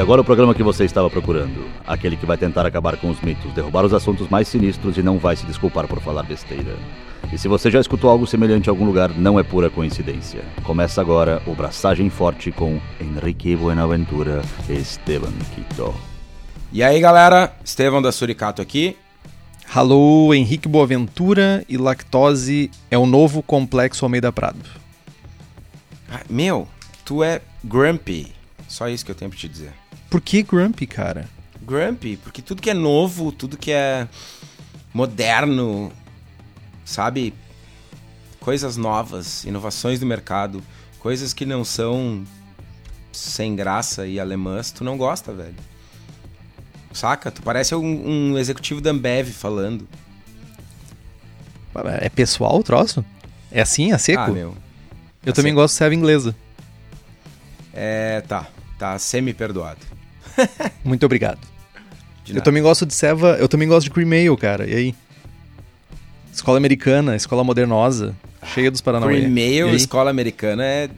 E 0.00 0.02
agora 0.02 0.22
o 0.22 0.24
programa 0.24 0.54
que 0.54 0.62
você 0.62 0.86
estava 0.86 1.10
procurando. 1.10 1.62
Aquele 1.86 2.16
que 2.16 2.24
vai 2.24 2.38
tentar 2.38 2.64
acabar 2.64 2.96
com 2.96 3.10
os 3.10 3.20
mitos, 3.20 3.52
derrubar 3.52 3.84
os 3.84 3.92
assuntos 3.92 4.30
mais 4.30 4.48
sinistros 4.48 4.96
e 4.96 5.02
não 5.02 5.18
vai 5.18 5.36
se 5.36 5.44
desculpar 5.44 5.86
por 5.86 6.00
falar 6.00 6.22
besteira. 6.22 6.74
E 7.30 7.36
se 7.36 7.46
você 7.48 7.70
já 7.70 7.78
escutou 7.78 8.08
algo 8.08 8.26
semelhante 8.26 8.68
em 8.68 8.70
algum 8.70 8.86
lugar, 8.86 9.10
não 9.10 9.38
é 9.38 9.42
pura 9.42 9.68
coincidência. 9.68 10.42
Começa 10.62 11.02
agora 11.02 11.42
o 11.46 11.54
Braçagem 11.54 12.08
Forte 12.08 12.50
com 12.50 12.80
Henrique 12.98 13.54
Buenaventura 13.54 14.40
e 14.70 14.72
Esteban 14.72 15.34
Quito. 15.54 15.94
E 16.72 16.82
aí 16.82 16.98
galera, 16.98 17.54
Estevão 17.62 18.00
da 18.00 18.10
Suricato 18.10 18.62
aqui. 18.62 18.96
Alô, 19.74 20.32
Henrique 20.32 20.66
Boaventura 20.66 21.62
e 21.68 21.76
lactose 21.76 22.70
é 22.90 22.96
o 22.96 23.04
novo 23.04 23.42
complexo 23.42 24.06
Almeida 24.06 24.32
Prado. 24.32 24.64
Ah, 26.10 26.22
Meu, 26.26 26.66
tu 27.04 27.22
é 27.22 27.42
grumpy. 27.62 28.32
Só 28.66 28.88
isso 28.88 29.04
que 29.04 29.10
eu 29.10 29.16
tenho 29.16 29.30
pra 29.30 29.38
te 29.38 29.46
dizer. 29.46 29.72
Por 30.10 30.20
que 30.20 30.42
Grumpy, 30.42 30.86
cara? 30.88 31.28
Grumpy, 31.62 32.16
porque 32.16 32.42
tudo 32.42 32.60
que 32.60 32.68
é 32.68 32.74
novo, 32.74 33.30
tudo 33.30 33.56
que 33.56 33.70
é 33.70 34.08
moderno, 34.92 35.92
sabe? 36.84 37.32
Coisas 38.40 38.76
novas, 38.76 39.44
inovações 39.44 40.00
do 40.00 40.06
mercado, 40.06 40.60
coisas 40.98 41.32
que 41.32 41.46
não 41.46 41.64
são 41.64 42.24
sem 43.12 43.54
graça 43.54 44.06
e 44.06 44.18
alemãs, 44.18 44.72
tu 44.72 44.82
não 44.82 44.98
gosta, 44.98 45.32
velho. 45.32 45.54
Saca? 46.92 47.30
Tu 47.30 47.40
parece 47.42 47.74
um, 47.74 48.32
um 48.32 48.38
executivo 48.38 48.80
da 48.80 48.90
Ambev 48.90 49.28
falando. 49.28 49.88
É 52.00 52.08
pessoal 52.08 52.58
o 52.58 52.62
troço? 52.64 53.04
É 53.52 53.60
assim, 53.60 53.92
é 53.92 53.98
seco? 53.98 54.22
Ah, 54.22 54.28
meu. 54.28 54.56
Eu 55.24 55.32
tá 55.32 55.36
também 55.36 55.52
seco. 55.52 55.60
gosto 55.60 55.74
de 55.74 55.78
serva 55.78 55.94
inglesa. 55.94 56.34
É, 57.72 58.22
tá. 58.22 58.48
Tá 58.76 58.98
semi-perdoado. 58.98 59.99
Muito 60.84 61.04
obrigado. 61.06 61.38
Eu 62.28 62.40
também 62.42 62.62
gosto 62.62 62.86
de 62.86 62.94
serva, 62.94 63.36
eu 63.40 63.48
também 63.48 63.66
gosto 63.66 63.84
de 63.84 63.90
cream 63.90 64.10
ale, 64.12 64.36
cara. 64.36 64.68
E 64.68 64.74
aí? 64.74 64.94
Escola 66.32 66.58
americana, 66.58 67.16
escola 67.16 67.42
modernosa, 67.42 68.14
cheia 68.54 68.70
dos 68.70 68.80
Paranauê. 68.80 69.20
Cream 69.22 69.66
ale, 69.66 69.76
escola 69.76 70.10
americana 70.10 70.64
é. 70.64 70.90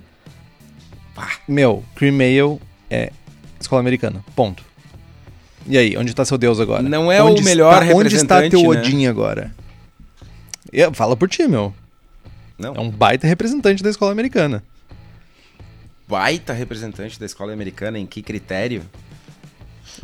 Meu, 1.48 1.82
cream 1.94 2.14
ale 2.16 2.60
é 2.90 3.10
escola 3.58 3.80
americana. 3.80 4.22
Ponto. 4.36 4.62
E 5.66 5.78
aí, 5.78 5.96
onde 5.96 6.12
tá 6.12 6.24
seu 6.24 6.36
Deus 6.36 6.58
agora? 6.60 6.82
Não 6.82 7.10
é 7.10 7.22
Onde 7.22 7.40
o 7.40 7.44
melhor 7.44 7.82
está, 7.82 7.94
Onde 7.96 8.14
está 8.16 8.34
representante, 8.40 8.50
teu 8.50 8.72
né? 8.74 8.80
Odin 8.80 9.06
agora? 9.06 9.54
E- 10.72 10.90
Fala 10.92 11.16
por 11.16 11.28
ti, 11.28 11.46
meu. 11.46 11.72
Não. 12.58 12.74
É 12.74 12.80
um 12.80 12.90
baita 12.90 13.26
representante 13.26 13.82
da 13.82 13.88
escola 13.90 14.12
americana. 14.12 14.62
baita 16.08 16.52
representante 16.52 17.18
da 17.18 17.26
escola 17.26 17.52
americana, 17.52 17.98
em 17.98 18.06
que 18.06 18.22
critério? 18.22 18.82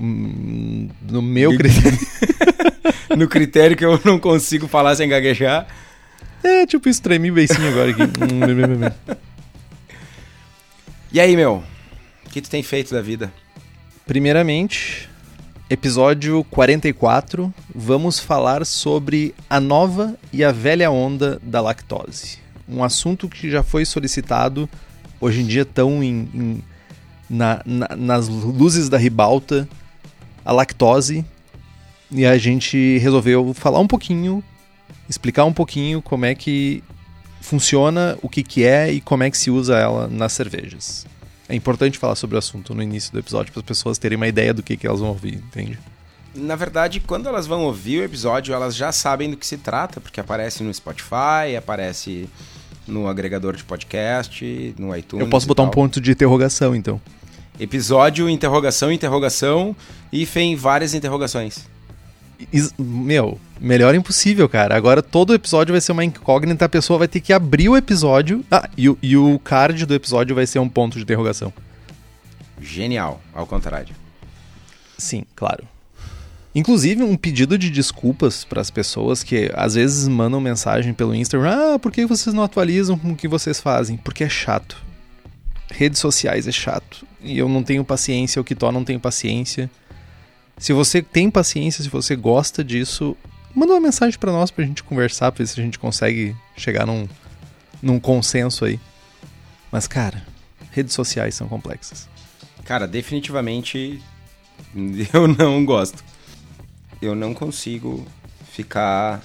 Hum, 0.00 0.88
No 1.08 1.22
meu 1.22 1.56
critério. 1.56 1.98
No 3.16 3.26
critério 3.26 3.76
que 3.76 3.84
eu 3.84 4.00
não 4.04 4.18
consigo 4.18 4.68
falar 4.68 4.94
sem 4.94 5.08
gaguejar. 5.08 5.66
É, 6.44 6.66
tipo 6.66 6.88
isso, 6.88 7.02
tremi 7.02 7.30
beicinho 7.30 7.68
agora 7.68 7.90
aqui. 7.90 8.02
Hum. 8.32 9.18
E 11.12 11.18
aí, 11.20 11.34
meu? 11.36 11.62
O 12.26 12.30
que 12.30 12.40
tu 12.42 12.50
tem 12.50 12.62
feito 12.62 12.92
da 12.94 13.00
vida? 13.00 13.32
Primeiramente, 14.06 15.08
episódio 15.70 16.44
44, 16.50 17.52
vamos 17.74 18.18
falar 18.20 18.64
sobre 18.66 19.34
a 19.48 19.58
nova 19.58 20.14
e 20.32 20.44
a 20.44 20.52
velha 20.52 20.90
onda 20.90 21.40
da 21.42 21.60
lactose. 21.60 22.38
Um 22.68 22.84
assunto 22.84 23.28
que 23.28 23.50
já 23.50 23.62
foi 23.62 23.84
solicitado, 23.86 24.68
hoje 25.20 25.40
em 25.40 25.46
dia 25.46 25.64
tão 25.64 26.02
em, 26.04 26.28
em- 26.34 26.64
na- 27.28 27.62
na- 27.64 27.96
nas 27.96 28.28
luzes 28.28 28.88
da 28.90 28.98
ribalta, 28.98 29.66
a 30.48 30.52
lactose, 30.52 31.22
e 32.10 32.24
a 32.24 32.38
gente 32.38 32.96
resolveu 32.96 33.52
falar 33.52 33.80
um 33.80 33.86
pouquinho, 33.86 34.42
explicar 35.06 35.44
um 35.44 35.52
pouquinho 35.52 36.00
como 36.00 36.24
é 36.24 36.34
que 36.34 36.82
funciona, 37.42 38.16
o 38.22 38.30
que, 38.30 38.42
que 38.42 38.64
é 38.64 38.90
e 38.90 38.98
como 39.02 39.22
é 39.24 39.30
que 39.30 39.36
se 39.36 39.50
usa 39.50 39.76
ela 39.76 40.08
nas 40.08 40.32
cervejas. 40.32 41.06
É 41.50 41.54
importante 41.54 41.98
falar 41.98 42.14
sobre 42.14 42.36
o 42.36 42.38
assunto 42.38 42.74
no 42.74 42.82
início 42.82 43.12
do 43.12 43.18
episódio 43.18 43.52
para 43.52 43.60
as 43.60 43.66
pessoas 43.66 43.98
terem 43.98 44.16
uma 44.16 44.26
ideia 44.26 44.54
do 44.54 44.62
que, 44.62 44.74
que 44.74 44.86
elas 44.86 45.00
vão 45.00 45.10
ouvir, 45.10 45.34
entende? 45.34 45.78
Na 46.34 46.56
verdade, 46.56 46.98
quando 46.98 47.28
elas 47.28 47.46
vão 47.46 47.64
ouvir 47.64 48.00
o 48.00 48.04
episódio, 48.04 48.54
elas 48.54 48.74
já 48.74 48.90
sabem 48.90 49.30
do 49.30 49.36
que 49.36 49.46
se 49.46 49.58
trata, 49.58 50.00
porque 50.00 50.18
aparece 50.18 50.62
no 50.62 50.72
Spotify, 50.72 51.56
aparece 51.58 52.26
no 52.86 53.06
agregador 53.06 53.54
de 53.54 53.64
podcast, 53.64 54.74
no 54.78 54.96
iTunes. 54.96 55.26
Eu 55.26 55.30
posso 55.30 55.46
botar 55.46 55.64
um 55.64 55.68
ponto 55.68 56.00
de 56.00 56.10
interrogação, 56.10 56.74
então. 56.74 56.98
Episódio, 57.58 58.28
interrogação, 58.28 58.90
interrogação, 58.92 59.74
e 60.12 60.24
tem 60.26 60.54
várias 60.54 60.94
interrogações. 60.94 61.66
Is- 62.52 62.72
Meu, 62.78 63.40
melhor 63.60 63.94
impossível, 63.94 64.48
cara. 64.48 64.76
Agora 64.76 65.02
todo 65.02 65.34
episódio 65.34 65.72
vai 65.72 65.80
ser 65.80 65.90
uma 65.92 66.04
incógnita, 66.04 66.64
a 66.64 66.68
pessoa 66.68 66.98
vai 67.00 67.08
ter 67.08 67.20
que 67.20 67.32
abrir 67.32 67.68
o 67.68 67.76
episódio. 67.76 68.44
Ah, 68.50 68.68
e, 68.76 68.88
o- 68.88 68.96
e 69.02 69.16
o 69.16 69.38
card 69.40 69.84
do 69.84 69.94
episódio 69.94 70.36
vai 70.36 70.46
ser 70.46 70.60
um 70.60 70.68
ponto 70.68 70.96
de 70.96 71.02
interrogação. 71.02 71.52
Genial, 72.60 73.20
ao 73.34 73.46
contrário. 73.46 73.94
Sim, 74.96 75.24
claro. 75.34 75.64
Inclusive, 76.54 77.02
um 77.02 77.16
pedido 77.16 77.56
de 77.58 77.70
desculpas 77.70 78.44
para 78.44 78.60
as 78.60 78.70
pessoas 78.70 79.22
que 79.22 79.50
às 79.54 79.74
vezes 79.74 80.08
mandam 80.08 80.40
mensagem 80.40 80.92
pelo 80.94 81.14
Instagram: 81.14 81.74
Ah, 81.74 81.78
por 81.78 81.92
que 81.92 82.06
vocês 82.06 82.34
não 82.34 82.42
atualizam 82.42 82.98
com 82.98 83.12
o 83.12 83.16
que 83.16 83.28
vocês 83.28 83.60
fazem? 83.60 83.96
Porque 83.96 84.24
é 84.24 84.28
chato. 84.28 84.76
Redes 85.70 86.00
sociais 86.00 86.46
é 86.46 86.52
chato. 86.52 87.06
E 87.20 87.38
eu 87.38 87.48
não 87.48 87.62
tenho 87.62 87.84
paciência, 87.84 88.40
o 88.40 88.44
Kitó 88.44 88.72
não 88.72 88.84
tem 88.84 88.98
paciência. 88.98 89.70
Se 90.56 90.72
você 90.72 91.02
tem 91.02 91.30
paciência, 91.30 91.82
se 91.82 91.88
você 91.88 92.16
gosta 92.16 92.64
disso, 92.64 93.16
manda 93.54 93.72
uma 93.72 93.80
mensagem 93.80 94.18
para 94.18 94.32
nós 94.32 94.50
pra 94.50 94.64
gente 94.64 94.82
conversar, 94.82 95.30
pra 95.30 95.44
ver 95.44 95.48
se 95.48 95.60
a 95.60 95.62
gente 95.62 95.78
consegue 95.78 96.34
chegar 96.56 96.86
num, 96.86 97.08
num 97.82 98.00
consenso 98.00 98.64
aí. 98.64 98.80
Mas, 99.70 99.86
cara, 99.86 100.26
redes 100.72 100.94
sociais 100.94 101.34
são 101.34 101.48
complexas. 101.48 102.08
Cara, 102.64 102.86
definitivamente 102.86 104.02
eu 105.12 105.28
não 105.28 105.64
gosto. 105.64 106.04
Eu 107.00 107.14
não 107.14 107.32
consigo 107.32 108.06
ficar, 108.52 109.22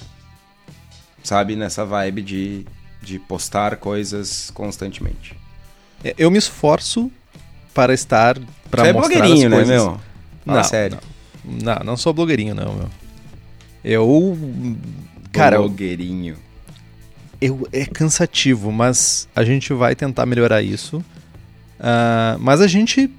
sabe, 1.24 1.56
nessa 1.56 1.84
vibe 1.86 2.22
de, 2.22 2.66
de 3.02 3.18
postar 3.18 3.78
coisas 3.78 4.52
constantemente. 4.52 5.36
É, 6.04 6.14
Eu 6.18 6.30
me 6.32 6.38
esforço 6.38 7.12
para 7.74 7.94
estar 7.94 8.38
para 8.70 8.84
Você 8.84 8.90
é 8.90 8.94
mostrar 8.94 9.16
blogueirinho, 9.18 9.46
as 9.48 9.52
né, 9.52 9.58
coisas. 9.58 9.76
meu? 9.76 10.00
Fala 10.46 10.58
Não, 10.58 10.64
sério. 10.64 10.98
Não, 11.46 11.76
não 11.84 11.98
sou 11.98 12.14
blogueirinho, 12.14 12.56
não, 12.56 12.74
meu. 12.74 12.90
Eu. 13.84 14.38
Cara, 15.32 15.58
Blogueirinho. 15.58 16.38
eu- 17.42 17.68
é 17.72 17.86
cansativo, 17.86 18.72
mas 18.72 19.28
a 19.36 19.44
gente 19.44 19.74
vai 19.74 19.96
tentar 19.96 20.26
melhorar 20.26 20.62
isso. 20.62 21.04
Ah, 21.80 22.38
mas 22.40 22.62
a 22.62 22.68
gente 22.68 23.10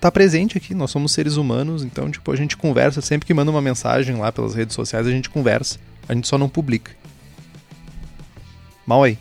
tá 0.00 0.10
presente 0.10 0.58
aqui, 0.58 0.74
nós 0.74 0.90
somos 0.90 1.12
seres 1.12 1.36
humanos, 1.36 1.82
então, 1.84 2.10
tipo, 2.10 2.30
a 2.32 2.36
gente 2.36 2.56
conversa. 2.56 3.00
Sempre 3.00 3.26
que 3.26 3.32
manda 3.34 3.50
uma 3.50 3.62
mensagem 3.62 4.16
lá 4.16 4.30
pelas 4.32 4.54
redes 4.54 4.74
sociais, 4.74 5.06
a 5.06 5.10
gente 5.10 5.30
conversa. 5.30 5.78
A 6.08 6.14
gente 6.14 6.26
só 6.28 6.36
não 6.36 6.48
publica. 6.48 6.92
Mal 8.86 9.02
aí. 9.04 9.16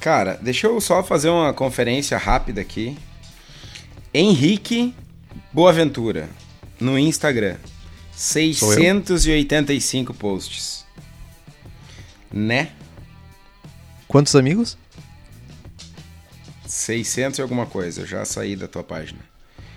Cara, 0.00 0.38
deixa 0.40 0.66
eu 0.66 0.80
só 0.80 1.02
fazer 1.02 1.28
uma 1.28 1.52
conferência 1.52 2.16
rápida 2.16 2.60
aqui. 2.60 2.96
Henrique 4.12 4.94
Boaventura, 5.52 6.28
no 6.80 6.98
Instagram. 6.98 7.56
685 8.16 10.14
posts. 10.14 10.84
Né? 12.32 12.70
Quantos 14.08 14.34
amigos? 14.34 14.76
600 16.66 17.38
e 17.38 17.42
alguma 17.42 17.66
coisa. 17.66 18.02
Eu 18.02 18.06
já 18.06 18.24
saí 18.24 18.56
da 18.56 18.66
tua 18.68 18.82
página. 18.82 19.20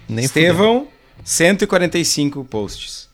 Nem. 0.08 0.26
Estevão, 0.26 0.88
145 1.24 2.44
posts. 2.46 3.10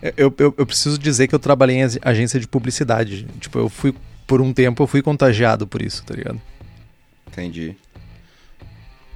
Eu, 0.00 0.32
eu, 0.38 0.54
eu 0.56 0.66
preciso 0.66 0.96
dizer 0.98 1.26
que 1.26 1.34
eu 1.34 1.38
trabalhei 1.40 1.76
em 1.78 1.82
ag- 1.82 1.98
agência 2.02 2.38
de 2.38 2.46
publicidade. 2.46 3.26
Tipo, 3.40 3.58
eu 3.58 3.68
fui, 3.68 3.92
por 4.28 4.40
um 4.40 4.52
tempo, 4.52 4.82
eu 4.82 4.86
fui 4.86 5.02
contagiado 5.02 5.66
por 5.66 5.82
isso, 5.82 6.04
tá 6.04 6.14
ligado? 6.14 6.40
Entendi. 7.26 7.74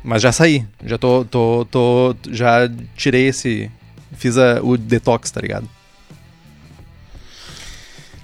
Mas 0.03 0.21
já 0.23 0.33
saí. 0.33 0.67
Já 0.85 0.99
tô, 0.99 1.25
tô, 1.25 1.65
tô 1.71 2.17
já 2.31 2.69
tirei 2.97 3.29
esse, 3.29 3.71
fiz 4.17 4.37
a- 4.37 4.61
o 4.63 4.77
detox, 4.77 5.31
tá 5.31 5.41
ligado? 5.41 5.69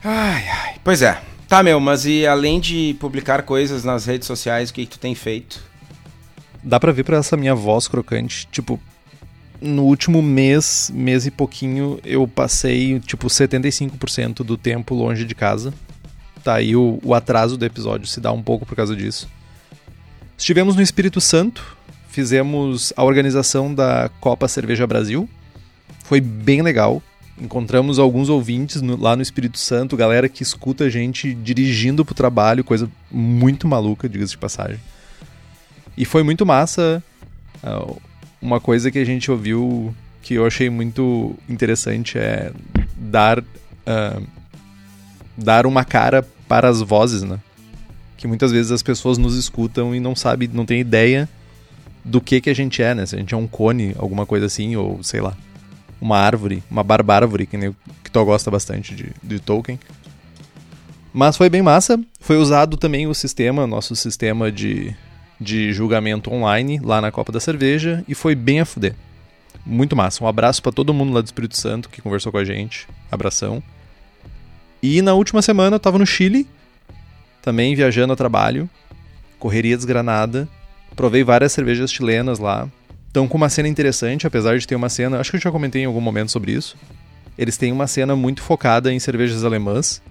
Ai, 0.02 0.48
ai. 0.48 0.74
Pois 0.82 1.02
é. 1.02 1.20
Tá, 1.48 1.62
meu, 1.62 1.80
mas 1.80 2.04
e 2.04 2.26
além 2.26 2.60
de 2.60 2.96
publicar 3.00 3.42
coisas 3.42 3.84
nas 3.84 4.04
redes 4.04 4.26
sociais, 4.26 4.70
o 4.70 4.74
que, 4.74 4.84
que 4.84 4.92
tu 4.92 4.98
tem 4.98 5.14
feito? 5.14 5.62
Dá 6.62 6.78
pra 6.78 6.92
ver 6.92 7.04
por 7.04 7.14
essa 7.14 7.36
minha 7.36 7.54
voz 7.54 7.88
crocante, 7.88 8.46
tipo, 8.52 8.78
no 9.60 9.84
último 9.84 10.20
mês, 10.20 10.90
mês 10.94 11.24
e 11.26 11.30
pouquinho, 11.30 11.98
eu 12.04 12.26
passei, 12.28 13.00
tipo, 13.00 13.28
75% 13.28 14.42
do 14.44 14.56
tempo 14.58 14.94
longe 14.94 15.24
de 15.24 15.34
casa. 15.34 15.72
Tá 16.42 16.54
aí 16.54 16.76
o, 16.76 16.98
o 17.02 17.14
atraso 17.14 17.56
do 17.56 17.64
episódio 17.64 18.06
se 18.06 18.20
dá 18.20 18.32
um 18.32 18.42
pouco 18.42 18.64
por 18.64 18.74
causa 18.74 18.94
disso. 18.94 19.28
Estivemos 20.36 20.76
no 20.76 20.82
Espírito 20.82 21.20
Santo, 21.20 21.76
fizemos 22.08 22.92
a 22.96 23.04
organização 23.04 23.74
da 23.74 24.10
Copa 24.20 24.46
Cerveja 24.48 24.86
Brasil. 24.86 25.28
Foi 26.04 26.20
bem 26.20 26.62
legal. 26.62 27.02
Encontramos 27.40 27.98
alguns 27.98 28.28
ouvintes 28.28 28.82
no, 28.82 28.96
lá 28.96 29.14
no 29.14 29.22
Espírito 29.22 29.58
Santo, 29.58 29.96
galera 29.96 30.28
que 30.28 30.42
escuta 30.42 30.84
a 30.84 30.90
gente 30.90 31.34
dirigindo 31.34 32.04
pro 32.04 32.14
trabalho, 32.14 32.64
coisa 32.64 32.90
muito 33.10 33.68
maluca, 33.68 34.08
diga-se 34.08 34.32
de 34.32 34.38
passagem. 34.38 34.80
E 35.96 36.04
foi 36.04 36.22
muito 36.22 36.46
massa. 36.46 37.02
Uh, 37.62 38.00
uma 38.40 38.60
coisa 38.60 38.90
que 38.90 38.98
a 38.98 39.04
gente 39.04 39.30
ouviu 39.30 39.94
que 40.22 40.34
eu 40.34 40.46
achei 40.46 40.68
muito 40.68 41.34
interessante 41.48 42.18
é 42.18 42.52
dar, 42.96 43.40
uh, 43.40 44.26
dar 45.38 45.66
uma 45.66 45.84
cara 45.84 46.26
para 46.48 46.68
as 46.68 46.80
vozes, 46.80 47.22
né? 47.22 47.38
Que 48.16 48.26
muitas 48.26 48.50
vezes 48.50 48.72
as 48.72 48.82
pessoas 48.82 49.16
nos 49.16 49.36
escutam 49.36 49.94
e 49.94 50.00
não 50.00 50.16
sabem, 50.16 50.50
não 50.52 50.66
tem 50.66 50.80
ideia 50.80 51.28
do 52.04 52.20
que 52.20 52.40
que 52.40 52.50
a 52.50 52.54
gente 52.54 52.82
é, 52.82 52.94
né? 52.94 53.06
Se 53.06 53.14
a 53.14 53.18
gente 53.18 53.32
é 53.32 53.36
um 53.36 53.46
cone, 53.46 53.94
alguma 53.98 54.26
coisa 54.26 54.46
assim, 54.46 54.74
ou 54.74 55.02
sei 55.02 55.20
lá, 55.20 55.36
uma 56.00 56.18
árvore, 56.18 56.62
uma 56.68 56.82
barbárvore, 56.82 57.46
que, 57.46 57.56
nem, 57.56 57.74
que 58.02 58.10
tu 58.10 58.24
gosta 58.24 58.50
bastante 58.50 58.94
de, 58.94 59.12
de 59.22 59.38
Tolkien. 59.38 59.78
Mas 61.12 61.36
foi 61.36 61.48
bem 61.48 61.62
massa. 61.62 61.98
Foi 62.20 62.36
usado 62.36 62.76
também 62.76 63.06
o 63.06 63.14
sistema, 63.14 63.66
nosso 63.66 63.94
sistema 63.94 64.50
de, 64.50 64.94
de 65.40 65.72
julgamento 65.72 66.32
online 66.32 66.80
lá 66.82 67.00
na 67.00 67.12
Copa 67.12 67.30
da 67.30 67.40
Cerveja 67.40 68.04
e 68.08 68.14
foi 68.14 68.34
bem 68.34 68.60
a 68.60 68.64
fuder. 68.64 68.94
Muito 69.64 69.94
massa. 69.94 70.24
Um 70.24 70.26
abraço 70.26 70.62
para 70.62 70.72
todo 70.72 70.94
mundo 70.94 71.12
lá 71.12 71.20
do 71.20 71.26
Espírito 71.26 71.56
Santo 71.56 71.88
que 71.88 72.02
conversou 72.02 72.32
com 72.32 72.38
a 72.38 72.44
gente. 72.44 72.88
Abração. 73.10 73.62
E 74.82 75.02
na 75.02 75.14
última 75.14 75.42
semana 75.42 75.76
eu 75.76 75.80
tava 75.80 75.98
no 75.98 76.06
Chile, 76.06 76.46
também 77.42 77.74
viajando 77.74 78.12
a 78.12 78.16
trabalho, 78.16 78.68
correria 79.38 79.76
desgranada. 79.76 80.48
Provei 80.94 81.22
várias 81.22 81.52
cervejas 81.52 81.92
chilenas 81.92 82.38
lá. 82.38 82.68
Estão 83.06 83.26
com 83.26 83.36
uma 83.36 83.48
cena 83.48 83.68
interessante, 83.68 84.26
apesar 84.26 84.58
de 84.58 84.66
ter 84.66 84.74
uma 84.74 84.88
cena. 84.88 85.18
Acho 85.18 85.30
que 85.30 85.36
eu 85.36 85.40
já 85.40 85.50
comentei 85.50 85.82
em 85.82 85.86
algum 85.86 86.00
momento 86.00 86.30
sobre 86.30 86.52
isso. 86.52 86.76
Eles 87.36 87.56
têm 87.56 87.72
uma 87.72 87.86
cena 87.86 88.16
muito 88.16 88.42
focada 88.42 88.92
em 88.92 88.98
cervejas 88.98 89.44
alemãs, 89.44 90.02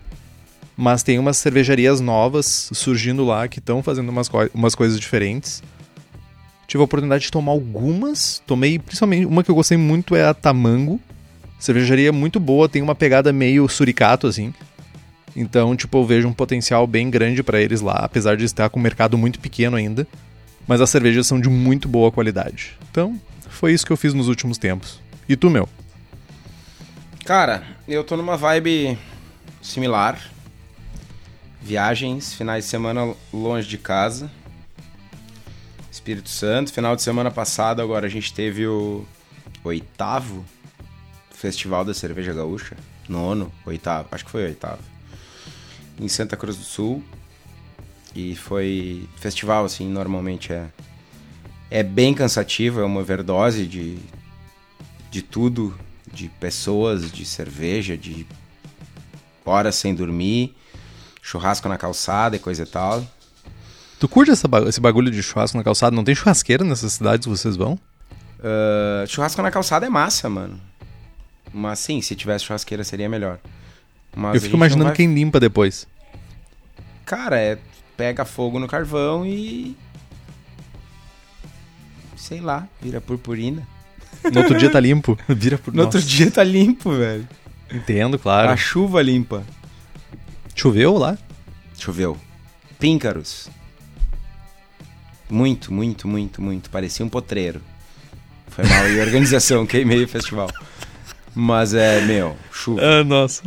mas 0.75 1.04
tem 1.04 1.19
umas 1.19 1.38
cervejarias 1.38 2.00
novas 2.00 2.69
surgindo 2.74 3.25
lá 3.25 3.48
que 3.48 3.60
estão 3.60 3.84
fazendo 3.84 4.10
umas, 4.10 4.30
co 4.30 4.50
umas 4.54 4.75
coisas 4.75 5.00
diferentes. 5.00 5.62
Tive 6.68 6.81
a 6.81 6.86
oportunidade 6.86 7.25
de 7.25 7.31
tomar 7.31 7.52
algumas. 7.52 8.42
Tomei, 8.46 8.80
principalmente, 8.80 9.25
uma 9.25 9.44
que 9.44 9.52
eu 9.52 9.56
gostei 9.56 9.78
muito 9.78 10.16
é 10.16 10.25
a 10.25 10.34
Tamango. 10.34 11.00
Cervejaria 11.59 12.12
muito 12.12 12.39
boa, 12.39 12.69
tem 12.69 12.81
uma 12.81 12.95
pegada 12.95 13.33
meio 13.33 13.68
suricato, 13.68 14.27
assim. 14.27 14.54
Então, 15.36 15.75
tipo, 15.75 15.98
eu 15.98 16.06
vejo 16.06 16.27
um 16.27 16.33
potencial 16.33 16.88
bem 16.88 17.09
grande 17.09 17.44
para 17.44 17.62
eles 17.62 17.81
lá, 17.81 17.94
apesar 17.94 18.36
de 18.38 18.45
estar 18.45 18.69
com 18.69 18.80
um 18.80 18.83
mercado 18.83 19.18
muito 19.18 19.39
pequeno 19.39 19.77
ainda. 19.77 20.07
Mas 20.68 20.81
as 20.81 20.89
cervejas 20.89 21.27
são 21.27 21.39
de 21.39 21.50
muito 21.50 21.88
boa 21.88 22.12
qualidade. 22.12 22.77
Então, 22.92 23.19
foi 23.50 23.74
isso 23.74 23.86
que 23.86 23.92
eu 23.92 23.98
fiz 23.98 24.13
nos 24.13 24.27
últimos 24.27 24.57
tempos. 24.57 25.00
E 25.30 25.36
tu, 25.36 25.50
meu? 25.50 25.68
Cara, 27.24 27.63
eu 27.88 28.04
tô 28.04 28.18
numa 28.18 28.38
vibe 28.38 28.98
similar. 29.62 30.19
Viagens, 31.62 32.33
finais 32.33 32.65
de 32.65 32.69
semana 32.69 33.13
longe 33.33 33.68
de 33.68 33.77
casa. 33.77 34.31
Espírito 35.92 36.30
Santo. 36.30 36.71
Final 36.71 36.95
de 36.95 37.01
semana 37.01 37.30
passado, 37.30 37.81
agora 37.81 38.06
a 38.06 38.09
gente 38.09 38.33
teve 38.33 38.65
o 38.65 39.06
oitavo 39.63 40.45
Festival 41.38 41.86
da 41.86 41.94
Cerveja 41.94 42.34
Gaúcha. 42.34 42.75
Nono, 43.07 43.51
oitavo, 43.63 44.07
acho 44.12 44.25
que 44.25 44.31
foi 44.31 44.44
oitavo. 44.44 44.81
Em 46.01 46.07
Santa 46.07 46.36
Cruz 46.36 46.57
do 46.57 46.63
Sul. 46.63 47.04
E 48.16 48.36
foi 48.36 49.07
festival, 49.18 49.63
assim, 49.63 49.88
normalmente 49.88 50.51
é. 50.51 50.68
É 51.69 51.84
bem 51.84 52.13
cansativo, 52.13 52.80
é 52.80 52.84
uma 52.84 53.01
overdose 53.01 53.68
de, 53.68 54.00
de 55.12 55.22
tudo, 55.22 55.78
de 56.12 56.28
pessoas, 56.28 57.12
de 57.12 57.24
cerveja, 57.24 57.95
de 57.95 58.25
horas 59.45 59.75
sem 59.75 59.94
dormir, 59.94 60.56
churrasco 61.22 61.69
na 61.69 61.78
calçada 61.78 62.36
e 62.36 62.40
coisa 62.40 62.63
e 62.63 62.66
tal. 62.66 63.06
Tu 64.00 64.07
curte 64.07 64.31
essa, 64.31 64.48
esse 64.68 64.81
bagulho 64.81 65.12
de 65.12 65.22
churrasco 65.22 65.56
na 65.57 65.63
calçada? 65.63 65.95
Não 65.95 66.04
tem 66.04 66.16
churrasqueira 66.16 66.63
nessas 66.63 66.94
cidades 66.94 67.25
que 67.25 67.30
vocês 67.30 67.56
vão? 67.56 67.74
Uh, 68.40 69.06
churrasco 69.07 69.42
na 69.42 69.51
calçada 69.51 69.86
é 69.86 69.90
massa, 69.90 70.28
mano. 70.30 70.60
Mas 71.54 71.80
sim, 71.80 72.02
se 72.02 72.16
tivesse 72.16 72.46
churrasqueira 72.46 72.84
seria 72.84 73.10
melhor. 73.10 73.40
Mas 74.16 74.36
Eu 74.36 74.42
fico 74.42 74.56
imaginando 74.56 74.86
vai... 74.86 74.96
quem 74.96 75.14
limpa 75.14 75.40
depois. 75.40 75.88
Cara, 77.06 77.40
é. 77.40 77.58
Pega 77.96 78.26
fogo 78.26 78.60
no 78.60 78.68
carvão 78.68 79.26
e. 79.26 79.76
Sei 82.16 82.40
lá, 82.40 82.68
vira 82.82 83.02
purpurina. 83.02 83.68
No 84.32 84.42
outro 84.42 84.58
dia 84.58 84.70
tá 84.70 84.80
limpo. 84.80 85.18
Vira 85.30 85.58
por... 85.58 85.74
No 85.74 85.84
Nossa. 85.84 85.98
outro 85.98 86.10
dia 86.10 86.30
tá 86.30 86.44
limpo, 86.44 86.92
velho. 86.92 87.28
Entendo, 87.72 88.20
claro. 88.20 88.50
A 88.50 88.58
chuva 88.58 89.02
limpa. 89.02 89.44
Choveu 90.56 90.98
lá? 90.98 91.18
Choveu. 91.78 92.18
Píncaros. 92.80 93.50
Muito, 95.30 95.74
muito, 95.74 96.08
muito, 96.08 96.42
muito. 96.42 96.70
Parecia 96.70 97.06
um 97.06 97.10
potreiro. 97.10 97.62
Foi 98.48 98.66
mal. 98.66 98.90
E 98.90 99.00
organização, 99.00 99.66
queimei 99.68 100.04
o 100.04 100.08
festival. 100.08 100.50
Mas 101.39 101.75
é, 101.75 102.01
meu, 102.01 102.36
chuva. 102.51 102.81
Ah, 102.81 103.04
nossa. 103.04 103.44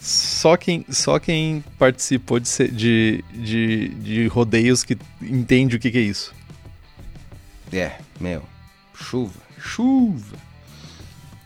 Só 0.00 0.56
quem, 0.56 0.84
só 0.90 1.20
quem 1.20 1.62
participou 1.78 2.40
de, 2.40 2.68
de, 2.68 3.24
de, 3.32 3.88
de 3.90 4.26
rodeios 4.26 4.82
que 4.82 4.98
entende 5.22 5.76
o 5.76 5.78
que, 5.78 5.88
que 5.88 5.98
é 5.98 6.00
isso. 6.00 6.34
É, 7.72 7.92
meu, 8.18 8.42
chuva, 8.92 9.38
chuva. 9.56 10.36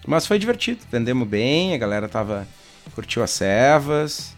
Mas 0.06 0.26
foi 0.26 0.38
divertido, 0.38 0.80
vendemos 0.90 1.28
bem, 1.28 1.74
a 1.74 1.78
galera 1.78 2.08
tava 2.08 2.48
curtiu 2.94 3.22
as 3.22 3.30
servas, 3.30 4.34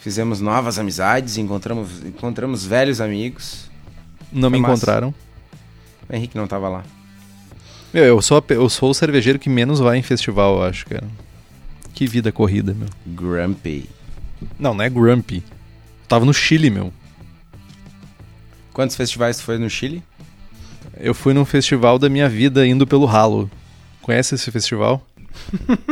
fizemos 0.00 0.40
novas 0.40 0.76
amizades, 0.76 1.36
encontramos, 1.36 2.04
encontramos 2.04 2.66
velhos 2.66 3.00
amigos. 3.00 3.70
Não 4.32 4.50
Foi 4.50 4.58
me 4.58 4.62
massa. 4.62 4.74
encontraram. 4.74 5.14
O 6.08 6.16
Henrique 6.16 6.36
não 6.36 6.48
tava 6.48 6.68
lá. 6.68 6.84
Meu, 7.92 8.04
eu 8.04 8.22
sou, 8.22 8.42
eu 8.50 8.68
sou 8.68 8.90
o 8.90 8.94
cervejeiro 8.94 9.38
que 9.38 9.48
menos 9.48 9.80
vai 9.80 9.98
em 9.98 10.02
festival, 10.02 10.56
eu 10.56 10.62
acho, 10.62 10.86
cara. 10.86 11.06
Que 11.92 12.06
vida 12.06 12.30
corrida, 12.30 12.72
meu. 12.72 12.88
Grumpy. 13.04 13.90
Não, 14.58 14.72
não 14.72 14.84
é 14.84 14.88
Grumpy. 14.88 15.42
tava 16.08 16.24
no 16.24 16.32
Chile, 16.32 16.70
meu. 16.70 16.92
Quantos 18.72 18.94
festivais 18.96 19.38
tu 19.38 19.42
foi 19.42 19.58
no 19.58 19.68
Chile? 19.68 20.02
Eu 20.96 21.14
fui 21.14 21.34
num 21.34 21.44
festival 21.44 21.98
da 21.98 22.08
minha 22.08 22.28
vida 22.28 22.66
indo 22.66 22.86
pelo 22.86 23.06
ralo. 23.06 23.50
Conhece 24.00 24.36
esse 24.36 24.50
festival? 24.50 25.04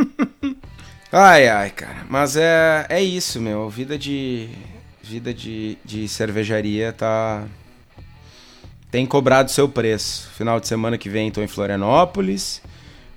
ai, 1.11 1.47
ai, 1.47 1.69
cara. 1.69 2.05
Mas 2.09 2.35
é, 2.37 2.85
é 2.89 3.01
isso, 3.01 3.41
meu. 3.41 3.69
Vida 3.69 3.97
de. 3.97 4.49
Vida 5.03 5.33
de, 5.33 5.77
de 5.83 6.07
cervejaria 6.07 6.93
tá 6.93 7.43
tem 8.91 9.05
cobrado 9.05 9.51
seu 9.51 9.67
preço. 9.67 10.29
Final 10.35 10.59
de 10.59 10.67
semana 10.67 10.97
que 10.97 11.09
vem 11.09 11.27
estou 11.27 11.43
em 11.43 11.47
Florianópolis. 11.47 12.61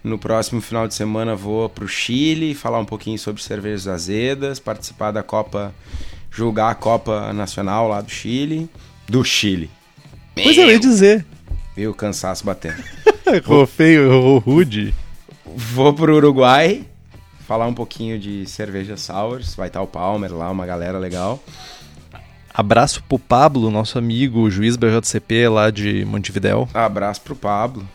No 0.04 0.18
próximo 0.18 0.60
final 0.60 0.88
de 0.88 0.94
semana 0.94 1.36
vou 1.36 1.68
para 1.68 1.84
o 1.84 1.88
Chile 1.88 2.54
falar 2.54 2.78
um 2.78 2.84
pouquinho 2.84 3.18
sobre 3.18 3.42
cervejas 3.42 3.86
azedas, 3.86 4.58
participar 4.58 5.12
da 5.12 5.22
Copa, 5.22 5.72
julgar 6.30 6.70
a 6.70 6.74
Copa 6.74 7.32
Nacional 7.32 7.88
lá 7.88 8.00
do 8.00 8.10
Chile. 8.10 8.68
Do 9.08 9.24
Chile. 9.24 9.70
Pois 10.34 10.56
eu 10.56 10.70
ia 10.70 10.78
dizer. 10.78 11.24
Viu 11.76 11.92
o 11.92 11.94
cansaço 11.94 12.44
batendo. 12.44 12.82
Ficou 13.30 13.66
feio, 13.66 14.38
rude. 14.38 14.92
Vou 15.44 15.92
pro 15.94 16.16
Uruguai 16.16 16.84
falar 17.46 17.66
um 17.66 17.74
pouquinho 17.74 18.18
de 18.18 18.44
cerveja 18.46 18.96
sours. 18.96 19.54
Vai 19.54 19.68
estar 19.68 19.82
o 19.82 19.86
Palmer 19.86 20.34
lá, 20.34 20.50
uma 20.50 20.66
galera 20.66 20.98
legal. 20.98 21.42
Abraço 22.54 23.02
pro 23.08 23.18
Pablo, 23.18 23.70
nosso 23.70 23.98
amigo, 23.98 24.50
juiz 24.50 24.76
BJCP 24.76 25.48
lá 25.48 25.70
de 25.70 26.04
Montevidéu. 26.04 26.68
Abraço 26.74 27.20
pro 27.22 27.34
Pablo. 27.34 27.88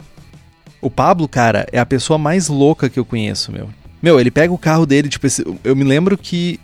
O 0.82 0.90
Pablo, 0.90 1.28
cara, 1.28 1.68
é 1.72 1.80
a 1.80 1.86
pessoa 1.86 2.18
mais 2.18 2.48
louca 2.48 2.90
que 2.90 3.00
eu 3.00 3.06
conheço, 3.06 3.52
meu. 3.52 3.70
Meu, 4.02 4.20
ele 4.20 4.32
pega 4.32 4.54
o 4.54 4.58
carro 4.58 4.86
dele, 4.86 5.10
tipo, 5.10 5.28
eu 5.64 5.76
me 5.76 5.84
lembro 5.84 6.18
que 6.18 6.60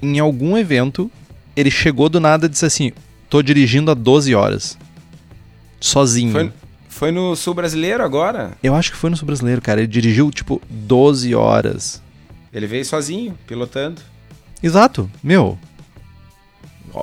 em 0.00 0.18
algum 0.18 0.56
evento 0.56 1.10
ele 1.56 1.70
chegou 1.70 2.08
do 2.08 2.20
nada 2.20 2.46
e 2.46 2.48
disse 2.48 2.66
assim: 2.66 2.92
tô 3.30 3.42
dirigindo 3.42 3.90
há 3.90 3.94
12 3.94 4.34
horas. 4.34 4.78
Sozinho. 5.80 6.32
Foi, 6.32 6.52
foi 6.88 7.10
no 7.10 7.34
Sul 7.34 7.54
Brasileiro 7.54 8.02
agora? 8.02 8.52
Eu 8.62 8.74
acho 8.74 8.92
que 8.92 8.96
foi 8.96 9.10
no 9.10 9.16
Sul 9.16 9.26
Brasileiro, 9.26 9.60
cara. 9.60 9.80
Ele 9.80 9.88
dirigiu, 9.88 10.30
tipo, 10.30 10.60
12 10.68 11.34
horas. 11.34 12.02
Ele 12.52 12.66
veio 12.66 12.84
sozinho, 12.84 13.36
pilotando. 13.46 14.00
Exato. 14.62 15.10
Meu, 15.22 15.58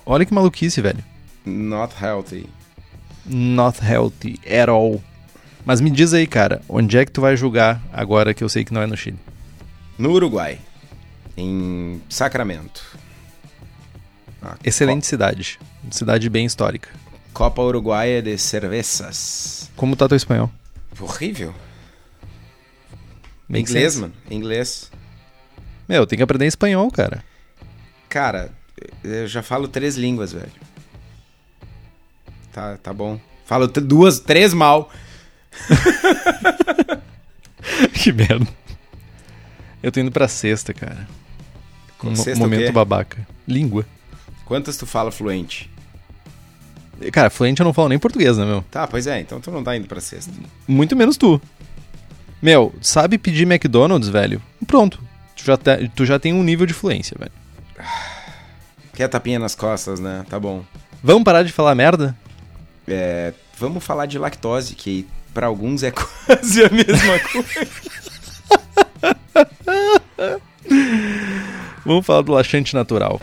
Olha 0.05 0.25
que 0.25 0.34
maluquice, 0.34 0.81
velho. 0.81 1.03
Not 1.46 1.93
healthy. 2.01 2.48
Not 3.25 3.79
healthy 3.84 4.39
at 4.46 4.69
all. 4.69 5.01
Mas 5.65 5.81
me 5.81 5.89
diz 5.89 6.13
aí, 6.13 6.25
cara, 6.27 6.62
onde 6.69 6.98
é 6.98 7.05
que 7.05 7.12
tu 7.12 7.22
vai 7.22 7.36
julgar 7.36 7.81
agora 7.91 8.34
que 8.34 8.43
eu 8.43 8.50
sei 8.50 8.63
que 8.63 8.74
não 8.74 8.81
é 8.81 8.88
no 8.88 8.96
Chile? 8.98 9.19
No 9.98 10.12
Uruguai. 10.12 10.60
Em 11.38 12.01
Sacramento. 12.10 12.84
Ah, 14.41 14.55
Excelente 14.63 15.05
cidade. 15.05 15.60
Cidade 15.91 16.29
bem 16.29 16.46
histórica. 16.46 16.89
Copa 17.34 17.62
Uruguaia 17.62 18.22
de 18.22 18.38
Cervezas. 18.38 19.69
Como 19.75 19.96
tá 19.96 20.08
teu 20.08 20.17
espanhol? 20.17 20.50
Horrível. 21.00 21.53
Make 23.48 23.69
Inglês, 23.69 23.93
sense. 23.93 24.01
mano. 24.01 24.13
Inglês. 24.29 24.91
Meu, 25.88 26.05
tem 26.05 26.17
que 26.17 26.24
aprender 26.24 26.46
espanhol, 26.46 26.89
cara. 26.91 27.24
Cara, 28.08 28.51
eu 29.03 29.27
já 29.27 29.43
falo 29.43 29.67
três 29.67 29.95
línguas, 29.95 30.31
velho. 30.33 30.51
Tá, 32.51 32.77
tá 32.77 32.93
bom. 32.93 33.19
Falo 33.45 33.67
duas, 33.67 34.19
três 34.19 34.53
mal. 34.53 34.91
que 37.93 38.12
merda. 38.12 38.48
Eu 39.81 39.91
tô 39.91 40.00
indo 40.00 40.12
pra 40.12 40.27
sexta, 40.27 40.74
cara. 40.74 41.07
Com 41.98 42.09
Um 42.09 42.15
sexta 42.15 42.43
o 42.43 42.48
momento 42.50 42.71
babaca. 42.71 43.27
Língua. 43.48 43.86
Quantas 44.45 44.77
tu 44.77 44.86
fala 44.86 45.12
fluente? 45.12 45.69
Cara, 47.13 47.29
fluente 47.29 47.62
eu 47.62 47.65
não 47.65 47.74
falo 47.74 47.89
nem 47.89 48.00
português, 48.00 48.38
né, 48.38 48.45
meu? 48.45 48.62
Tá, 48.69 48.86
pois 48.88 49.07
é, 49.07 49.21
então 49.21 49.39
tu 49.39 49.51
não 49.51 49.63
tá 49.63 49.75
indo 49.75 49.88
pra 49.88 50.01
sexta. 50.01 50.31
Muito 50.67 50.95
menos 50.95 51.15
tu. 51.17 51.41
Meu, 52.41 52.74
sabe 52.81 53.17
pedir 53.17 53.43
McDonald's, 53.43 54.09
velho? 54.09 54.41
Pronto. 54.67 55.01
Tu 55.36 55.45
já, 55.45 55.57
te- 55.57 55.89
tu 55.95 56.05
já 56.05 56.19
tem 56.19 56.33
um 56.33 56.43
nível 56.43 56.65
de 56.65 56.74
fluência, 56.74 57.15
velho. 57.17 57.31
Quer 59.00 59.08
tapinha 59.08 59.39
nas 59.39 59.56
costas, 59.56 59.98
né? 59.98 60.25
Tá 60.29 60.38
bom. 60.38 60.62
Vamos 61.01 61.24
parar 61.24 61.44
de 61.44 61.53
falar 61.53 61.74
merda? 61.74 62.13
É, 62.86 63.34
vamos 63.58 63.82
falar 63.82 64.06
de 64.08 64.20
lactose, 64.20 64.75
que 64.75 65.08
pra 65.34 65.48
alguns 65.48 65.84
é 65.84 65.91
quase 66.27 66.65
a 66.65 66.70
mesma 66.70 67.18
coisa. 67.32 67.68
Vamos 71.86 72.06
falar 72.06 72.24
do 72.24 72.34
laxante 72.34 72.75
natural. 72.75 73.22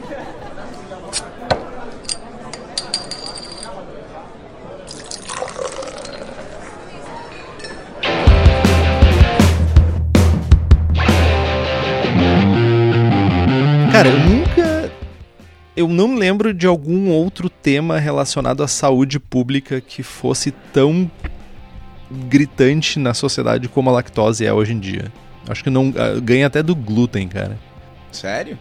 Cara, 13.92 14.08
eu 14.08 14.18
nunca. 14.18 14.45
Eu 15.76 15.88
não 15.88 16.14
lembro 16.14 16.54
de 16.54 16.66
algum 16.66 17.10
outro 17.10 17.50
tema 17.50 17.98
relacionado 17.98 18.62
à 18.62 18.68
saúde 18.68 19.20
pública 19.20 19.80
que 19.80 20.02
fosse 20.02 20.50
tão 20.72 21.10
gritante 22.10 22.98
na 22.98 23.12
sociedade 23.12 23.68
como 23.68 23.90
a 23.90 23.92
lactose 23.92 24.46
é 24.46 24.52
hoje 24.52 24.72
em 24.72 24.78
dia. 24.78 25.12
Acho 25.48 25.62
que 25.62 25.70
não 25.70 25.92
ah, 25.96 26.18
ganha 26.20 26.46
até 26.46 26.62
do 26.62 26.74
glúten, 26.74 27.28
cara. 27.28 27.58
Sério? 28.10 28.58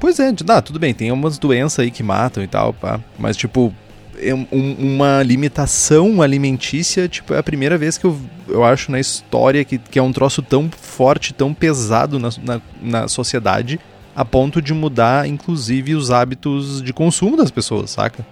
Pois 0.00 0.18
é, 0.18 0.32
ah, 0.48 0.60
tudo 0.62 0.78
bem, 0.78 0.92
tem 0.92 1.12
umas 1.12 1.38
doenças 1.38 1.78
aí 1.78 1.90
que 1.90 2.02
matam 2.02 2.42
e 2.42 2.46
tal, 2.46 2.72
pá. 2.72 3.00
Mas, 3.18 3.36
tipo, 3.36 3.72
é 4.18 4.34
um- 4.34 4.46
uma 4.78 5.22
limitação 5.22 6.20
alimentícia, 6.20 7.08
tipo, 7.08 7.32
é 7.34 7.38
a 7.38 7.42
primeira 7.42 7.78
vez 7.78 7.96
que 7.96 8.04
eu, 8.04 8.18
eu 8.48 8.64
acho 8.64 8.90
na 8.90 8.98
história 9.00 9.64
que, 9.64 9.78
que 9.78 9.98
é 9.98 10.02
um 10.02 10.12
troço 10.12 10.42
tão 10.42 10.68
forte, 10.70 11.32
tão 11.32 11.54
pesado 11.54 12.18
na, 12.18 12.30
na, 12.42 12.60
na 12.82 13.08
sociedade, 13.08 13.78
a 14.16 14.24
ponto 14.24 14.60
de 14.62 14.72
mudar, 14.74 15.28
inclusive, 15.28 15.94
os 15.94 16.10
hábitos 16.10 16.82
de 16.82 16.92
consumo 16.92 17.36
das 17.36 17.50
pessoas, 17.50 17.90
saca? 17.90 18.26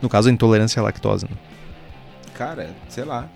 No 0.00 0.08
caso, 0.08 0.28
a 0.28 0.32
intolerância 0.32 0.80
à 0.80 0.82
lactose, 0.82 1.26
né? 1.26 1.36
Cara, 2.34 2.70
sei 2.88 3.04
lá. 3.04 3.28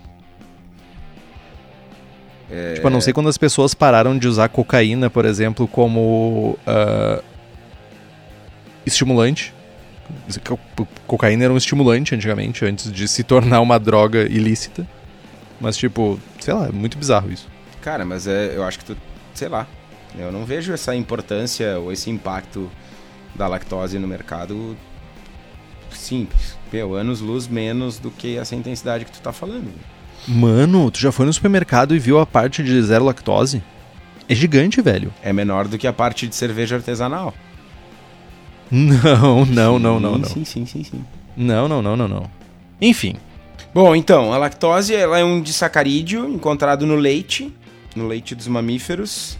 Tipo, 2.75 2.87
eu 2.87 2.91
não 2.91 3.01
sei 3.01 3.13
quando 3.13 3.29
as 3.29 3.37
pessoas 3.37 3.73
pararam 3.73 4.17
de 4.17 4.27
usar 4.27 4.47
cocaína, 4.49 5.09
por 5.09 5.25
exemplo, 5.25 5.67
como 5.67 6.57
ah, 6.67 7.21
estimulante. 8.85 9.53
Co- 10.43 10.59
Cocaína 11.07 11.45
era 11.45 11.53
um 11.53 11.57
estimulante 11.57 12.13
antigamente, 12.13 12.65
antes 12.65 12.91
de 12.91 13.07
se 13.07 13.23
tornar 13.23 13.61
uma 13.61 13.79
droga 13.79 14.23
ilícita. 14.23 14.87
Mas, 15.59 15.77
tipo, 15.77 16.19
sei 16.39 16.53
lá, 16.53 16.67
é 16.67 16.71
muito 16.71 16.97
bizarro 16.97 17.31
isso. 17.31 17.47
Cara, 17.81 18.05
mas 18.05 18.27
é, 18.27 18.55
eu 18.55 18.63
acho 18.63 18.79
que 18.79 18.85
tu. 18.85 18.97
Sei 19.33 19.47
lá. 19.47 19.65
Eu 20.17 20.31
não 20.31 20.45
vejo 20.45 20.73
essa 20.73 20.95
importância 20.95 21.79
ou 21.79 21.91
esse 21.91 22.09
impacto 22.09 22.69
da 23.35 23.47
lactose 23.47 23.97
no 23.97 24.07
mercado 24.07 24.77
simples. 25.91 26.57
Meu, 26.71 26.95
anos 26.95 27.21
luz 27.21 27.47
menos 27.47 27.99
do 27.99 28.11
que 28.11 28.37
essa 28.37 28.55
intensidade 28.55 29.05
que 29.05 29.11
tu 29.11 29.21
tá 29.21 29.31
falando. 29.31 29.71
Mano, 30.27 30.89
tu 30.89 30.99
já 30.99 31.11
foi 31.11 31.25
no 31.25 31.33
supermercado 31.33 31.95
e 31.95 31.99
viu 31.99 32.19
a 32.19 32.25
parte 32.25 32.63
de 32.63 32.81
zero 32.81 33.05
lactose? 33.05 33.61
É 34.27 34.33
gigante, 34.33 34.81
velho. 34.81 35.13
É 35.21 35.33
menor 35.33 35.67
do 35.67 35.77
que 35.77 35.87
a 35.87 35.93
parte 35.93 36.27
de 36.27 36.35
cerveja 36.35 36.75
artesanal. 36.75 37.33
Não, 38.71 39.45
não, 39.45 39.77
não, 39.77 39.99
não, 39.99 40.17
não. 40.17 40.25
Sim, 40.29 40.45
sim, 40.45 40.65
sim, 40.65 40.83
sim. 40.83 41.05
Não, 41.37 41.67
não, 41.67 41.81
não, 41.81 41.95
não, 41.95 42.07
não. 42.07 42.31
Enfim, 42.81 43.17
Bom, 43.73 43.95
então, 43.95 44.31
a 44.31 44.37
lactose 44.37 44.93
ela 44.93 45.17
é 45.17 45.23
um 45.23 45.41
disacarídeo 45.41 46.29
encontrado 46.29 46.85
no 46.85 46.93
leite, 46.95 47.51
no 47.95 48.07
leite 48.07 48.35
dos 48.35 48.47
mamíferos. 48.47 49.39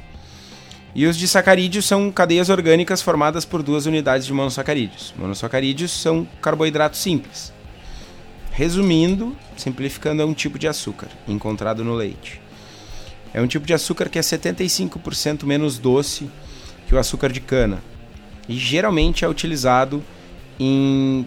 E 0.96 1.08
os 1.08 1.18
disacarídeos 1.18 1.86
são 1.86 2.12
cadeias 2.12 2.50
orgânicas 2.50 3.02
formadas 3.02 3.46
por 3.46 3.64
duas 3.64 3.86
unidades 3.86 4.28
de 4.28 4.34
monossacarídeos. 4.34 5.14
Monossacarídeos 5.18 5.92
são 5.92 6.28
carboidratos 6.42 7.00
simples. 7.00 7.52
Resumindo, 8.52 9.36
simplificando, 9.58 10.22
é 10.22 10.26
um 10.26 10.34
tipo 10.34 10.60
de 10.60 10.68
açúcar 10.68 11.08
encontrado 11.28 11.84
no 11.84 11.96
leite. 11.96 12.40
É 13.34 13.42
um 13.42 13.48
tipo 13.48 13.66
de 13.66 13.74
açúcar 13.74 14.10
que 14.10 14.20
é 14.20 14.22
75% 14.22 15.44
menos 15.46 15.80
doce 15.80 16.30
que 16.88 16.94
o 16.94 17.00
açúcar 17.00 17.32
de 17.32 17.42
cana. 17.42 17.82
E 18.48 18.56
geralmente 18.56 19.26
é 19.26 19.28
utilizado 19.28 20.04
em 20.60 21.26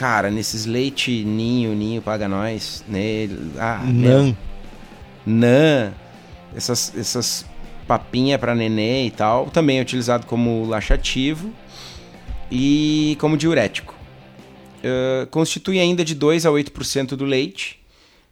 Cara, 0.00 0.30
nesses 0.30 0.64
leite 0.64 1.24
ninho, 1.24 1.74
ninho 1.74 2.00
paga 2.00 2.26
nós, 2.26 2.82
nele. 2.88 3.52
Ah, 3.58 3.82
não. 3.84 4.34
Nã, 5.26 5.92
essas, 6.56 6.90
essas 6.96 7.44
papinha 7.90 8.38
pra 8.38 8.54
nenê 8.54 9.06
e 9.06 9.10
tal, 9.10 9.50
também 9.50 9.80
é 9.80 9.82
utilizado 9.82 10.24
como 10.24 10.64
laxativo 10.64 11.52
e 12.48 13.16
como 13.18 13.36
diurético. 13.36 13.96
Ah, 14.84 15.26
constitui 15.28 15.80
ainda 15.80 16.04
de 16.04 16.14
2 16.14 16.46
a 16.46 16.50
8% 16.50 17.16
do 17.16 17.24
leite 17.24 17.80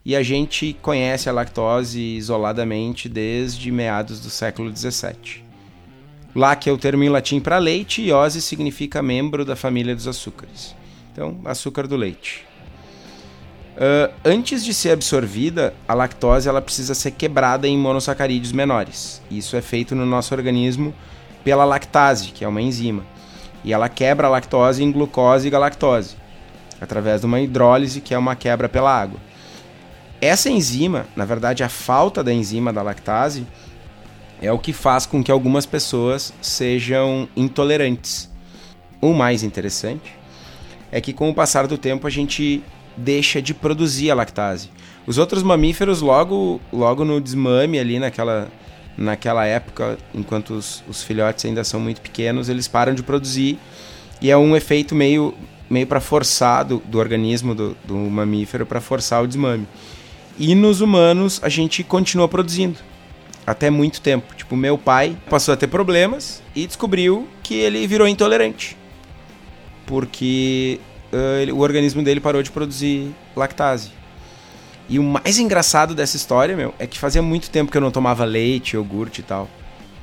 e 0.04 0.14
a 0.14 0.22
gente 0.22 0.76
conhece 0.80 1.28
a 1.28 1.32
lactose 1.32 2.00
isoladamente 2.00 3.08
desde 3.08 3.72
meados 3.72 4.20
do 4.20 4.30
século 4.30 4.70
17. 4.70 5.44
Lac 6.36 6.68
é 6.68 6.72
o 6.72 6.78
termo 6.78 7.02
em 7.02 7.08
latim 7.08 7.40
para 7.40 7.58
leite 7.58 8.00
e 8.00 8.12
ose 8.12 8.40
significa 8.40 9.02
membro 9.02 9.44
da 9.44 9.56
família 9.56 9.92
dos 9.92 10.06
açúcares. 10.06 10.72
Então, 11.12 11.40
açúcar 11.44 11.88
do 11.88 11.96
leite. 11.96 12.47
Ah, 13.78 14.10
antes 14.24 14.64
de 14.64 14.74
ser 14.74 14.90
absorvida, 14.90 15.72
a 15.86 15.94
lactose 15.94 16.48
ela 16.48 16.60
precisa 16.60 16.94
ser 16.94 17.12
quebrada 17.12 17.68
em 17.68 17.78
monossacarídeos 17.78 18.50
menores. 18.50 19.22
Isso 19.30 19.56
é 19.56 19.62
feito 19.62 19.94
no 19.94 20.04
nosso 20.04 20.34
organismo 20.34 20.92
pela 21.44 21.64
lactase, 21.64 22.32
que 22.32 22.44
é 22.44 22.48
uma 22.48 22.60
enzima. 22.60 23.06
E 23.62 23.72
ela 23.72 23.88
quebra 23.88 24.26
a 24.26 24.30
lactose 24.30 24.82
em 24.82 24.90
glucose 24.90 25.46
e 25.46 25.50
galactose, 25.50 26.16
através 26.80 27.20
de 27.20 27.26
uma 27.26 27.40
hidrólise, 27.40 28.00
que 28.00 28.12
é 28.12 28.18
uma 28.18 28.34
quebra 28.34 28.68
pela 28.68 28.90
água. 28.90 29.20
Essa 30.20 30.50
enzima, 30.50 31.06
na 31.14 31.24
verdade, 31.24 31.62
a 31.62 31.68
falta 31.68 32.24
da 32.24 32.32
enzima 32.32 32.72
da 32.72 32.82
lactase, 32.82 33.46
é 34.42 34.50
o 34.50 34.58
que 34.58 34.72
faz 34.72 35.06
com 35.06 35.22
que 35.22 35.30
algumas 35.30 35.66
pessoas 35.66 36.32
sejam 36.40 37.28
intolerantes. 37.36 38.28
O 39.00 39.12
mais 39.12 39.44
interessante 39.44 40.16
é 40.90 41.00
que 41.00 41.12
com 41.12 41.30
o 41.30 41.34
passar 41.34 41.68
do 41.68 41.78
tempo 41.78 42.06
a 42.06 42.10
gente 42.10 42.64
deixa 42.98 43.40
de 43.40 43.54
produzir 43.54 44.10
a 44.10 44.14
lactase. 44.14 44.70
Os 45.06 45.18
outros 45.18 45.42
mamíferos 45.42 46.00
logo 46.00 46.60
logo 46.72 47.04
no 47.04 47.20
desmame 47.20 47.78
ali 47.78 47.98
naquela 47.98 48.48
naquela 48.96 49.46
época, 49.46 49.96
enquanto 50.12 50.54
os, 50.54 50.82
os 50.88 51.04
filhotes 51.04 51.44
ainda 51.44 51.62
são 51.62 51.78
muito 51.78 52.00
pequenos, 52.00 52.48
eles 52.48 52.66
param 52.66 52.92
de 52.92 53.02
produzir 53.02 53.56
e 54.20 54.28
é 54.28 54.36
um 54.36 54.56
efeito 54.56 54.94
meio 54.94 55.34
meio 55.70 55.86
para 55.86 56.00
forçar 56.00 56.64
do, 56.64 56.78
do 56.78 56.98
organismo 56.98 57.54
do, 57.54 57.76
do 57.84 57.94
mamífero 57.94 58.66
para 58.66 58.80
forçar 58.80 59.22
o 59.22 59.26
desmame. 59.26 59.66
E 60.38 60.54
nos 60.54 60.80
humanos 60.80 61.40
a 61.42 61.48
gente 61.48 61.84
continua 61.84 62.28
produzindo 62.28 62.78
até 63.46 63.70
muito 63.70 64.00
tempo. 64.00 64.34
Tipo, 64.34 64.56
meu 64.56 64.76
pai 64.76 65.16
passou 65.30 65.54
a 65.54 65.56
ter 65.56 65.68
problemas 65.68 66.42
e 66.54 66.66
descobriu 66.66 67.28
que 67.42 67.54
ele 67.54 67.86
virou 67.86 68.08
intolerante 68.08 68.76
porque 69.88 70.78
ele- 71.12 71.52
o 71.52 71.58
organismo 71.58 72.02
dele 72.02 72.20
parou 72.20 72.42
de 72.42 72.50
produzir 72.50 73.14
lactase. 73.36 73.90
E 74.88 74.98
o 74.98 75.02
mais 75.02 75.38
engraçado 75.38 75.94
dessa 75.94 76.16
história, 76.16 76.56
meu, 76.56 76.74
é 76.78 76.86
que 76.86 76.98
fazia 76.98 77.20
muito 77.20 77.50
tempo 77.50 77.70
que 77.70 77.76
eu 77.76 77.80
não 77.82 77.90
tomava 77.90 78.24
leite, 78.24 78.74
iogurte 78.74 79.20
e 79.20 79.24
tal. 79.24 79.48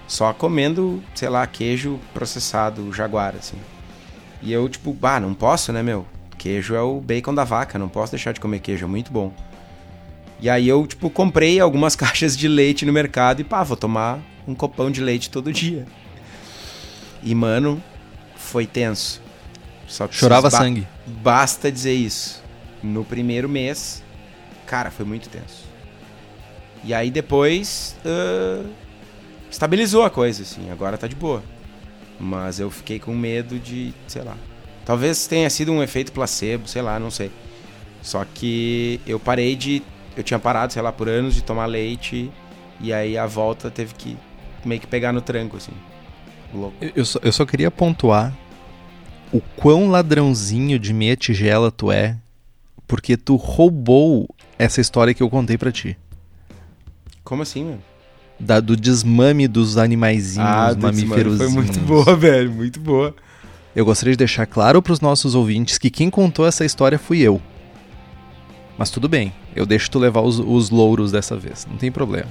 Só 0.07 0.31
comendo, 0.33 1.03
sei 1.15 1.27
lá, 1.29 1.45
queijo 1.47 1.99
processado, 2.13 2.93
jaguar, 2.93 3.33
assim. 3.35 3.57
E 4.41 4.53
eu, 4.53 4.69
tipo, 4.69 4.93
bah, 4.93 5.19
não 5.19 5.33
posso, 5.33 5.73
né, 5.73 5.81
meu? 5.81 6.05
Queijo 6.37 6.75
é 6.75 6.81
o 6.81 6.99
bacon 7.01 7.33
da 7.33 7.43
vaca, 7.43 7.79
não 7.79 7.89
posso 7.89 8.11
deixar 8.11 8.31
de 8.31 8.39
comer 8.39 8.59
queijo, 8.59 8.85
é 8.85 8.87
muito 8.87 9.11
bom. 9.11 9.33
E 10.39 10.47
aí 10.49 10.67
eu, 10.67 10.85
tipo, 10.85 11.09
comprei 11.09 11.59
algumas 11.59 11.95
caixas 11.97 12.37
de 12.37 12.47
leite 12.47 12.85
no 12.85 12.93
mercado 12.93 13.41
e, 13.41 13.43
pá, 13.43 13.63
vou 13.63 13.75
tomar 13.75 14.19
um 14.47 14.53
copão 14.53 14.91
de 14.91 15.01
leite 15.01 15.31
todo 15.31 15.51
dia. 15.51 15.87
E, 17.23 17.33
mano, 17.33 17.81
foi 18.35 18.67
tenso. 18.67 19.19
Só 19.87 20.07
Chorava 20.09 20.49
ba- 20.49 20.57
sangue. 20.57 20.87
Basta 21.05 21.71
dizer 21.71 21.93
isso. 21.93 22.43
no 22.83 23.03
primeiro 23.03 23.49
mês, 23.49 24.03
cara, 24.67 24.91
foi 24.91 25.05
muito 25.05 25.27
tenso. 25.29 25.65
E 26.83 26.93
aí 26.93 27.09
depois 27.09 27.95
uh, 28.05 28.67
estabilizou 29.49 30.03
a 30.03 30.09
coisa, 30.09 30.43
assim, 30.43 30.69
agora 30.71 30.97
tá 30.97 31.07
de 31.07 31.15
boa. 31.15 31.41
Mas 32.19 32.59
eu 32.59 32.69
fiquei 32.69 32.99
com 32.99 33.13
medo 33.13 33.57
de, 33.59 33.93
sei 34.07 34.21
lá. 34.21 34.37
Talvez 34.85 35.25
tenha 35.27 35.49
sido 35.49 35.71
um 35.71 35.81
efeito 35.81 36.11
placebo, 36.11 36.67
sei 36.67 36.81
lá, 36.81 36.99
não 36.99 37.09
sei. 37.09 37.31
Só 38.01 38.23
que 38.23 39.01
eu 39.07 39.19
parei 39.19 39.55
de. 39.55 39.81
Eu 40.15 40.23
tinha 40.23 40.39
parado, 40.39 40.71
sei 40.71 40.81
lá, 40.81 40.91
por 40.91 41.09
anos 41.09 41.33
de 41.33 41.41
tomar 41.43 41.65
leite. 41.65 42.31
E 42.79 42.93
aí 42.93 43.17
a 43.17 43.25
volta 43.25 43.71
teve 43.71 43.95
que 43.95 44.15
meio 44.63 44.79
que 44.79 44.85
pegar 44.87 45.11
no 45.11 45.21
tranco, 45.21 45.57
assim. 45.57 45.71
Louco. 46.53 46.75
Eu 46.95 47.03
só, 47.03 47.19
eu 47.23 47.31
só 47.31 47.45
queria 47.45 47.71
pontuar 47.71 48.31
o 49.31 49.41
quão 49.55 49.89
ladrãozinho 49.89 50.79
de 50.79 50.93
meia 50.93 51.15
tigela 51.15 51.71
tu 51.71 51.91
é, 51.91 52.17
porque 52.87 53.17
tu 53.17 53.35
roubou 53.35 54.27
essa 54.57 54.79
história 54.81 55.13
que 55.13 55.21
eu 55.21 55.29
contei 55.29 55.57
para 55.57 55.71
ti. 55.71 55.97
Como 57.23 57.41
assim, 57.41 57.65
mano? 57.65 57.83
Da, 58.39 58.59
do 58.59 58.75
desmame 58.75 59.47
dos 59.47 59.77
animaizinhos, 59.77 60.47
ah, 60.47 60.75
mamíferos. 60.77 61.37
Foi 61.37 61.49
muito 61.49 61.79
boa, 61.79 62.15
velho, 62.15 62.51
muito 62.51 62.79
boa. 62.79 63.15
Eu 63.75 63.85
gostaria 63.85 64.13
de 64.13 64.17
deixar 64.17 64.45
claro 64.45 64.81
para 64.81 64.93
os 64.93 65.01
nossos 65.01 65.35
ouvintes 65.35 65.77
que 65.77 65.89
quem 65.89 66.09
contou 66.09 66.45
essa 66.45 66.63
história 66.63 66.99
fui 66.99 67.19
eu. 67.19 67.41
Mas 68.77 68.89
tudo 68.89 69.07
bem, 69.07 69.33
eu 69.55 69.65
deixo 69.65 69.89
tu 69.89 69.99
levar 69.99 70.21
os, 70.21 70.39
os 70.39 70.69
louros 70.69 71.11
dessa 71.11 71.35
vez, 71.37 71.65
não 71.69 71.77
tem 71.77 71.91
problema. 71.91 72.29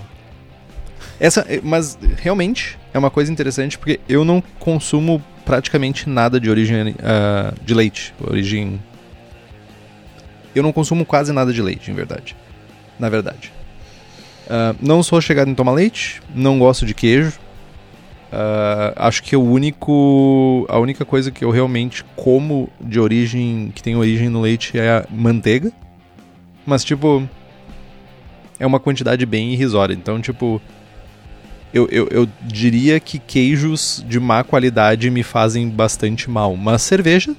Essa, 1.19 1.45
eh, 1.49 1.61
mas 1.63 1.99
realmente 2.17 2.79
é 2.93 2.99
uma 2.99 3.11
coisa 3.11 3.33
interessante 3.33 3.79
porque 3.79 4.01
eu 4.09 4.25
não 4.25 4.43
consumo 4.59 5.23
praticamente 5.45 6.09
nada 6.09 6.41
de 6.41 6.51
origem 6.51 6.91
uh, 6.91 7.55
de 7.65 7.75
leite, 7.75 8.15
origem. 8.21 8.81
Eu 10.55 10.63
não 10.63 10.73
consumo 10.73 11.05
quase 11.05 11.33
nada 11.33 11.53
de 11.53 11.61
leite, 11.61 11.91
em 11.91 11.95
verdade. 11.95 12.37
Na 12.99 13.09
verdade. 13.09 13.53
Uh, 14.47 14.77
não 14.81 15.03
sou 15.03 15.21
chegado 15.21 15.51
em 15.51 15.55
tomar 15.55 15.73
leite, 15.73 16.23
não 16.35 16.59
gosto 16.59 16.85
de 16.87 16.95
queijo. 16.95 17.33
Uh, 18.33 18.93
acho 18.97 19.23
que 19.23 19.37
o 19.37 19.43
único, 19.43 20.67
a 20.69 20.79
única 20.79 21.05
coisa 21.05 21.31
que 21.31 21.45
eu 21.45 21.51
realmente 21.51 22.05
como 22.17 22.69
de 22.81 22.99
origem 22.99 23.71
que 23.73 23.83
tem 23.83 23.95
origem 23.95 24.29
no 24.29 24.41
leite 24.41 24.79
é 24.79 24.91
a 24.91 25.07
manteiga. 25.11 25.73
Mas 26.67 26.83
tipo 26.83 27.29
é 28.59 28.67
uma 28.67 28.81
quantidade 28.81 29.25
bem 29.25 29.53
irrisória. 29.53 29.95
Então 29.95 30.21
tipo 30.21 30.61
eu, 31.75 31.89
eu, 31.91 32.07
eu 32.09 32.29
diria 32.41 33.01
que 33.01 33.19
queijos 33.19 34.05
de 34.09 34.21
má 34.21 34.45
qualidade 34.45 35.11
me 35.11 35.25
fazem 35.25 35.69
bastante 35.69 36.31
mal. 36.31 36.57
Mas 36.57 36.83
cerveja, 36.83 37.35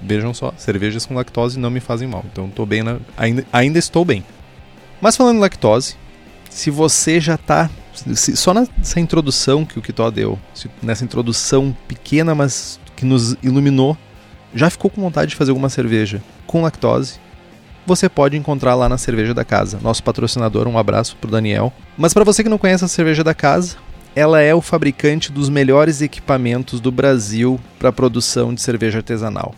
vejam 0.00 0.32
só, 0.32 0.54
cervejas 0.56 1.04
com 1.04 1.14
lactose 1.14 1.58
não 1.58 1.68
me 1.68 1.80
fazem 1.80 2.06
mal. 2.06 2.24
Então 2.32 2.48
tô 2.48 2.64
bem 2.64 2.84
na, 2.84 2.98
ainda, 3.16 3.44
ainda 3.52 3.80
estou 3.80 4.04
bem. 4.04 4.24
Mas 5.00 5.16
falando 5.16 5.38
em 5.38 5.40
lactose, 5.40 5.96
se 6.48 6.70
você 6.70 7.20
já 7.20 7.36
tá. 7.36 7.68
Se, 8.14 8.36
só 8.36 8.54
nessa 8.54 9.00
introdução 9.00 9.64
que 9.64 9.78
o 9.78 9.82
Kitó 9.82 10.10
deu, 10.10 10.38
nessa 10.80 11.04
introdução 11.04 11.76
pequena, 11.88 12.36
mas 12.36 12.78
que 12.94 13.04
nos 13.04 13.36
iluminou, 13.42 13.98
já 14.54 14.70
ficou 14.70 14.90
com 14.90 15.02
vontade 15.02 15.30
de 15.30 15.36
fazer 15.36 15.50
alguma 15.50 15.68
cerveja 15.68 16.22
com 16.46 16.62
lactose, 16.62 17.18
você 17.86 18.08
pode 18.08 18.36
encontrar 18.36 18.74
lá 18.74 18.88
na 18.88 18.98
Cerveja 18.98 19.34
da 19.34 19.44
Casa. 19.44 19.78
Nosso 19.82 20.02
patrocinador, 20.02 20.68
um 20.68 20.78
abraço 20.78 21.16
pro 21.20 21.30
Daniel. 21.30 21.72
Mas 21.96 22.14
para 22.14 22.24
você 22.24 22.42
que 22.42 22.48
não 22.48 22.58
conhece 22.58 22.84
a 22.84 22.88
Cerveja 22.88 23.24
da 23.24 23.34
Casa, 23.34 23.76
ela 24.14 24.40
é 24.40 24.54
o 24.54 24.60
fabricante 24.60 25.32
dos 25.32 25.48
melhores 25.48 26.02
equipamentos 26.02 26.80
do 26.80 26.92
Brasil 26.92 27.58
para 27.78 27.88
a 27.88 27.92
produção 27.92 28.52
de 28.54 28.60
cerveja 28.60 28.98
artesanal. 28.98 29.54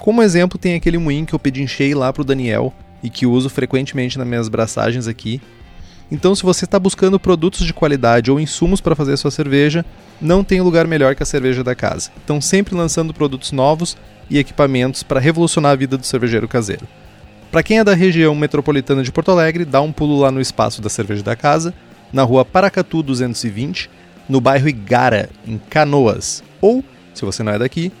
Como 0.00 0.22
exemplo, 0.22 0.58
tem 0.58 0.74
aquele 0.74 0.98
moinho 0.98 1.24
que 1.24 1.34
eu 1.34 1.38
pedinchei 1.38 1.94
lá 1.94 2.12
pro 2.12 2.24
Daniel 2.24 2.74
e 3.02 3.08
que 3.08 3.26
uso 3.26 3.48
frequentemente 3.48 4.18
nas 4.18 4.26
minhas 4.26 4.48
braçagens 4.48 5.06
aqui. 5.06 5.40
Então, 6.10 6.34
se 6.34 6.42
você 6.42 6.64
está 6.64 6.78
buscando 6.78 7.18
produtos 7.18 7.64
de 7.64 7.72
qualidade 7.72 8.30
ou 8.30 8.40
insumos 8.40 8.80
para 8.80 8.96
fazer 8.96 9.16
sua 9.16 9.30
cerveja, 9.30 9.84
não 10.20 10.44
tem 10.44 10.60
lugar 10.60 10.86
melhor 10.86 11.14
que 11.14 11.22
a 11.22 11.26
Cerveja 11.26 11.64
da 11.64 11.74
Casa. 11.74 12.10
Estão 12.16 12.40
sempre 12.40 12.74
lançando 12.74 13.14
produtos 13.14 13.50
novos 13.52 13.96
e 14.28 14.38
equipamentos 14.38 15.02
para 15.02 15.20
revolucionar 15.20 15.72
a 15.72 15.76
vida 15.76 15.96
do 15.96 16.04
cervejeiro 16.04 16.46
caseiro. 16.46 16.86
Para 17.52 17.62
quem 17.62 17.80
é 17.80 17.84
da 17.84 17.92
região 17.92 18.34
metropolitana 18.34 19.02
de 19.02 19.12
Porto 19.12 19.30
Alegre, 19.30 19.66
dá 19.66 19.82
um 19.82 19.92
pulo 19.92 20.18
lá 20.18 20.30
no 20.30 20.40
espaço 20.40 20.80
da 20.80 20.88
Cerveja 20.88 21.22
da 21.22 21.36
Casa, 21.36 21.74
na 22.10 22.22
rua 22.22 22.46
Paracatu 22.46 23.02
220, 23.02 23.90
no 24.26 24.40
bairro 24.40 24.70
Igara, 24.70 25.28
em 25.46 25.58
Canoas. 25.58 26.42
Ou, 26.62 26.82
se 27.12 27.26
você 27.26 27.42
não 27.42 27.52
é 27.52 27.58
daqui, 27.58 27.92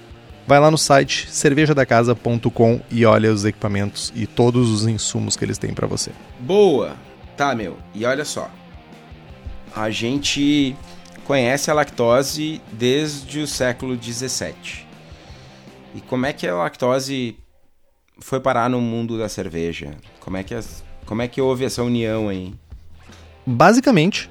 vai 0.46 0.58
lá 0.58 0.70
no 0.70 0.78
site 0.78 1.28
cervejadacasa.com 1.30 2.80
e 2.90 3.04
olha 3.04 3.30
os 3.30 3.44
equipamentos 3.44 4.10
e 4.16 4.26
todos 4.26 4.70
os 4.70 4.86
insumos 4.86 5.36
que 5.36 5.44
eles 5.44 5.58
têm 5.58 5.74
para 5.74 5.86
você. 5.86 6.12
Boa! 6.40 6.96
Tá, 7.36 7.54
meu. 7.54 7.76
E 7.94 8.06
olha 8.06 8.24
só. 8.24 8.50
A 9.76 9.90
gente 9.90 10.74
conhece 11.26 11.70
a 11.70 11.74
lactose 11.74 12.58
desde 12.72 13.40
o 13.40 13.46
século 13.46 13.98
17. 13.98 14.86
E 15.94 16.00
como 16.00 16.24
é 16.24 16.32
que 16.32 16.48
a 16.48 16.54
lactose 16.54 17.36
foi 18.22 18.40
parar 18.40 18.70
no 18.70 18.80
mundo 18.80 19.18
da 19.18 19.28
cerveja? 19.28 19.92
Como 20.20 20.36
é 20.36 20.42
que, 20.42 20.54
as, 20.54 20.84
como 21.04 21.22
é 21.22 21.28
que 21.28 21.40
houve 21.40 21.64
essa 21.64 21.82
união 21.82 22.28
aí? 22.28 22.54
Basicamente, 23.46 24.30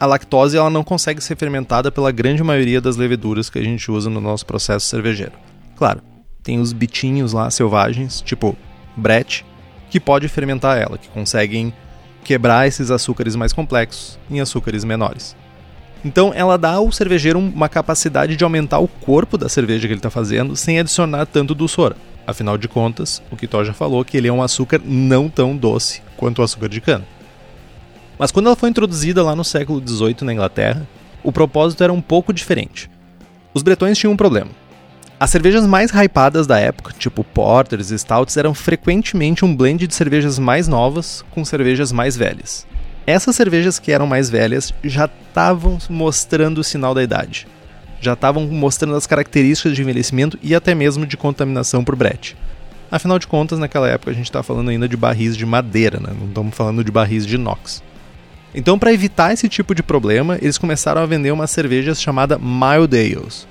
a 0.00 0.06
lactose 0.06 0.56
ela 0.56 0.70
não 0.70 0.84
consegue 0.84 1.20
ser 1.20 1.36
fermentada 1.36 1.90
pela 1.90 2.10
grande 2.12 2.42
maioria 2.42 2.80
das 2.80 2.96
leveduras 2.96 3.50
que 3.50 3.58
a 3.58 3.62
gente 3.62 3.90
usa 3.90 4.08
no 4.08 4.20
nosso 4.20 4.46
processo 4.46 4.86
cervejeiro. 4.86 5.32
Claro, 5.76 6.00
tem 6.42 6.60
os 6.60 6.72
bitinhos 6.72 7.32
lá 7.32 7.50
selvagens, 7.50 8.20
tipo 8.20 8.56
brete, 8.96 9.44
que 9.90 10.00
pode 10.00 10.28
fermentar 10.28 10.78
ela, 10.78 10.98
que 10.98 11.08
conseguem 11.08 11.72
quebrar 12.24 12.66
esses 12.66 12.90
açúcares 12.90 13.34
mais 13.34 13.52
complexos 13.52 14.18
em 14.30 14.40
açúcares 14.40 14.84
menores. 14.84 15.36
Então 16.04 16.32
ela 16.34 16.56
dá 16.56 16.74
ao 16.74 16.92
cervejeiro 16.92 17.38
uma 17.38 17.68
capacidade 17.68 18.36
de 18.36 18.44
aumentar 18.44 18.78
o 18.78 18.88
corpo 18.88 19.36
da 19.36 19.48
cerveja 19.48 19.86
que 19.86 19.92
ele 19.92 19.98
está 19.98 20.10
fazendo 20.10 20.54
sem 20.54 20.78
adicionar 20.78 21.26
tanto 21.26 21.54
doçor. 21.54 21.94
Afinal 22.28 22.58
de 22.58 22.68
contas, 22.68 23.22
o 23.30 23.36
Kitó 23.38 23.64
já 23.64 23.72
falou 23.72 24.04
que 24.04 24.14
ele 24.14 24.28
é 24.28 24.32
um 24.32 24.42
açúcar 24.42 24.82
não 24.84 25.30
tão 25.30 25.56
doce 25.56 26.02
quanto 26.14 26.40
o 26.40 26.42
açúcar 26.42 26.68
de 26.68 26.78
cana. 26.78 27.06
Mas 28.18 28.30
quando 28.30 28.48
ela 28.48 28.54
foi 28.54 28.68
introduzida 28.68 29.22
lá 29.22 29.34
no 29.34 29.42
século 29.42 29.82
XVIII 29.82 30.16
na 30.24 30.34
Inglaterra, 30.34 30.86
o 31.24 31.32
propósito 31.32 31.82
era 31.82 31.90
um 31.90 32.02
pouco 32.02 32.30
diferente. 32.30 32.90
Os 33.54 33.62
bretões 33.62 33.96
tinham 33.96 34.12
um 34.12 34.16
problema. 34.16 34.50
As 35.18 35.30
cervejas 35.30 35.66
mais 35.66 35.90
hypadas 35.90 36.46
da 36.46 36.58
época, 36.58 36.92
tipo 36.98 37.24
porters 37.24 37.90
e 37.90 37.98
stouts, 37.98 38.36
eram 38.36 38.52
frequentemente 38.52 39.42
um 39.42 39.56
blend 39.56 39.86
de 39.86 39.94
cervejas 39.94 40.38
mais 40.38 40.68
novas 40.68 41.24
com 41.30 41.42
cervejas 41.46 41.92
mais 41.92 42.14
velhas. 42.14 42.66
Essas 43.06 43.36
cervejas 43.36 43.78
que 43.78 43.90
eram 43.90 44.06
mais 44.06 44.28
velhas 44.28 44.70
já 44.84 45.06
estavam 45.06 45.78
mostrando 45.88 46.58
o 46.58 46.64
sinal 46.64 46.92
da 46.92 47.02
idade 47.02 47.46
já 48.00 48.12
estavam 48.12 48.46
mostrando 48.46 48.96
as 48.96 49.06
características 49.06 49.74
de 49.74 49.82
envelhecimento 49.82 50.38
e 50.42 50.54
até 50.54 50.74
mesmo 50.74 51.06
de 51.06 51.16
contaminação 51.16 51.84
por 51.84 51.96
brete. 51.96 52.36
Afinal 52.90 53.18
de 53.18 53.26
contas, 53.26 53.58
naquela 53.58 53.88
época 53.88 54.10
a 54.10 54.14
gente 54.14 54.26
está 54.26 54.42
falando 54.42 54.70
ainda 54.70 54.88
de 54.88 54.96
barris 54.96 55.36
de 55.36 55.44
madeira, 55.44 56.00
né? 56.00 56.14
não 56.18 56.28
estamos 56.28 56.56
falando 56.56 56.82
de 56.82 56.90
barris 56.90 57.26
de 57.26 57.34
inox. 57.34 57.82
Então, 58.54 58.78
para 58.78 58.92
evitar 58.92 59.32
esse 59.32 59.48
tipo 59.48 59.74
de 59.74 59.82
problema, 59.82 60.38
eles 60.40 60.56
começaram 60.56 61.02
a 61.02 61.06
vender 61.06 61.30
uma 61.30 61.46
cerveja 61.46 61.94
chamada 61.94 62.38
Mild 62.38 62.96
Ales. 62.96 63.46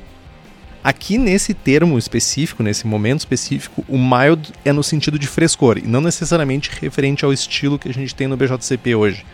Aqui 0.83 1.17
nesse 1.17 1.53
termo 1.53 1.97
específico, 1.97 2.63
nesse 2.63 2.87
momento 2.87 3.19
específico, 3.19 3.83
o 3.87 3.97
mild 3.97 4.51
é 4.63 4.71
no 4.71 4.81
sentido 4.81 5.19
de 5.19 5.27
frescor 5.27 5.77
e 5.77 5.85
não 5.85 6.01
necessariamente 6.01 6.71
referente 6.81 7.25
ao 7.25 7.33
estilo 7.33 7.77
que 7.77 7.89
a 7.89 7.93
gente 7.93 8.15
tem 8.15 8.27
no 8.27 8.37
BJCP 8.37 8.95
hoje, 8.95 9.25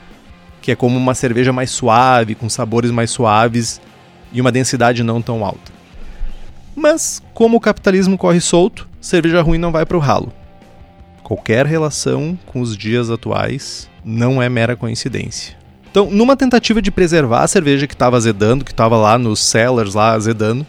que 0.61 0.71
é 0.71 0.75
como 0.75 0.97
uma 0.97 1.13
cerveja 1.13 1.53
mais 1.53 1.69
suave, 1.69 2.35
com 2.35 2.49
sabores 2.49 2.91
mais 2.91 3.11
suaves 3.11 3.79
e 4.33 4.41
uma 4.41 4.51
densidade 4.51 5.03
não 5.03 5.21
tão 5.21 5.45
alta. 5.45 5.71
Mas, 6.75 7.21
como 7.33 7.57
o 7.57 7.61
capitalismo 7.61 8.17
corre 8.17 8.41
solto, 8.41 8.87
cerveja 8.99 9.41
ruim 9.41 9.59
não 9.59 9.71
vai 9.71 9.85
para 9.85 9.95
o 9.97 9.99
ralo. 9.99 10.33
Qualquer 11.23 11.65
relação 11.65 12.37
com 12.47 12.59
os 12.59 12.75
dias 12.75 13.09
atuais 13.09 13.89
não 14.03 14.41
é 14.41 14.49
mera 14.49 14.75
coincidência. 14.75 15.55
Então, 15.89 16.09
numa 16.09 16.35
tentativa 16.35 16.81
de 16.81 16.89
preservar 16.89 17.43
a 17.43 17.47
cerveja 17.47 17.85
que 17.85 17.93
estava 17.93 18.17
azedando, 18.17 18.65
que 18.65 18.71
estava 18.71 18.97
lá 18.97 19.17
nos 19.17 19.39
cellars 19.39 19.93
lá 19.93 20.13
azedando, 20.13 20.65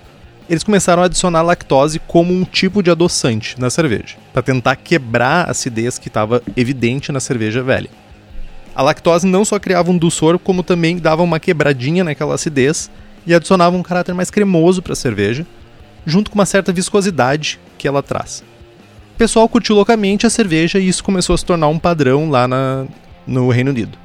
eles 0.49 0.63
começaram 0.63 1.03
a 1.03 1.07
adicionar 1.07 1.41
lactose 1.41 1.99
como 1.99 2.33
um 2.33 2.45
tipo 2.45 2.83
de 2.83 2.91
adoçante 2.91 3.59
na 3.59 3.71
cerveja, 3.71 4.17
para 4.33 4.43
tentar 4.43 4.77
quebrar 4.77 5.47
a 5.47 5.51
acidez 5.53 5.99
que 5.99 6.09
estava 6.09 6.43
evidente 6.55 7.11
na 7.11 7.21
cerveja 7.21 7.63
velha. 7.63 7.89
A 8.77 8.83
lactose 8.83 9.27
não 9.27 9.45
só 9.45 9.59
criava 9.59 9.91
um 9.91 9.97
dulçor, 9.97 10.39
como 10.39 10.63
também 10.63 10.99
dava 10.99 11.23
uma 11.23 11.41
quebradinha 11.41 12.05
naquela 12.05 12.35
acidez 12.35 12.91
e 13.27 13.35
adicionava 13.35 13.77
um 13.77 13.83
caráter 13.83 14.15
mais 14.15 14.31
cremoso 14.31 14.83
para 14.83 14.93
a 14.93 14.97
cerveja, 14.97 15.47
junto 16.07 16.31
com 16.31 16.39
uma 16.39 16.47
certa 16.47 16.73
viscosidade 16.73 17.59
que 17.79 17.89
ela 17.89 18.03
traz. 18.03 18.45
O 19.15 19.17
pessoal 19.17 19.49
curtiu 19.49 19.77
loucamente 19.77 20.27
a 20.27 20.31
cerveja 20.31 20.79
e 20.79 20.89
isso 20.89 21.05
começou 21.05 21.35
a 21.35 21.39
se 21.39 21.45
tornar 21.45 21.69
um 21.69 21.79
padrão 21.79 22.29
lá 22.29 22.49
na, 22.49 22.87
no 23.27 23.49
Reino 23.49 23.71
Unido. 23.71 23.97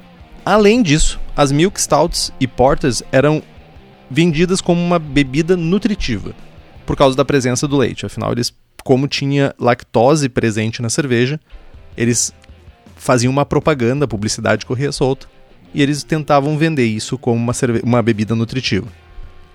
Além 0.44 0.82
disso, 0.82 1.20
as 1.36 1.52
Milk 1.52 1.80
Stouts 1.80 2.32
e 2.40 2.46
Porters 2.46 3.02
eram 3.12 3.42
vendidas 4.10 4.60
como 4.60 4.80
uma 4.80 4.98
bebida 4.98 5.56
nutritiva, 5.56 6.34
por 6.86 6.96
causa 6.96 7.16
da 7.16 7.24
presença 7.24 7.68
do 7.68 7.76
leite. 7.76 8.06
Afinal, 8.06 8.32
eles, 8.32 8.52
como 8.82 9.06
tinha 9.06 9.54
lactose 9.58 10.28
presente 10.28 10.80
na 10.80 10.88
cerveja, 10.88 11.38
eles 11.96 12.32
faziam 12.96 13.30
uma 13.30 13.46
propaganda, 13.46 14.04
a 14.04 14.08
publicidade 14.08 14.66
corria 14.66 14.92
solta, 14.92 15.26
e 15.72 15.82
eles 15.82 16.02
tentavam 16.02 16.58
vender 16.58 16.86
isso 16.86 17.16
como 17.16 17.36
uma, 17.36 17.52
uma 17.82 18.02
bebida 18.02 18.34
nutritiva. 18.34 18.88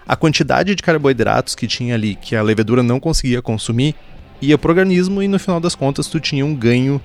A 0.07 0.15
quantidade 0.15 0.75
de 0.75 0.83
carboidratos 0.83 1.55
que 1.55 1.67
tinha 1.67 1.95
ali, 1.95 2.15
que 2.15 2.35
a 2.35 2.43
levedura 2.43 2.83
não 2.83 2.99
conseguia 2.99 3.41
consumir, 3.41 3.95
ia 4.41 4.57
pro 4.57 4.69
organismo 4.69 5.23
e 5.23 5.27
no 5.27 5.39
final 5.39 5.59
das 5.59 5.73
contas 5.73 6.07
tu 6.07 6.19
tinha 6.19 6.45
um 6.45 6.53
ganho 6.53 7.01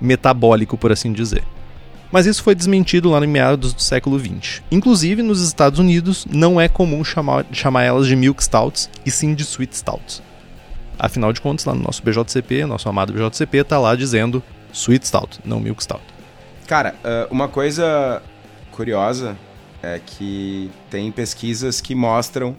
metabólico, 0.00 0.76
por 0.76 0.90
assim 0.90 1.12
dizer. 1.12 1.44
Mas 2.10 2.26
isso 2.26 2.42
foi 2.42 2.54
desmentido 2.54 3.10
lá 3.10 3.22
em 3.22 3.26
meados 3.26 3.74
do 3.74 3.82
século 3.82 4.18
XX. 4.18 4.62
Inclusive, 4.70 5.22
nos 5.22 5.42
Estados 5.42 5.78
Unidos, 5.78 6.26
não 6.30 6.60
é 6.60 6.68
comum 6.68 7.04
chamar, 7.04 7.44
chamar 7.52 7.84
elas 7.84 8.06
de 8.06 8.16
milk 8.16 8.42
stouts, 8.42 8.88
e 9.04 9.10
sim 9.10 9.34
de 9.34 9.44
sweet 9.44 9.76
stouts. 9.76 10.22
Afinal 10.98 11.32
de 11.32 11.40
contas, 11.40 11.66
lá 11.66 11.74
no 11.74 11.82
nosso 11.82 12.02
BJCP, 12.02 12.64
nosso 12.64 12.88
amado 12.88 13.12
BJCP, 13.12 13.62
tá 13.62 13.78
lá 13.78 13.94
dizendo 13.94 14.42
sweet 14.72 15.06
stout, 15.06 15.38
não 15.44 15.60
milk 15.60 15.82
stout. 15.82 16.02
Cara, 16.66 16.94
uma 17.30 17.46
coisa 17.46 18.22
curiosa 18.72 19.36
é 19.82 20.00
que 20.04 20.70
tem 20.90 21.10
pesquisas 21.12 21.80
que 21.80 21.94
mostram 21.94 22.56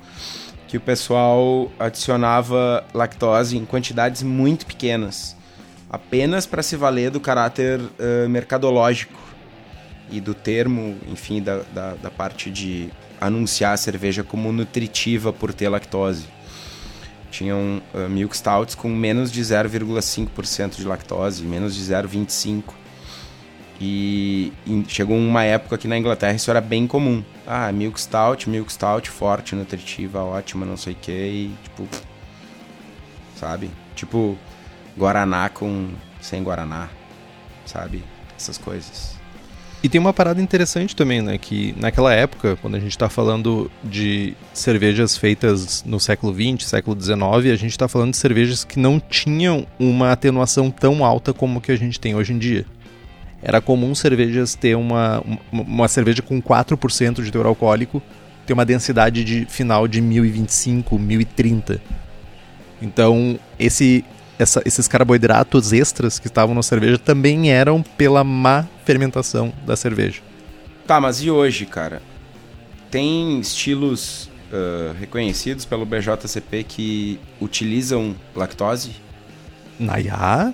que 0.68 0.78
o 0.78 0.82
pessoal 0.82 1.72
adicionava 1.80 2.86
lactose 2.94 3.58
em 3.58 3.66
quantidades 3.66 4.22
muito 4.22 4.68
pequenas, 4.68 5.36
apenas 5.90 6.46
para 6.46 6.62
se 6.62 6.76
valer 6.76 7.10
do 7.10 7.20
caráter 7.20 7.80
uh, 7.80 8.30
mercadológico 8.30 9.20
e 10.12 10.22
do 10.22 10.36
termo, 10.36 10.96
enfim, 11.08 11.42
da, 11.42 11.62
da, 11.74 11.96
da, 11.96 12.12
parte 12.12 12.52
de 12.52 12.90
anunciar 13.20 13.74
a 13.74 13.78
cerveja 13.78 14.24
como 14.24 14.52
nutritiva 14.52 15.34
por 15.34 15.54
ter 15.54 15.70
lactose. 15.70 16.28
Tinham 17.32 17.82
uh, 17.94 18.08
milk 18.08 18.38
stouts 18.38 18.76
com 18.76 18.90
menos 18.90 19.32
de 19.32 19.42
0,5% 19.42 20.76
de 20.76 20.84
lactose, 20.86 21.44
menos 21.44 21.76
de 21.76 21.82
0,25%. 21.82 22.79
E, 23.82 24.52
chegou 24.90 25.18
uma 25.18 25.44
época 25.44 25.78
que 25.78 25.88
na 25.88 25.98
Inglaterra 25.98 26.34
isso 26.34 26.52
era 26.52 26.60
bem 26.60 26.86
comum. 26.86 27.24
Ah, 27.48 27.72
milk 27.72 28.00
stout, 28.00 28.50
milk 28.50 28.72
stout, 28.72 29.10
forte, 29.10 29.56
nutritiva, 29.56 30.22
ótima, 30.22 30.66
não 30.66 30.76
sei 30.76 30.94
o 30.94 30.96
que, 30.98 31.12
e 31.12 31.56
tipo. 31.64 31.88
Sabe? 33.36 33.72
Tipo, 33.96 34.38
Guaraná 34.98 35.48
com. 35.48 35.90
sem 36.20 36.44
Guaraná, 36.44 36.90
sabe? 37.66 38.04
Essas 38.36 38.58
coisas. 38.58 39.18
E 39.82 39.88
tem 39.88 40.02
uma 40.02 40.12
parada 40.12 40.42
interessante 40.42 40.94
também, 40.94 41.22
né? 41.22 41.38
Que 41.38 41.74
naquela 41.78 42.14
época, 42.14 42.58
quando 42.62 42.76
a 42.76 42.80
gente 42.82 42.92
está 42.92 43.08
falando 43.08 43.72
de 43.82 44.36
cervejas 44.54 45.16
feitas 45.16 45.86
no 45.86 46.02
século 46.02 46.34
XX, 46.34 46.68
século 46.68 47.02
XIX, 47.02 47.54
a 47.54 47.56
gente 47.56 47.72
está 47.72 47.88
falando 47.88 48.12
de 48.12 48.18
cervejas 48.18 48.66
que 48.66 48.78
não 48.78 49.00
tinham 49.00 49.66
uma 49.80 50.12
atenuação 50.12 50.70
tão 50.70 51.06
alta 51.06 51.34
como 51.34 51.62
que 51.62 51.72
a 51.72 51.78
gente 51.78 51.98
tem 51.98 52.14
hoje 52.14 52.34
em 52.34 52.38
dia 52.38 52.66
era 53.42 53.62
comum 53.62 53.96
cervejas 53.96 54.56
ter 54.56 54.76
uma, 54.76 55.22
uma, 55.52 55.64
uma 55.64 55.88
cerveja 55.88 56.22
com 56.22 56.42
4% 56.42 57.24
de 57.24 57.32
teor 57.32 57.46
alcoólico 57.46 58.02
ter 58.50 58.54
uma 58.54 58.66
densidade 58.66 59.24
de 59.24 59.46
final 59.46 59.88
de 59.88 60.02
1025, 60.02 60.98
1030. 60.98 61.80
Então, 62.82 63.40
esse, 63.60 64.04
essa, 64.40 64.60
esses 64.66 64.88
carboidratos 64.88 65.72
extras 65.72 66.18
que 66.18 66.26
estavam 66.26 66.56
na 66.56 66.64
cerveja 66.64 66.98
também 66.98 67.52
eram 67.52 67.84
pela 67.84 68.24
má 68.24 68.66
fermentação 68.86 69.54
da 69.68 69.76
cerveja. 69.76 70.22
Tá, 70.88 71.00
mas 71.00 71.22
e 71.22 71.30
hoje, 71.30 71.68
cara? 71.68 72.02
Tem 72.90 73.40
estilos 73.40 74.32
uh, 74.52 74.96
reconhecidos 75.00 75.64
pelo 75.64 75.86
BJCP 75.86 76.64
que 76.64 77.20
utilizam 77.40 78.16
lactose? 78.36 78.94
Nayá, 79.80 80.52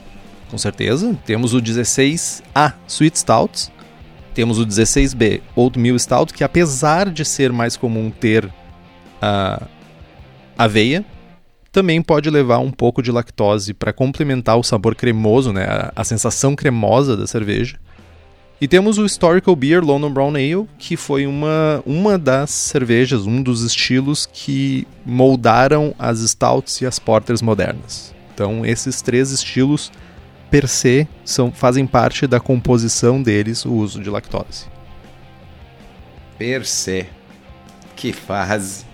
com 0.49 0.57
certeza. 0.57 1.17
Temos 1.25 1.53
o 1.53 1.61
16A 1.61 2.73
Sweet 2.87 3.19
Stout, 3.19 3.71
temos 4.33 4.59
o 4.59 4.65
16B 4.65 5.41
Oatmeal 5.55 5.97
Stout, 5.97 6.33
que 6.33 6.43
apesar 6.43 7.09
de 7.09 7.23
ser 7.23 7.51
mais 7.51 7.77
comum 7.77 8.11
ter 8.11 8.51
a 9.21 9.63
aveia, 10.57 11.05
também 11.71 12.01
pode 12.01 12.29
levar 12.29 12.59
um 12.59 12.71
pouco 12.71 13.01
de 13.01 13.11
lactose 13.11 13.73
para 13.73 13.91
complementar 13.91 14.57
o 14.57 14.63
sabor 14.63 14.95
cremoso, 14.95 15.51
né, 15.51 15.65
a, 15.65 15.93
a, 15.95 16.03
sensação 16.03 16.55
cremosa 16.55 17.17
da 17.17 17.27
cerveja. 17.27 17.77
E 18.61 18.67
temos 18.67 18.97
o 18.97 19.05
Historical 19.05 19.53
Beer 19.55 19.83
London 19.83 20.09
Brown 20.09 20.35
Ale, 20.35 20.67
que 20.77 20.95
foi 20.95 21.27
uma, 21.27 21.83
uma 21.85 22.17
das 22.17 22.51
cervejas, 22.51 23.27
um 23.27 23.43
dos 23.43 23.61
estilos 23.61 24.25
que 24.31 24.87
moldaram 25.05 25.93
as 25.99 26.19
stouts 26.19 26.79
e 26.79 26.85
as 26.85 26.97
porters 26.97 27.41
modernas. 27.41 28.15
Então, 28.33 28.65
esses 28.65 29.01
três 29.01 29.31
estilos 29.31 29.91
per 30.55 30.69
se 30.69 31.05
são, 31.25 31.51
fazem 31.51 31.85
parte 31.85 32.25
da 32.25 32.39
composição 32.39 33.21
deles 33.21 33.65
o 33.65 33.73
uso 33.73 34.01
de 34.01 34.09
lactose. 34.09 34.67
Per 36.37 36.65
se. 36.65 37.05
Que 37.93 38.13
fase. 38.13 38.85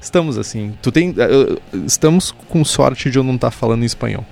Estamos 0.00 0.38
assim. 0.38 0.76
Tu 0.80 0.92
tem, 0.92 1.10
uh, 1.10 1.60
estamos 1.84 2.30
com 2.30 2.64
sorte 2.64 3.10
de 3.10 3.18
eu 3.18 3.24
não 3.24 3.34
estar 3.34 3.48
tá 3.48 3.50
falando 3.50 3.82
em 3.82 3.86
espanhol. 3.86 4.24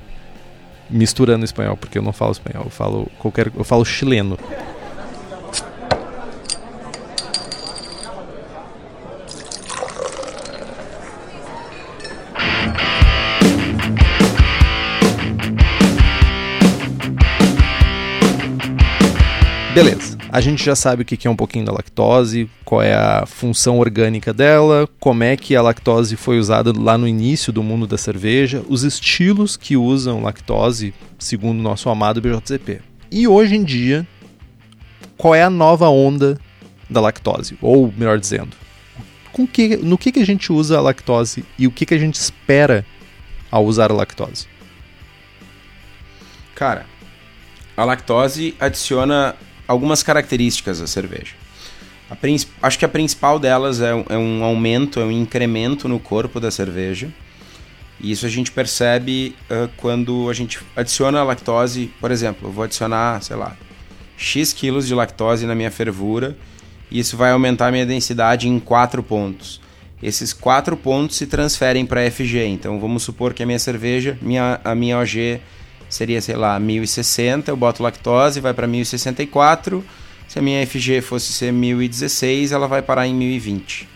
Misturando 0.88 1.44
espanhol, 1.44 1.76
porque 1.76 1.98
eu 1.98 2.02
não 2.02 2.12
falo 2.12 2.30
espanhol, 2.30 2.66
eu 2.66 2.70
falo 2.70 3.10
qualquer, 3.18 3.50
eu 3.56 3.64
falo 3.64 3.84
chileno. 3.84 4.38
Beleza. 19.76 20.16
A 20.30 20.40
gente 20.40 20.64
já 20.64 20.74
sabe 20.74 21.02
o 21.02 21.04
que 21.04 21.28
é 21.28 21.30
um 21.30 21.36
pouquinho 21.36 21.66
da 21.66 21.72
lactose, 21.72 22.48
qual 22.64 22.80
é 22.80 22.94
a 22.94 23.26
função 23.26 23.78
orgânica 23.78 24.32
dela, 24.32 24.88
como 24.98 25.22
é 25.22 25.36
que 25.36 25.54
a 25.54 25.60
lactose 25.60 26.16
foi 26.16 26.38
usada 26.38 26.72
lá 26.74 26.96
no 26.96 27.06
início 27.06 27.52
do 27.52 27.62
mundo 27.62 27.86
da 27.86 27.98
cerveja, 27.98 28.64
os 28.70 28.84
estilos 28.84 29.54
que 29.54 29.76
usam 29.76 30.22
lactose, 30.22 30.94
segundo 31.18 31.58
o 31.58 31.62
nosso 31.62 31.90
amado 31.90 32.22
BJCP. 32.22 32.80
E 33.10 33.28
hoje 33.28 33.54
em 33.54 33.62
dia, 33.62 34.06
qual 35.14 35.34
é 35.34 35.42
a 35.42 35.50
nova 35.50 35.90
onda 35.90 36.38
da 36.88 37.02
lactose? 37.02 37.58
Ou, 37.60 37.92
melhor 37.94 38.18
dizendo, 38.18 38.56
com 39.30 39.46
que, 39.46 39.76
no 39.76 39.98
que, 39.98 40.10
que 40.10 40.20
a 40.20 40.26
gente 40.26 40.50
usa 40.50 40.78
a 40.78 40.80
lactose 40.80 41.44
e 41.58 41.66
o 41.66 41.70
que, 41.70 41.84
que 41.84 41.92
a 41.92 41.98
gente 41.98 42.14
espera 42.14 42.82
ao 43.50 43.66
usar 43.66 43.90
a 43.90 43.94
lactose? 43.94 44.46
Cara, 46.54 46.86
a 47.76 47.84
lactose 47.84 48.54
adiciona 48.58 49.36
algumas 49.66 50.02
características 50.02 50.80
da 50.80 50.86
cerveja. 50.86 51.34
acho 52.62 52.78
que 52.78 52.84
a 52.84 52.88
principal 52.88 53.38
delas 53.38 53.80
é, 53.80 53.90
é 54.08 54.16
um 54.16 54.44
aumento, 54.44 55.00
é 55.00 55.04
um 55.04 55.10
incremento 55.10 55.88
no 55.88 55.98
corpo 55.98 56.40
da 56.40 56.50
cerveja. 56.50 57.12
E 58.00 58.10
isso 58.10 58.26
a 58.26 58.28
gente 58.28 58.52
percebe 58.52 59.34
uh, 59.50 59.68
quando 59.76 60.28
a 60.28 60.34
gente 60.34 60.60
adiciona 60.74 61.20
a 61.20 61.24
lactose. 61.24 61.90
Por 62.00 62.10
exemplo, 62.10 62.48
eu 62.48 62.52
vou 62.52 62.64
adicionar, 62.64 63.22
sei 63.22 63.36
lá, 63.36 63.56
X 64.16 64.52
quilos 64.52 64.86
de 64.86 64.94
lactose 64.94 65.46
na 65.46 65.54
minha 65.54 65.70
fervura. 65.70 66.36
E 66.90 66.98
isso 66.98 67.16
vai 67.16 67.32
aumentar 67.32 67.68
a 67.68 67.72
minha 67.72 67.86
densidade 67.86 68.48
em 68.48 68.60
4 68.60 69.02
pontos. 69.02 69.60
Esses 70.02 70.32
4 70.32 70.76
pontos 70.76 71.16
se 71.16 71.26
transferem 71.26 71.86
para 71.86 72.08
FG. 72.10 72.46
Então 72.46 72.78
vamos 72.78 73.02
supor 73.02 73.32
que 73.32 73.42
a 73.42 73.46
minha 73.46 73.58
cerveja, 73.58 74.18
minha, 74.20 74.60
a 74.62 74.74
minha 74.74 74.98
OG 74.98 75.40
seria, 75.88 76.20
sei 76.20 76.36
lá, 76.36 76.58
1060, 76.58 77.50
eu 77.50 77.56
boto 77.56 77.82
lactose, 77.82 78.40
vai 78.40 78.52
para 78.52 78.66
1064. 78.66 79.84
Se 80.28 80.38
a 80.38 80.42
minha 80.42 80.66
FG 80.66 81.00
fosse 81.00 81.32
ser 81.32 81.52
1016, 81.52 82.52
ela 82.52 82.66
vai 82.66 82.82
parar 82.82 83.06
em 83.06 83.14
1020. 83.14 83.88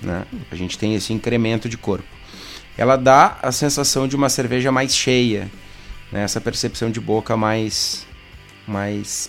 Né? 0.00 0.24
A 0.50 0.54
gente 0.54 0.78
tem 0.78 0.94
esse 0.94 1.12
incremento 1.12 1.68
de 1.68 1.76
corpo. 1.76 2.06
Ela 2.76 2.96
dá 2.96 3.38
a 3.42 3.50
sensação 3.50 4.06
de 4.06 4.14
uma 4.14 4.28
cerveja 4.28 4.70
mais 4.70 4.94
cheia, 4.94 5.50
né? 6.12 6.22
essa 6.22 6.40
percepção 6.40 6.90
de 6.90 7.00
boca 7.00 7.36
mais, 7.36 8.06
mais 8.66 9.28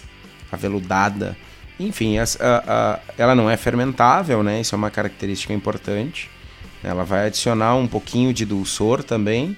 aveludada. 0.52 1.36
Enfim, 1.80 2.20
a, 2.20 2.24
a, 2.40 2.64
a, 2.68 3.00
ela 3.18 3.34
não 3.34 3.50
é 3.50 3.58
fermentável, 3.58 4.44
né? 4.44 4.62
isso 4.62 4.76
é 4.76 4.78
uma 4.78 4.92
característica 4.92 5.52
importante. 5.52 6.30
Ela 6.84 7.04
vai 7.04 7.26
adicionar 7.26 7.76
um 7.76 7.88
pouquinho 7.88 8.32
de 8.32 8.46
dulçor 8.46 9.04
também 9.04 9.58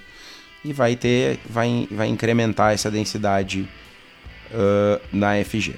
e 0.64 0.72
vai 0.72 0.96
ter, 0.96 1.40
vai, 1.50 1.88
vai 1.90 2.08
incrementar 2.08 2.74
essa 2.74 2.92
densidade 2.92 3.68
uh, 4.52 5.02
na 5.12 5.44
FG. 5.44 5.76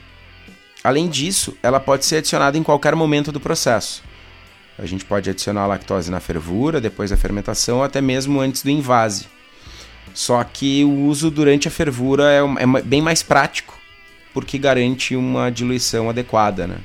Além 0.84 1.08
disso, 1.08 1.58
ela 1.64 1.80
pode 1.80 2.06
ser 2.06 2.18
adicionada 2.18 2.58
em 2.58 2.64
qualquer 2.64 2.94
momento 2.96 3.32
do 3.32 3.40
processo. 3.40 4.04
A 4.78 4.86
gente 4.86 5.06
pode 5.06 5.30
adicionar 5.30 5.62
a 5.62 5.68
lactose 5.68 6.12
na 6.12 6.20
fervura, 6.20 6.82
depois 6.82 7.12
da 7.12 7.18
fermentação, 7.18 7.78
ou 7.78 7.84
até 7.84 8.02
mesmo 8.02 8.42
antes 8.42 8.64
do 8.64 8.70
invase. 8.70 9.28
Só 10.14 10.44
que 10.44 10.84
o 10.84 11.06
uso 11.06 11.32
durante 11.32 11.68
a 11.68 11.72
fervura 11.72 12.32
é, 12.32 12.40
é 12.40 12.82
bem 12.82 13.02
mais 13.02 13.24
prático, 13.24 13.78
porque 14.34 14.58
garante 14.58 15.16
uma 15.16 15.50
diluição 15.50 16.10
adequada. 16.10 16.68
Né? 16.68 16.78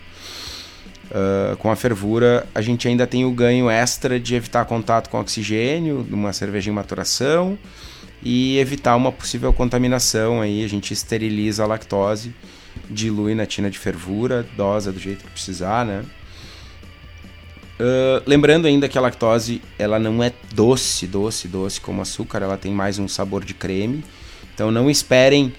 Uh, 1.10 1.56
com 1.56 1.70
a 1.70 1.76
fervura, 1.76 2.46
a 2.54 2.60
gente 2.60 2.86
ainda 2.86 3.06
tem 3.06 3.24
o 3.24 3.30
ganho 3.30 3.70
extra 3.70 4.20
de 4.20 4.34
evitar 4.34 4.66
contato 4.66 5.08
com 5.08 5.18
oxigênio, 5.18 6.06
numa 6.08 6.34
cerveja 6.34 6.70
em 6.70 6.74
maturação, 6.74 7.58
e 8.22 8.58
evitar 8.58 8.94
uma 8.94 9.10
possível 9.10 9.50
contaminação 9.52 10.42
aí. 10.42 10.62
A 10.62 10.68
gente 10.68 10.92
esteriliza 10.92 11.64
a 11.64 11.66
lactose, 11.66 12.34
dilui 12.90 13.34
na 13.34 13.46
tina 13.46 13.70
de 13.70 13.78
fervura, 13.78 14.46
dosa 14.54 14.92
do 14.92 14.98
jeito 14.98 15.24
que 15.24 15.30
precisar, 15.30 15.86
né? 15.86 16.04
Uh, 17.80 18.22
lembrando 18.26 18.66
ainda 18.66 18.88
que 18.88 18.98
a 18.98 19.00
lactose 19.00 19.62
ela 19.78 19.98
não 19.98 20.22
é 20.22 20.32
doce, 20.52 21.06
doce, 21.06 21.46
doce 21.46 21.80
como 21.80 22.02
açúcar, 22.02 22.42
ela 22.42 22.56
tem 22.56 22.72
mais 22.72 22.98
um 22.98 23.08
sabor 23.08 23.44
de 23.44 23.54
creme. 23.54 24.04
Então 24.52 24.70
não 24.70 24.90
esperem 24.90 25.54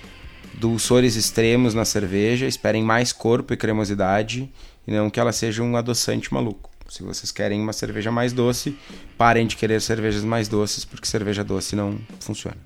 dulçores 0.54 1.16
extremos 1.16 1.74
na 1.74 1.86
cerveja, 1.86 2.46
esperem 2.46 2.84
mais 2.84 3.14
corpo 3.14 3.54
e 3.54 3.58
cremosidade 3.58 4.50
e 4.90 4.92
não 4.92 5.08
que 5.08 5.20
ela 5.20 5.32
seja 5.32 5.62
um 5.62 5.78
adoçante 5.78 6.34
maluco. 6.34 6.68
Se 6.90 7.04
vocês 7.04 7.32
querem 7.32 7.62
uma 7.62 7.72
cerveja 7.72 8.12
mais 8.12 8.34
doce, 8.34 8.76
parem 9.16 9.46
de 9.46 9.56
querer 9.56 9.80
cervejas 9.80 10.24
mais 10.24 10.48
doces, 10.48 10.84
porque 10.84 11.06
cerveja 11.06 11.44
doce 11.44 11.76
não 11.76 12.00
funciona. 12.20 12.58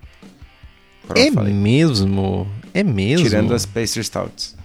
Pronto, 1.06 1.20
é 1.20 1.30
falei. 1.30 1.54
mesmo? 1.54 2.48
É 2.74 2.82
mesmo? 2.82 3.28
Tirando 3.28 3.54
as 3.54 3.66
pastry 3.66 4.02
stouts. 4.06 4.56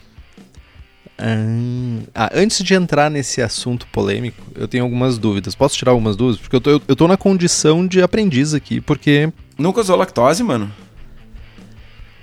Ah, 2.15 2.31
antes 2.33 2.63
de 2.63 2.75
entrar 2.75 3.11
nesse 3.11 3.43
assunto 3.43 3.89
polêmico, 3.89 4.41
eu 4.55 4.69
tenho 4.69 4.85
algumas 4.85 5.19
dúvidas. 5.19 5.57
Posso 5.57 5.77
tirar 5.77 5.91
algumas 5.91 6.15
dúvidas? 6.15 6.41
Porque 6.41 6.55
eu 6.55 6.61
tô, 6.61 6.71
eu 6.87 6.95
tô 6.95 7.09
na 7.09 7.17
condição 7.17 7.85
de 7.85 8.01
aprendiz 8.01 8.55
aqui, 8.55 8.81
porque. 8.81 9.33
Nunca 9.59 9.81
usou 9.81 9.97
lactose, 9.97 10.45
mano? 10.45 10.73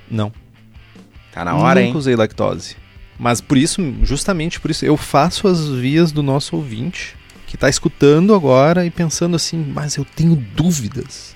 Não. 0.09 0.31
Tá 1.33 1.43
na 1.43 1.55
hora, 1.55 1.65
Nunca 1.65 1.79
hein? 1.81 1.87
Nunca 1.87 1.99
usei 1.99 2.15
lactose. 2.15 2.84
Mas 3.17 3.39
por 3.39 3.57
isso, 3.57 3.81
justamente 4.03 4.59
por 4.59 4.71
isso, 4.71 4.85
eu 4.85 4.97
faço 4.97 5.47
as 5.47 5.69
vias 5.69 6.11
do 6.11 6.21
nosso 6.21 6.55
ouvinte 6.55 7.15
que 7.47 7.57
tá 7.57 7.69
escutando 7.69 8.33
agora 8.33 8.85
e 8.85 8.89
pensando 8.89 9.35
assim, 9.35 9.57
mas 9.73 9.95
eu 9.95 10.03
tenho 10.03 10.35
dúvidas. 10.35 11.35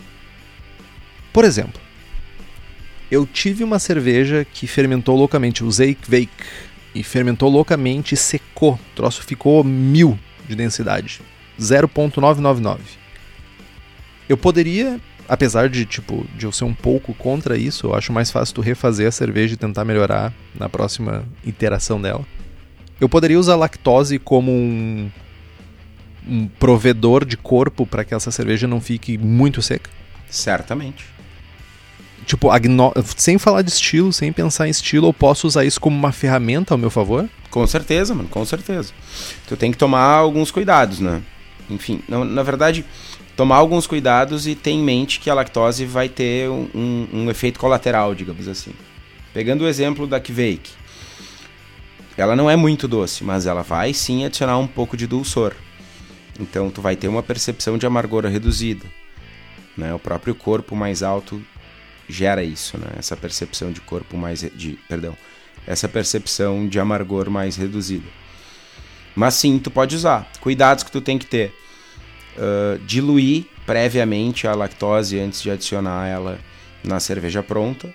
Por 1.31 1.45
exemplo, 1.45 1.79
eu 3.09 3.25
tive 3.25 3.63
uma 3.63 3.79
cerveja 3.79 4.45
que 4.45 4.67
fermentou 4.67 5.15
loucamente, 5.15 5.63
usei 5.63 5.95
Kveik 5.95 6.31
e 6.93 7.03
fermentou 7.03 7.49
loucamente 7.49 8.13
e 8.13 8.17
secou. 8.17 8.73
O 8.73 8.79
troço 8.95 9.23
ficou 9.23 9.63
mil 9.63 10.19
de 10.47 10.55
densidade. 10.55 11.21
0.999. 11.59 12.79
Eu 14.27 14.37
poderia, 14.37 14.99
apesar 15.29 15.69
de 15.69 15.85
tipo 15.85 16.25
de 16.35 16.45
eu 16.45 16.51
ser 16.51 16.65
um 16.65 16.73
pouco 16.73 17.13
contra 17.13 17.57
isso, 17.57 17.87
eu 17.87 17.95
acho 17.95 18.11
mais 18.11 18.31
fácil 18.31 18.55
tu 18.55 18.61
refazer 18.61 19.07
a 19.07 19.11
cerveja 19.11 19.53
e 19.53 19.57
tentar 19.57 19.85
melhorar 19.85 20.33
na 20.53 20.67
próxima 20.67 21.23
iteração 21.45 22.01
dela. 22.01 22.25
Eu 22.99 23.07
poderia 23.07 23.39
usar 23.39 23.55
lactose 23.55 24.19
como 24.19 24.51
um, 24.51 25.09
um 26.27 26.47
provedor 26.47 27.23
de 27.23 27.37
corpo 27.37 27.85
para 27.85 28.03
que 28.03 28.13
essa 28.13 28.31
cerveja 28.31 28.67
não 28.67 28.81
fique 28.81 29.17
muito 29.17 29.61
seca? 29.61 29.89
Certamente 30.29 31.19
tipo, 32.29 32.49
sem 33.17 33.39
falar 33.39 33.63
de 33.63 33.71
estilo, 33.71 34.13
sem 34.13 34.31
pensar 34.31 34.67
em 34.67 34.69
estilo, 34.69 35.07
eu 35.07 35.13
posso 35.13 35.47
usar 35.47 35.65
isso 35.65 35.81
como 35.81 35.97
uma 35.97 36.11
ferramenta 36.11 36.75
ao 36.75 36.77
meu 36.77 36.91
favor? 36.91 37.27
Com 37.49 37.65
certeza, 37.65 38.13
mano, 38.13 38.29
com 38.29 38.45
certeza. 38.45 38.93
Tu 39.47 39.57
tem 39.57 39.71
que 39.71 39.77
tomar 39.77 40.03
alguns 40.03 40.51
cuidados, 40.51 40.99
né? 40.99 41.23
Enfim, 41.67 42.01
na 42.07 42.43
verdade, 42.43 42.85
tomar 43.39 43.55
alguns 43.55 43.87
cuidados 43.87 44.45
e 44.47 44.53
ter 44.53 44.71
em 44.71 44.83
mente 44.83 45.17
que 45.17 45.29
a 45.29 45.33
lactose 45.33 45.85
vai 45.85 46.09
ter 46.09 46.49
um, 46.49 47.07
um, 47.13 47.29
efeito 47.29 47.57
colateral, 47.57 48.13
digamos 48.13 48.49
assim. 48.49 48.73
Pegando 49.33 49.63
o 49.63 49.67
exemplo 49.69 50.05
da 50.05 50.19
Kveik. 50.19 50.69
Ela 52.17 52.35
não 52.35 52.49
é 52.49 52.57
muito 52.57 52.85
doce, 52.85 53.23
mas 53.23 53.45
ela 53.45 53.61
vai 53.61 53.93
sim 53.93 54.25
adicionar 54.25 54.57
um 54.57 54.67
pouco 54.67 54.97
de 54.97 55.07
dulçor. 55.07 55.55
Então 56.37 56.69
tu 56.69 56.81
vai 56.81 56.97
ter 56.97 57.07
uma 57.07 57.23
percepção 57.23 57.77
de 57.77 57.85
amargor 57.85 58.25
reduzida. 58.25 58.85
Né? 59.77 59.93
O 59.93 59.99
próprio 59.99 60.35
corpo 60.35 60.75
mais 60.75 61.01
alto 61.01 61.41
gera 62.09 62.43
isso, 62.43 62.77
né? 62.77 62.87
Essa 62.97 63.15
percepção 63.15 63.71
de 63.71 63.79
corpo 63.79 64.17
mais 64.17 64.41
de, 64.53 64.77
perdão, 64.89 65.15
essa 65.65 65.87
percepção 65.87 66.67
de 66.67 66.77
amargor 66.77 67.29
mais 67.29 67.55
reduzida. 67.55 68.09
Mas 69.15 69.35
sim, 69.35 69.57
tu 69.59 69.71
pode 69.71 69.95
usar. 69.95 70.29
Cuidados 70.41 70.83
que 70.83 70.91
tu 70.91 70.99
tem 70.99 71.17
que 71.17 71.25
ter: 71.25 71.53
uh, 72.39 72.79
diluir 72.79 73.45
previamente 73.65 74.47
a 74.47 74.55
lactose 74.55 75.19
antes 75.19 75.41
de 75.41 75.51
adicionar 75.51 76.07
ela 76.07 76.39
na 76.83 76.99
cerveja 76.99 77.43
pronta, 77.43 77.93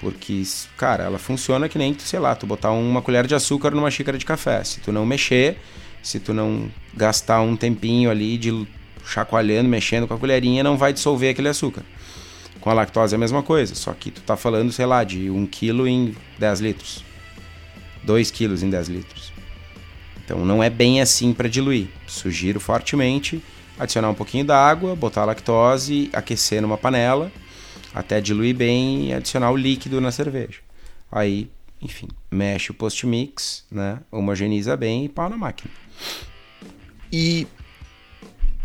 porque, 0.00 0.42
cara, 0.76 1.04
ela 1.04 1.18
funciona 1.18 1.68
que 1.68 1.78
nem 1.78 1.94
tu, 1.94 2.02
sei 2.02 2.18
lá, 2.18 2.34
tu 2.34 2.46
botar 2.46 2.72
uma 2.72 3.00
colher 3.02 3.26
de 3.26 3.34
açúcar 3.34 3.70
numa 3.70 3.90
xícara 3.90 4.18
de 4.18 4.24
café. 4.24 4.64
Se 4.64 4.80
tu 4.80 4.92
não 4.92 5.06
mexer, 5.06 5.58
se 6.02 6.18
tu 6.18 6.34
não 6.34 6.70
gastar 6.94 7.40
um 7.40 7.56
tempinho 7.56 8.10
ali 8.10 8.36
de 8.36 8.66
chacoalhando, 9.04 9.68
mexendo 9.68 10.06
com 10.06 10.14
a 10.14 10.18
colherinha, 10.18 10.62
não 10.62 10.76
vai 10.76 10.92
dissolver 10.92 11.30
aquele 11.30 11.48
açúcar. 11.48 11.82
Com 12.60 12.70
a 12.70 12.74
lactose 12.74 13.14
é 13.14 13.16
a 13.16 13.18
mesma 13.18 13.42
coisa, 13.42 13.74
só 13.74 13.92
que 13.92 14.10
tu 14.10 14.20
tá 14.22 14.36
falando, 14.36 14.72
sei 14.72 14.86
lá, 14.86 15.04
de 15.04 15.30
1 15.30 15.46
kg 15.46 15.86
em 15.86 16.16
10 16.38 16.60
litros. 16.60 17.04
2 18.02 18.30
kg 18.30 18.62
em 18.64 18.70
10 18.70 18.88
litros. 18.88 19.32
Então 20.24 20.44
não 20.44 20.62
é 20.62 20.68
bem 20.68 21.00
assim 21.00 21.32
para 21.32 21.48
diluir. 21.48 21.86
Sugiro 22.06 22.58
fortemente 22.58 23.40
adicionar 23.78 24.10
um 24.10 24.14
pouquinho 24.14 24.44
d'água, 24.44 24.96
botar 24.96 25.22
a 25.22 25.26
lactose, 25.26 26.10
aquecer 26.12 26.62
numa 26.62 26.78
panela, 26.78 27.30
até 27.94 28.20
diluir 28.20 28.54
bem 28.54 29.08
e 29.08 29.14
adicionar 29.14 29.50
o 29.50 29.56
líquido 29.56 30.00
na 30.00 30.10
cerveja. 30.10 30.60
Aí, 31.10 31.50
enfim, 31.80 32.08
mexe 32.30 32.70
o 32.70 32.74
post-mix, 32.74 33.64
né? 33.70 34.00
Homogeniza 34.10 34.76
bem 34.76 35.04
e 35.04 35.08
pau 35.08 35.28
na 35.28 35.36
máquina. 35.36 35.70
E 37.12 37.46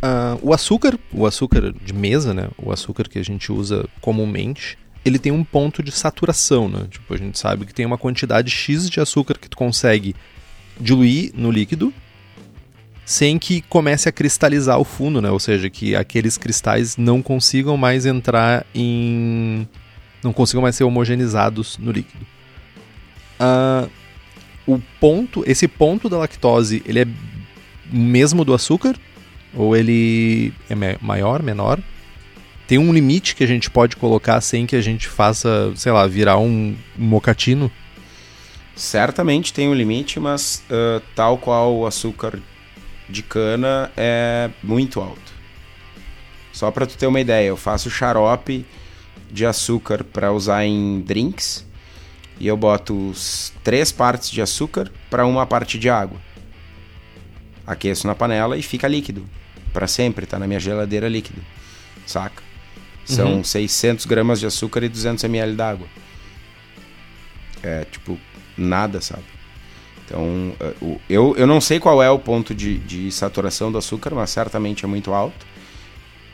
Uh, 0.02 0.34
o 0.42 0.52
açúcar, 0.52 0.98
o 1.14 1.28
açúcar 1.28 1.72
de 1.72 1.94
mesa, 1.94 2.34
né? 2.34 2.50
O 2.58 2.72
açúcar 2.72 3.08
que 3.08 3.20
a 3.20 3.24
gente 3.24 3.52
usa 3.52 3.88
comumente, 4.02 4.76
ele 5.06 5.20
tem 5.20 5.32
um 5.32 5.44
ponto 5.44 5.84
de 5.84 5.92
saturação, 5.92 6.68
né? 6.68 6.88
Tipo, 6.90 7.14
a 7.14 7.18
gente 7.18 7.38
sabe 7.38 7.68
que 7.68 7.74
tem 7.74 7.86
uma 7.86 8.00
quantidade 8.00 8.50
X 8.50 8.90
de 8.90 9.00
açúcar 9.00 9.38
que 9.38 9.48
tu 9.48 9.56
consegue 9.56 10.16
diluir 10.80 11.32
no 11.36 11.52
líquido 11.52 11.94
sem 13.12 13.38
que 13.38 13.60
comece 13.64 14.08
a 14.08 14.12
cristalizar 14.12 14.80
o 14.80 14.86
fundo, 14.86 15.22
né? 15.22 15.30
Ou 15.30 15.40
seja, 15.40 15.70
que 15.70 15.98
aqueles 15.98 16.38
cristais 16.38 16.96
não 16.96 17.22
consigam 17.22 17.76
mais 17.76 18.06
entrar 18.06 18.66
em... 18.74 19.68
não 20.24 20.32
consigam 20.32 20.62
mais 20.62 20.78
ser 20.78 20.86
homogenizados 20.86 21.78
no 21.78 21.92
líquido. 21.92 22.26
Uh, 23.38 23.92
o 24.66 24.82
ponto, 24.98 25.44
esse 25.46 25.68
ponto 25.68 26.08
da 26.08 26.20
lactose, 26.20 26.82
ele 26.86 27.02
é 27.02 27.08
mesmo 27.92 28.46
do 28.46 28.54
açúcar 28.54 28.96
ou 29.54 29.76
ele 29.76 30.54
é 30.70 30.98
maior, 31.02 31.44
menor? 31.44 31.80
Tem 32.66 32.78
um 32.78 32.94
limite 32.94 33.36
que 33.36 33.44
a 33.44 33.48
gente 33.48 33.70
pode 33.70 33.98
colocar 33.98 34.40
sem 34.40 34.66
que 34.66 34.78
a 34.78 34.82
gente 34.82 35.10
faça, 35.10 35.74
sei 35.76 35.92
lá, 35.92 36.08
virar 36.08 36.38
um 36.38 36.74
mocatino? 36.98 37.70
Certamente 38.74 39.54
tem 39.54 39.68
um 39.68 39.74
limite, 39.74 40.18
mas 40.18 40.64
uh, 40.70 41.02
tal 41.14 41.38
qual 41.38 41.76
o 41.76 41.86
açúcar 41.86 42.40
de 43.12 43.22
cana 43.22 43.92
é 43.96 44.50
muito 44.64 45.00
alto. 45.00 45.32
Só 46.52 46.72
para 46.72 46.86
tu 46.86 46.98
ter 46.98 47.08
uma 47.08 47.20
ideia, 47.20 47.48
eu 47.48 47.58
faço 47.58 47.90
xarope 47.90 48.66
de 49.30 49.46
açúcar 49.46 50.04
para 50.04 50.32
usar 50.32 50.66
em 50.66 51.02
drinks 51.02 51.66
e 52.40 52.48
eu 52.48 52.58
boto 52.58 53.14
três 53.64 53.92
partes 53.92 54.30
de 54.30 54.42
açúcar 54.42 54.92
para 55.10 55.26
uma 55.26 55.46
parte 55.46 55.78
de 55.78 55.90
água. 55.90 56.20
Aqueço 57.66 58.08
na 58.08 58.16
panela 58.16 58.58
e 58.58 58.62
fica 58.62 58.88
líquido 58.88 59.28
para 59.72 59.88
sempre, 59.88 60.26
tá 60.26 60.38
na 60.38 60.48
minha 60.48 60.60
geladeira 60.60 61.08
líquido, 61.08 61.42
saca? 62.06 62.44
São 63.06 63.36
uhum. 63.36 63.44
600 63.44 64.06
gramas 64.06 64.40
de 64.40 64.46
açúcar 64.46 64.84
e 64.84 64.90
200 64.90 65.24
ml 65.24 65.56
d'água. 65.56 65.88
É, 67.64 67.86
tipo, 67.86 68.20
nada, 68.58 69.02
sabe? 69.02 69.24
Então, 70.12 70.52
é, 70.60 70.74
eu, 71.10 71.34
eu 71.38 71.48
não 71.48 71.62
sei 71.62 71.80
qual 71.80 72.04
é 72.04 72.10
o 72.10 72.20
ponto 72.20 72.54
de, 72.54 72.78
de 72.80 73.10
saturação 73.12 73.72
do 73.72 73.78
açúcar, 73.78 74.14
mas 74.14 74.30
certamente 74.30 74.84
é 74.84 74.88
muito 74.88 75.14
alto. 75.14 75.46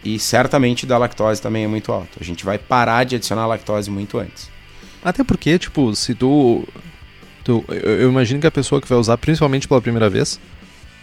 E 0.03 0.17
certamente 0.17 0.85
da 0.85 0.97
lactose 0.97 1.39
também 1.39 1.63
é 1.63 1.67
muito 1.67 1.91
alto. 1.91 2.17
A 2.19 2.23
gente 2.23 2.43
vai 2.43 2.57
parar 2.57 3.03
de 3.03 3.15
adicionar 3.15 3.45
lactose 3.45 3.91
muito 3.91 4.17
antes. 4.17 4.49
Até 5.03 5.23
porque, 5.23 5.59
tipo, 5.59 5.95
se 5.95 6.15
tu. 6.15 6.67
tu 7.43 7.63
eu, 7.69 8.01
eu 8.01 8.09
imagino 8.09 8.41
que 8.41 8.47
a 8.47 8.51
pessoa 8.51 8.81
que 8.81 8.87
vai 8.87 8.97
usar, 8.97 9.17
principalmente 9.17 9.67
pela 9.67 9.81
primeira 9.81 10.09
vez, 10.09 10.39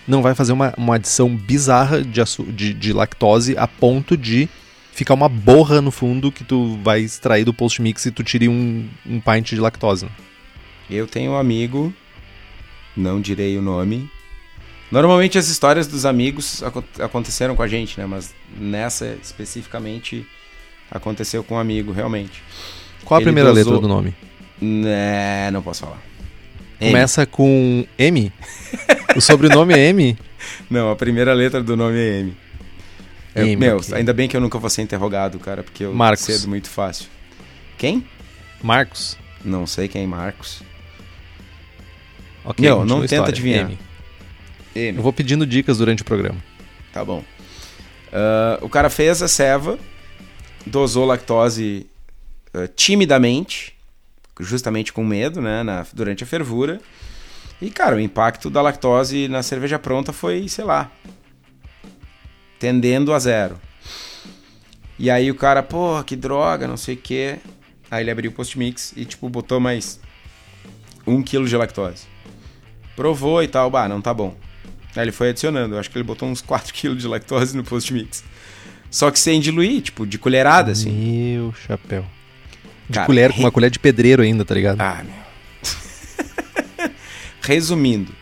não 0.07 0.21
vai 0.21 0.35
fazer 0.35 0.53
uma, 0.53 0.75
uma 0.77 0.97
adição 0.97 1.35
bizarra 1.35 2.03
de, 2.03 2.21
de, 2.53 2.75
de 2.75 2.93
lactose 2.93 3.57
a 3.57 3.69
ponto 3.69 4.17
de 4.17 4.49
ficar 4.93 5.15
uma 5.15 5.29
borra 5.29 5.81
no 5.81 5.91
fundo 5.91 6.33
que 6.33 6.43
tu 6.43 6.79
vai 6.83 7.01
extrair 7.01 7.45
do 7.45 7.55
post-mix 7.55 8.07
e 8.07 8.11
tu 8.11 8.25
tire 8.25 8.49
um, 8.49 8.89
um 9.07 9.21
pint 9.21 9.51
de 9.51 9.61
lactose. 9.61 10.09
Eu 10.91 11.07
tenho 11.07 11.33
um 11.33 11.37
amigo, 11.37 11.93
não 12.97 13.21
direi 13.21 13.57
o 13.59 13.63
nome. 13.63 14.11
Normalmente 14.91 15.39
as 15.39 15.49
histórias 15.49 15.87
dos 15.87 16.05
amigos 16.07 16.63
aconteceram 17.01 17.57
com 17.57 17.63
a 17.63 17.69
gente, 17.69 17.99
né? 17.99 18.07
Mas 18.07 18.35
nessa 18.57 19.17
especificamente 19.23 20.27
aconteceu 20.91 21.43
com 21.43 21.55
um 21.57 21.59
amigo, 21.59 21.91
realmente. 21.93 22.43
Qual 23.05 23.17
a 23.19 23.21
Ele 23.21 23.27
primeira 23.27 23.49
dosou... 23.53 23.73
letra 23.73 23.81
do 23.81 23.89
nome? 23.89 24.15
É, 24.87 25.51
não 25.53 25.63
posso 25.63 25.81
falar. 25.83 26.01
Começa 26.79 27.27
com 27.27 27.87
M? 27.99 28.33
o 29.17 29.21
sobrenome 29.21 29.75
é 29.75 29.89
M? 29.89 30.17
Não, 30.69 30.91
a 30.91 30.97
primeira 30.97 31.33
letra 31.33 31.63
do 31.63 31.75
nome 31.77 31.99
é 31.99 32.21
M. 32.21 32.37
Eu- 33.35 33.43
Amy, 33.45 33.57
meu, 33.57 33.77
ok. 33.79 33.95
ainda 33.95 34.13
bem 34.13 34.29
que 34.29 34.37
eu 34.37 34.41
nunca 34.41 34.59
vou 34.59 34.69
ser 34.69 34.83
interrogado, 34.83 35.39
cara, 35.39 35.63
porque 35.63 35.85
eu 35.85 35.95
Marcos. 35.95 36.25
cedo 36.25 36.47
muito 36.49 36.69
fácil. 36.69 37.07
Quem? 37.79 38.05
Marcos. 38.63 39.17
Não 39.45 39.67
sei 39.67 39.89
quem, 39.89 40.07
Marcos. 40.07 40.63
Ok, 42.45 42.69
não 42.69 42.81
a 42.83 42.85
tenta 42.85 43.05
história. 43.05 43.29
adivinhar. 43.31 43.65
Amy. 43.67 43.79
Eu 44.75 45.03
vou 45.03 45.13
pedindo 45.13 45.47
dicas 45.47 45.79
durante 45.79 46.03
o 46.03 46.05
programa. 46.05 46.37
Tá 46.93 47.05
bom. 47.05 47.25
Ah, 48.13 48.59
o 48.63 48.69
cara 48.69 48.91
fez 48.91 49.23
a 49.23 49.29
ceva, 49.29 49.79
dosou 50.67 51.05
lactose 51.05 51.87
ah, 52.53 52.69
timidamente, 52.77 53.75
justamente 54.41 54.93
com 54.93 55.05
medo, 55.05 55.41
né, 55.41 55.63
na- 55.63 55.87
durante 55.93 56.23
a 56.25 56.27
fervura. 56.27 56.81
E, 57.63 57.71
cara, 57.71 57.97
o 57.97 58.01
impacto 58.01 58.51
da 58.51 58.61
lactose 58.61 59.29
na 59.29 59.43
cerveja 59.43 59.79
pronta 59.79 60.13
foi, 60.13 60.49
sei 60.49 60.65
lá, 60.65 60.91
tendendo 62.59 63.13
a 63.13 63.19
zero. 63.19 63.59
E 64.99 65.11
aí 65.11 65.31
o 65.31 65.35
cara, 65.35 65.63
porra, 65.63 66.05
que 66.05 66.15
droga, 66.17 66.67
não 66.69 66.77
sei 66.77 66.95
o 66.95 66.99
quê. 66.99 67.39
Aí 67.91 68.03
ele 68.03 68.11
abriu 68.11 68.31
o 68.31 68.35
post-mix 68.35 68.93
e, 68.97 69.05
tipo, 69.05 69.29
botou 69.29 69.61
mais 69.61 70.01
um 71.07 71.23
quilo 71.23 71.47
de 71.49 71.57
lactose. 71.57 72.07
Provou 72.97 73.43
e 73.43 73.49
tal, 73.49 73.71
bah, 73.71 73.89
não 73.89 74.01
tá 74.01 74.13
bom. 74.15 74.37
Aí 74.97 75.03
ele 75.03 75.13
foi 75.13 75.31
adicionando, 75.31 75.75
eu 75.75 75.79
acho 75.81 75.91
que 75.91 75.97
ele 75.99 76.05
botou 76.05 76.29
uns 76.29 76.41
4 76.43 76.73
kg 76.73 76.95
de 76.97 77.07
lactose 77.09 77.57
no 77.57 77.65
post-mix. 77.65 78.23
Só 78.91 79.11
que 79.11 79.19
sem 79.19 79.41
diluir, 79.41 79.83
tipo, 79.83 80.07
de 80.07 80.19
colherada, 80.19 80.71
assim. 80.73 80.91
Meu 80.91 81.53
chapéu. 81.67 82.05
De 82.89 82.95
Cara, 82.95 83.07
colher, 83.07 83.31
com 83.31 83.39
re- 83.39 83.43
uma 83.45 83.51
colher 83.51 83.71
de 83.71 83.79
pedreiro 83.79 84.23
ainda, 84.23 84.45
tá 84.45 84.55
ligado? 84.55 84.81
Ah, 84.81 85.03
meu. 85.05 85.15
Resumindo, 87.43 88.13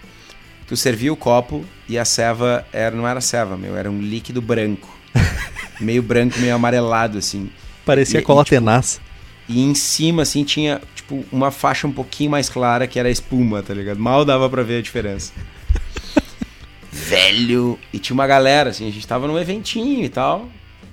tu 0.67 0.77
servia 0.77 1.13
o 1.13 1.17
copo 1.17 1.65
e 1.89 1.99
a 1.99 2.05
ceva 2.05 2.67
era, 2.73 2.95
não 2.97 3.07
era 3.07 3.21
ceva, 3.21 3.57
meu, 3.57 3.77
era 3.77 3.91
um 3.91 4.01
líquido 4.01 4.41
branco. 4.41 4.89
meio 5.81 6.03
branco, 6.03 6.39
meio 6.39 6.55
amarelado, 6.55 7.19
assim. 7.19 7.51
Parecia 7.85 8.21
e- 8.21 8.23
cola 8.23 8.43
e, 8.43 8.45
tipo, 8.45 8.57
tenaz. 8.57 9.01
E 9.49 9.61
em 9.63 9.75
cima, 9.75 10.23
assim, 10.23 10.45
tinha, 10.45 10.81
tipo, 11.13 11.25
uma 11.31 11.51
faixa 11.51 11.87
um 11.87 11.93
pouquinho 11.93 12.31
mais 12.31 12.49
clara, 12.49 12.87
que 12.87 12.99
era 12.99 13.11
espuma, 13.11 13.63
tá 13.63 13.75
ligado? 13.75 13.99
Mal 13.99 14.25
dava 14.25 14.49
pra 14.49 14.63
ver 14.63 14.79
a 14.79 14.83
diferença. 14.83 15.33
Velho! 16.91 17.79
E 17.93 17.99
tinha 17.99 18.15
uma 18.15 18.27
galera, 18.27 18.71
assim, 18.71 18.89
a 18.89 18.93
gente 18.93 19.07
tava 19.07 19.27
num 19.27 19.39
eventinho 19.39 20.05
e 20.05 20.09
tal. 20.09 20.49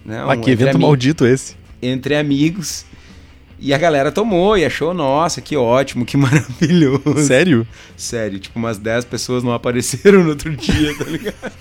Né? 0.05 0.23
Mas 0.25 0.39
um- 0.39 0.41
que 0.41 0.51
evento 0.51 0.79
maldito 0.79 1.25
esse. 1.25 1.55
Entre 1.81 2.15
amigos. 2.15 2.85
E 3.61 3.73
a 3.73 3.77
galera 3.77 4.09
tomou 4.09 4.57
e 4.57 4.63
achou, 4.63 4.93
nossa, 4.93 5.41
que 5.41 5.55
ótimo, 5.55 6.05
que 6.05 6.15
maravilhoso. 6.17 7.19
Sério? 7.25 7.67
Sério, 7.95 8.39
tipo, 8.39 8.57
umas 8.57 8.77
10 8.77 9.05
pessoas 9.05 9.43
não 9.43 9.53
apareceram 9.53 10.23
no 10.23 10.29
outro 10.29 10.55
dia, 10.55 10.97
tá 10.97 11.03
ligado? 11.05 11.51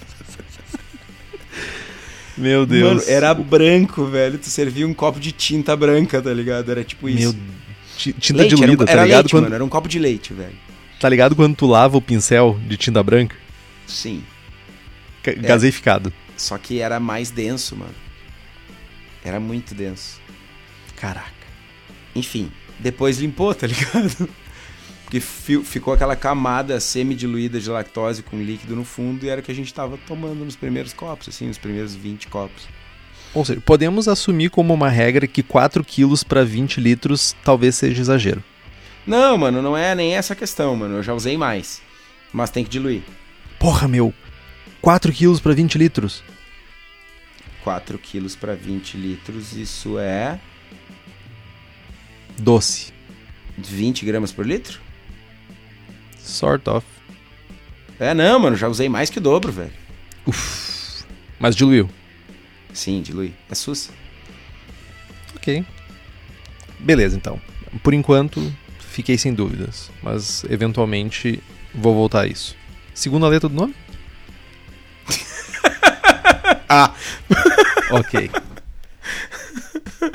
Meu 2.39 2.65
Deus. 2.65 2.85
Mano, 2.89 3.03
era 3.09 3.35
branco, 3.35 4.05
velho. 4.05 4.39
Tu 4.39 4.47
servia 4.47 4.87
um 4.87 4.95
copo 4.95 5.19
de 5.19 5.33
tinta 5.33 5.75
branca, 5.75 6.23
tá 6.23 6.33
ligado? 6.33 6.71
Era 6.71 6.85
tipo 6.85 7.09
isso. 7.09 7.35
Meu 7.35 7.68
tinta 7.99 8.39
leite, 8.39 8.55
um- 8.55 8.59
tá 8.59 8.65
ligado? 9.05 9.09
leite, 9.23 9.31
quando, 9.31 9.43
mano. 9.45 9.55
Era 9.55 9.65
um 9.65 9.69
copo 9.69 9.89
de 9.89 9.99
leite, 9.99 10.33
velho. 10.33 10.55
Tá 11.01 11.09
ligado 11.09 11.37
quando 11.37 11.55
tu 11.57 11.67
lava 11.67 11.97
o 11.97 12.03
pincel 12.03 12.59
de 12.67 12.77
tinta 12.77 13.03
branca? 13.03 13.37
Sim. 13.87 14.23
Ga- 15.23 15.33
Gaseificado. 15.35 16.13
Só 16.37 16.57
que 16.59 16.81
era 16.81 16.99
mais 17.01 17.31
denso, 17.31 17.77
mano. 17.77 17.95
Era 19.25 19.39
muito 19.41 19.75
denso. 19.75 20.21
Caraca. 20.97 21.33
Enfim, 22.15 22.51
depois 22.79 23.19
limpou, 23.19 23.55
tá 23.55 23.67
ligado? 23.67 24.29
Porque 25.05 25.21
fi- 25.21 25.63
ficou 25.65 25.95
aquela 25.95 26.15
camada 26.15 26.79
semi-diluída 26.81 27.59
de 27.61 27.71
lactose 27.71 28.23
com 28.23 28.37
líquido 28.43 28.77
no 28.77 28.85
fundo 28.85 29.25
e 29.25 29.29
era 29.31 29.41
o 29.41 29.45
que 29.45 29.51
a 29.51 29.55
gente 29.55 29.73
tava 29.73 29.97
tomando 30.07 30.45
nos 30.45 30.55
primeiros 30.57 30.93
copos, 30.93 31.29
assim, 31.31 31.47
nos 31.49 31.57
primeiros 31.59 31.95
20 31.95 32.29
copos. 32.29 32.69
Ou 33.35 33.45
seja, 33.45 33.61
podemos 33.61 34.09
assumir 34.09 34.51
como 34.51 34.73
uma 34.73 34.89
regra 34.89 35.27
que 35.27 35.43
4 35.43 35.85
quilos 35.85 36.25
pra 36.25 36.45
20 36.45 36.81
litros 36.81 37.37
talvez 37.45 37.75
seja 37.77 38.01
exagero. 38.01 38.43
Não, 39.07 39.39
mano, 39.39 39.63
não 39.63 39.77
é 39.77 39.95
nem 39.95 40.15
essa 40.15 40.35
questão, 40.35 40.75
mano. 40.77 40.97
Eu 40.97 41.03
já 41.03 41.15
usei 41.15 41.37
mais. 41.37 41.81
Mas 42.33 42.51
tem 42.51 42.65
que 42.65 42.71
diluir. 42.71 43.03
Porra, 43.59 43.89
meu. 43.89 44.13
4 44.81 45.13
quilos 45.13 45.41
pra 45.41 45.53
20 45.53 45.79
litros. 45.79 46.23
4 47.65 47.99
quilos 47.99 48.35
para 48.35 48.55
20 48.55 48.97
litros, 48.97 49.53
isso 49.53 49.99
é 49.99 50.39
Doce. 52.39 52.93
20 53.57 54.07
gramas 54.07 54.31
por 54.31 54.47
litro? 54.47 54.81
Sort 56.19 56.69
of. 56.69 56.87
É, 57.99 58.15
não, 58.15 58.39
mano, 58.39 58.57
já 58.57 58.69
usei 58.69 58.89
mais 58.89 59.11
que 59.11 59.19
o 59.19 59.21
dobro, 59.21 59.51
velho. 59.51 59.73
Mas 61.39 61.57
diluiu. 61.57 61.91
Sim, 62.73 63.03
dilui. 63.03 63.35
É 63.51 63.55
sus. 63.55 63.91
Ok. 65.37 65.65
Beleza, 66.79 67.17
então. 67.17 67.41
Por 67.83 67.93
enquanto, 67.95 68.53
fiquei 68.79 69.19
sem 69.19 69.35
dúvidas. 69.35 69.91
Mas, 70.03 70.45
eventualmente, 70.45 71.43
vou 71.75 71.95
voltar 71.95 72.23
a 72.23 72.27
isso. 72.27 72.57
Segunda 72.95 73.29
letra 73.29 73.49
do 73.49 73.55
nome? 73.55 73.75
Ah. 76.71 76.93
ok. 77.91 78.31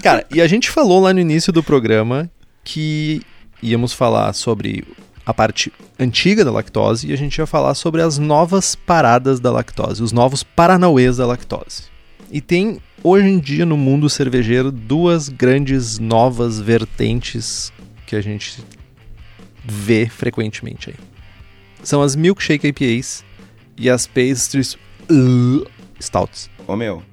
Cara, 0.03 0.23
e 0.29 0.39
a 0.39 0.45
gente 0.45 0.69
falou 0.69 1.01
lá 1.01 1.11
no 1.11 1.19
início 1.19 1.51
do 1.51 1.63
programa 1.63 2.29
que 2.63 3.23
íamos 3.59 3.91
falar 3.91 4.33
sobre 4.33 4.85
a 5.25 5.33
parte 5.33 5.71
antiga 5.97 6.45
da 6.45 6.51
lactose 6.51 7.07
e 7.07 7.13
a 7.13 7.15
gente 7.15 7.37
ia 7.37 7.47
falar 7.47 7.73
sobre 7.73 8.01
as 8.01 8.17
novas 8.17 8.75
paradas 8.75 9.39
da 9.39 9.51
lactose, 9.51 10.03
os 10.03 10.11
novos 10.11 10.43
paranauês 10.43 11.17
da 11.17 11.25
lactose. 11.25 11.92
E 12.33 12.41
tem 12.41 12.81
hoje 13.03 13.27
em 13.27 13.37
dia 13.37 13.63
no 13.63 13.77
mundo 13.77 14.09
cervejeiro 14.09 14.71
duas 14.71 15.29
grandes 15.29 15.99
novas 15.99 16.59
vertentes 16.59 17.71
que 18.07 18.15
a 18.15 18.21
gente 18.21 18.65
vê 19.63 20.09
frequentemente 20.09 20.89
aí. 20.89 20.95
São 21.83 22.01
as 22.01 22.15
milkshake 22.15 22.69
IPAs 22.69 23.23
e 23.77 23.87
as 23.87 24.07
pastries 24.07 24.73
uh, 25.11 25.69
stouts. 25.99 26.49
Ô, 26.65 26.75
meu, 26.75 27.03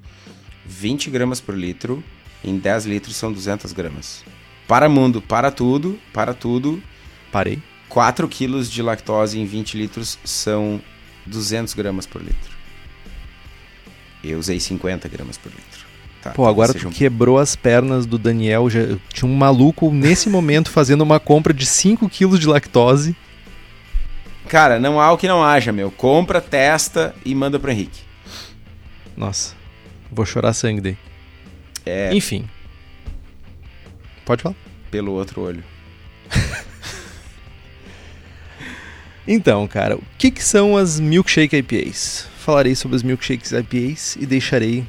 20 0.65 1.11
gramas 1.11 1.39
por 1.39 1.55
litro, 1.55 2.03
em 2.43 2.59
10 2.59 2.87
litros 2.87 3.15
são 3.15 3.31
200 3.31 3.75
gramas. 3.75 4.25
Para 4.67 4.89
mundo, 4.89 5.21
para 5.21 5.51
tudo, 5.51 6.01
para 6.15 6.33
tudo, 6.33 6.83
Parei. 7.31 7.63
4 7.91 8.27
quilos 8.27 8.71
de 8.71 8.81
lactose 8.81 9.39
em 9.39 9.45
20 9.45 9.77
litros 9.77 10.19
são 10.25 10.81
200 11.27 11.75
gramas 11.75 12.07
por 12.07 12.23
litro. 12.23 12.50
Eu 14.23 14.39
usei 14.39 14.61
50 14.61 15.09
gramas 15.09 15.37
por 15.39 15.51
litro. 15.51 15.87
Tá, 16.23 16.31
Pô, 16.33 16.47
agora 16.47 16.75
tu 16.75 16.89
um- 16.89 16.91
quebrou 16.91 17.39
as 17.39 17.57
pernas 17.57 18.05
do 18.05 18.19
Daniel. 18.19 18.69
Já, 18.69 18.81
tinha 19.13 19.31
um 19.31 19.35
maluco 19.35 19.91
nesse 19.91 20.29
momento 20.31 20.71
fazendo 20.71 21.01
uma 21.03 21.19
compra 21.19 21.55
de 21.55 21.65
5 21.65 22.09
quilos 22.11 22.39
de 22.39 22.47
lactose. 22.47 23.17
Cara, 24.49 24.79
não 24.79 25.01
há 25.01 25.11
o 25.13 25.17
que 25.17 25.29
não 25.29 25.43
haja, 25.45 25.73
meu. 25.73 25.91
Compra, 25.91 26.41
testa 26.41 27.15
e 27.25 27.35
manda 27.35 27.59
pro 27.59 27.71
Henrique. 27.71 28.01
Nossa, 29.17 29.55
vou 30.11 30.27
chorar 30.27 30.53
sangue 30.53 30.81
daí. 30.81 30.99
É, 31.87 32.13
Enfim. 32.15 32.49
Pode 34.25 34.43
falar. 34.43 34.55
pelo 34.91 35.13
outro 35.13 35.41
olho. 35.41 35.65
Então, 39.29 39.67
cara, 39.69 39.97
o 39.97 40.03
que, 40.19 40.31
que 40.31 40.43
são 40.43 40.77
as 40.77 40.99
milkshake 40.99 41.57
IPAs? 41.57 42.27
Falarei 42.51 42.75
sobre 42.75 42.97
as 42.97 43.05
milkshakes 43.05 43.53
IPAs 43.53 44.17
e 44.21 44.27
deixarei 44.27 44.85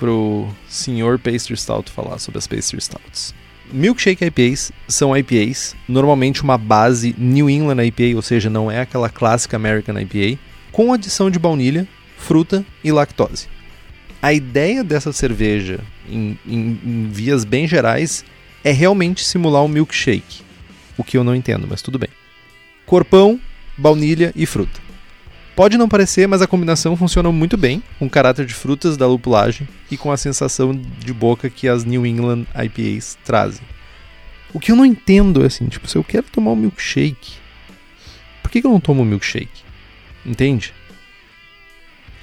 pro 0.00 0.48
senhor 0.68 1.16
Pastry 1.16 1.56
Stout 1.56 1.88
falar 1.92 2.18
sobre 2.18 2.38
as 2.38 2.46
Pastry 2.48 2.80
Stouts. 2.80 3.32
Milkshake 3.72 4.24
IPAs 4.24 4.72
são 4.88 5.16
IPAs, 5.16 5.76
normalmente 5.88 6.42
uma 6.42 6.58
base 6.58 7.14
New 7.16 7.48
England 7.48 7.84
IPA, 7.86 8.16
ou 8.16 8.20
seja, 8.22 8.50
não 8.50 8.68
é 8.68 8.80
aquela 8.80 9.08
clássica 9.08 9.54
American 9.56 9.96
IPA, 10.00 10.40
com 10.72 10.92
adição 10.92 11.30
de 11.30 11.38
baunilha, 11.38 11.86
fruta 12.18 12.66
e 12.82 12.90
lactose. 12.90 13.46
A 14.20 14.32
ideia 14.32 14.82
dessa 14.82 15.12
cerveja, 15.12 15.78
em, 16.10 16.36
em- 16.44 16.80
em 16.84 17.08
vias 17.12 17.44
bem 17.44 17.68
gerais, 17.68 18.24
é 18.64 18.72
realmente 18.72 19.24
simular 19.24 19.62
um 19.62 19.68
milkshake. 19.68 20.42
O 20.98 21.04
que 21.04 21.16
eu 21.16 21.22
não 21.22 21.36
entendo, 21.36 21.64
mas 21.70 21.80
tudo 21.80 21.96
bem. 21.96 22.10
Corpão, 22.84 23.40
baunilha 23.78 24.32
e 24.34 24.44
fruta. 24.46 24.82
Pode 25.54 25.78
não 25.78 25.88
parecer, 25.88 26.26
mas 26.26 26.42
a 26.42 26.48
combinação 26.48 26.96
funciona 26.96 27.30
muito 27.30 27.56
bem, 27.56 27.82
com 27.98 28.06
o 28.06 28.10
caráter 28.10 28.44
de 28.44 28.52
frutas 28.52 28.96
da 28.96 29.06
lupulagem 29.06 29.68
e 29.88 29.96
com 29.96 30.10
a 30.10 30.16
sensação 30.16 30.74
de 30.74 31.12
boca 31.12 31.48
que 31.48 31.68
as 31.68 31.84
New 31.84 32.04
England 32.04 32.44
IPAs 32.54 33.16
trazem. 33.24 33.64
O 34.52 34.58
que 34.58 34.72
eu 34.72 34.76
não 34.76 34.84
entendo 34.84 35.42
é 35.42 35.46
assim, 35.46 35.66
tipo, 35.66 35.86
se 35.86 35.96
eu 35.96 36.02
quero 36.02 36.24
tomar 36.24 36.52
um 36.52 36.56
milkshake, 36.56 37.34
por 38.42 38.50
que, 38.50 38.60
que 38.60 38.66
eu 38.66 38.70
não 38.70 38.80
tomo 38.80 39.02
um 39.02 39.04
milkshake? 39.04 39.62
Entende? 40.26 40.74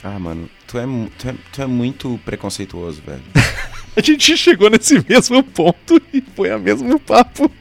Ah, 0.04 0.20
mano, 0.20 0.50
tu 0.68 0.78
é, 0.78 0.86
tu 1.18 1.30
é, 1.30 1.36
tu 1.54 1.62
é 1.62 1.68
muito 1.68 2.20
preconceituoso, 2.26 3.02
velho. 3.02 3.24
A 3.96 4.02
gente 4.02 4.36
chegou 4.38 4.70
nesse 4.70 5.04
mesmo 5.08 5.44
ponto 5.44 6.02
e 6.14 6.22
foi 6.36 6.50
a 6.50 6.58
mesmo 6.58 6.98
papo. 7.00 7.52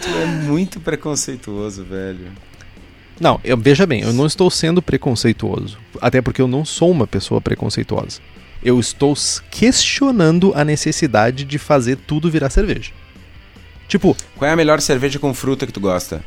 tu 0.00 0.08
é 0.08 0.26
muito 0.26 0.80
preconceituoso, 0.80 1.84
velho. 1.84 2.32
Não, 3.20 3.38
eu, 3.44 3.56
veja 3.56 3.86
bem, 3.86 4.00
eu 4.00 4.14
não 4.14 4.24
estou 4.24 4.50
sendo 4.50 4.80
preconceituoso. 4.80 5.78
Até 6.00 6.22
porque 6.22 6.40
eu 6.40 6.48
não 6.48 6.64
sou 6.64 6.90
uma 6.90 7.06
pessoa 7.06 7.38
preconceituosa. 7.38 8.18
Eu 8.62 8.80
estou 8.80 9.14
questionando 9.50 10.52
a 10.54 10.64
necessidade 10.64 11.44
de 11.44 11.58
fazer 11.58 11.96
tudo 11.96 12.30
virar 12.30 12.48
cerveja. 12.48 12.92
Tipo, 13.86 14.16
Qual 14.36 14.48
é 14.48 14.52
a 14.52 14.56
melhor 14.56 14.80
cerveja 14.80 15.18
com 15.18 15.34
fruta 15.34 15.66
que 15.66 15.72
tu 15.72 15.80
gosta? 15.80 16.24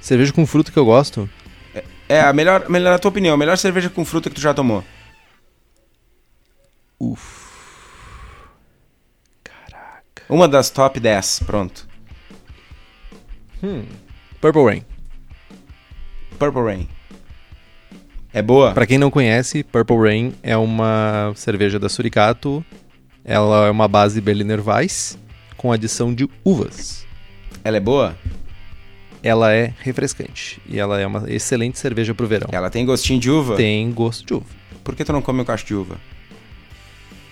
cerveja 0.00 0.32
com 0.32 0.46
fruta 0.46 0.70
que 0.70 0.78
eu 0.78 0.84
gosto. 0.84 1.28
É, 2.08 2.20
a 2.20 2.32
melhor, 2.32 2.68
melhor, 2.68 2.92
na 2.92 2.98
tua 2.98 3.10
opinião, 3.10 3.34
a 3.34 3.38
melhor 3.38 3.56
cerveja 3.58 3.90
com 3.90 4.04
fruta 4.04 4.28
que 4.28 4.34
tu 4.36 4.40
já 4.40 4.54
tomou? 4.54 4.84
Caraca. 9.44 10.22
Uma 10.28 10.48
das 10.48 10.70
top 10.70 10.98
10, 11.00 11.40
pronto. 11.46 11.88
Purple 14.40 14.64
Rain. 14.64 14.84
Purple 16.40 16.62
Rain. 16.62 16.88
É 18.32 18.40
boa? 18.40 18.72
Pra 18.72 18.86
quem 18.86 18.96
não 18.96 19.10
conhece, 19.10 19.62
Purple 19.62 19.98
Rain 19.98 20.32
é 20.42 20.56
uma 20.56 21.34
cerveja 21.36 21.78
da 21.78 21.86
Suricato. 21.86 22.64
Ela 23.22 23.66
é 23.66 23.70
uma 23.70 23.86
base 23.86 24.22
Berliner 24.22 24.66
Weiss 24.66 25.18
com 25.58 25.70
adição 25.70 26.14
de 26.14 26.26
uvas. 26.42 27.04
Ela 27.62 27.76
é 27.76 27.80
boa? 27.80 28.16
Ela 29.22 29.52
é 29.52 29.74
refrescante 29.80 30.62
e 30.66 30.78
ela 30.78 30.98
é 30.98 31.06
uma 31.06 31.30
excelente 31.30 31.78
cerveja 31.78 32.14
pro 32.14 32.26
verão. 32.26 32.48
Ela 32.50 32.70
tem 32.70 32.86
gostinho 32.86 33.20
de 33.20 33.30
uva? 33.30 33.56
Tem 33.56 33.92
gosto 33.92 34.24
de 34.24 34.32
uva. 34.32 34.46
Por 34.82 34.96
que 34.96 35.04
tu 35.04 35.12
não 35.12 35.20
come 35.20 35.42
o 35.42 35.44
cacho 35.44 35.66
de 35.66 35.74
uva? 35.74 35.98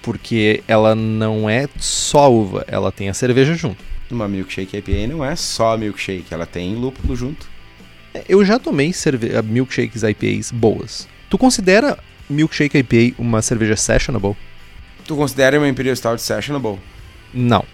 Porque 0.03 0.63
ela 0.69 0.95
não 0.95 1.49
é 1.49 1.67
só 1.79 2.31
uva, 2.31 2.63
ela 2.69 2.93
tem 2.93 3.09
a 3.09 3.15
cerveja 3.15 3.55
junto. 3.55 3.83
Uma 4.11 4.29
milkshake 4.29 4.77
IPA 4.77 5.07
não 5.07 5.25
é 5.25 5.35
só 5.35 5.79
milkshake, 5.79 6.27
ela 6.31 6.45
tem 6.45 6.75
lúpulo 6.75 7.17
junto. 7.17 7.57
Eu 8.29 8.45
já 8.45 8.59
tomei 8.59 8.93
cerve 8.93 9.31
milkshakes 9.43 10.03
IPAs 10.03 10.51
boas. 10.51 11.09
Tu 11.29 11.37
considera 11.37 11.99
milkshake 12.29 12.79
IPA 12.79 13.15
uma 13.19 13.43
cerveja 13.43 13.77
sessionable? 13.77 14.37
Tu 15.07 15.17
considera 15.17 15.59
uma 15.59 15.69
Imperial 15.69 15.97
Stout 15.97 16.21
sessionable? 16.23 16.79
Não. 17.33 17.65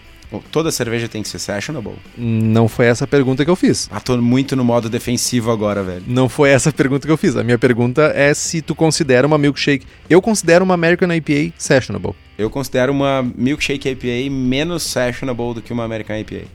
Toda 0.51 0.71
cerveja 0.73 1.09
tem 1.09 1.23
que 1.23 1.29
ser 1.29 1.39
sessionable? 1.39 1.95
Não 2.17 2.67
foi 2.69 2.87
essa 2.87 3.05
a 3.05 3.07
pergunta 3.07 3.45
que 3.45 3.51
eu 3.51 3.57
fiz. 3.57 3.89
Ah, 3.93 4.01
tô 4.01 4.17
muito 4.17 4.57
no 4.57 4.65
modo 4.65 4.89
defensivo 4.89 5.51
agora, 5.51 5.83
velho. 5.83 6.03
Não 6.07 6.29
foi 6.29 6.51
essa 6.51 6.71
a 6.71 6.73
pergunta 6.73 7.07
que 7.07 7.13
eu 7.13 7.17
fiz. 7.17 7.37
A 7.37 7.45
minha 7.45 7.59
pergunta 7.59 8.13
é 8.15 8.33
se 8.35 8.63
tu 8.63 8.75
considera 8.75 9.27
uma 9.27 9.39
milkshake. 9.39 9.87
Eu 10.09 10.21
considero 10.21 10.65
uma 10.65 10.75
American 10.75 11.13
IPA 11.13 11.55
sessionable. 11.57 12.15
Eu 12.37 12.51
considero 12.51 12.93
uma 12.93 13.23
milkshake 13.37 13.89
IPA 13.89 14.31
menos 14.31 14.83
sessionable 14.83 15.55
do 15.55 15.63
que 15.63 15.73
uma 15.73 15.85
American 15.85 16.17
IPA. 16.19 16.47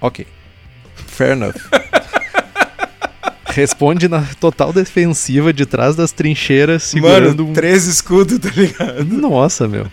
Ok. 0.00 0.26
Fair 0.94 1.32
enough. 1.32 1.54
Responde 3.54 4.08
na 4.08 4.22
total 4.40 4.72
defensiva 4.72 5.52
de 5.52 5.64
trás 5.64 5.94
das 5.94 6.10
trincheiras, 6.12 6.82
segurando 6.82 7.46
um... 7.46 7.52
três 7.52 7.86
escudos, 7.86 8.38
tá 8.38 8.50
ligado? 8.54 9.04
Nossa, 9.04 9.68
meu. 9.68 9.86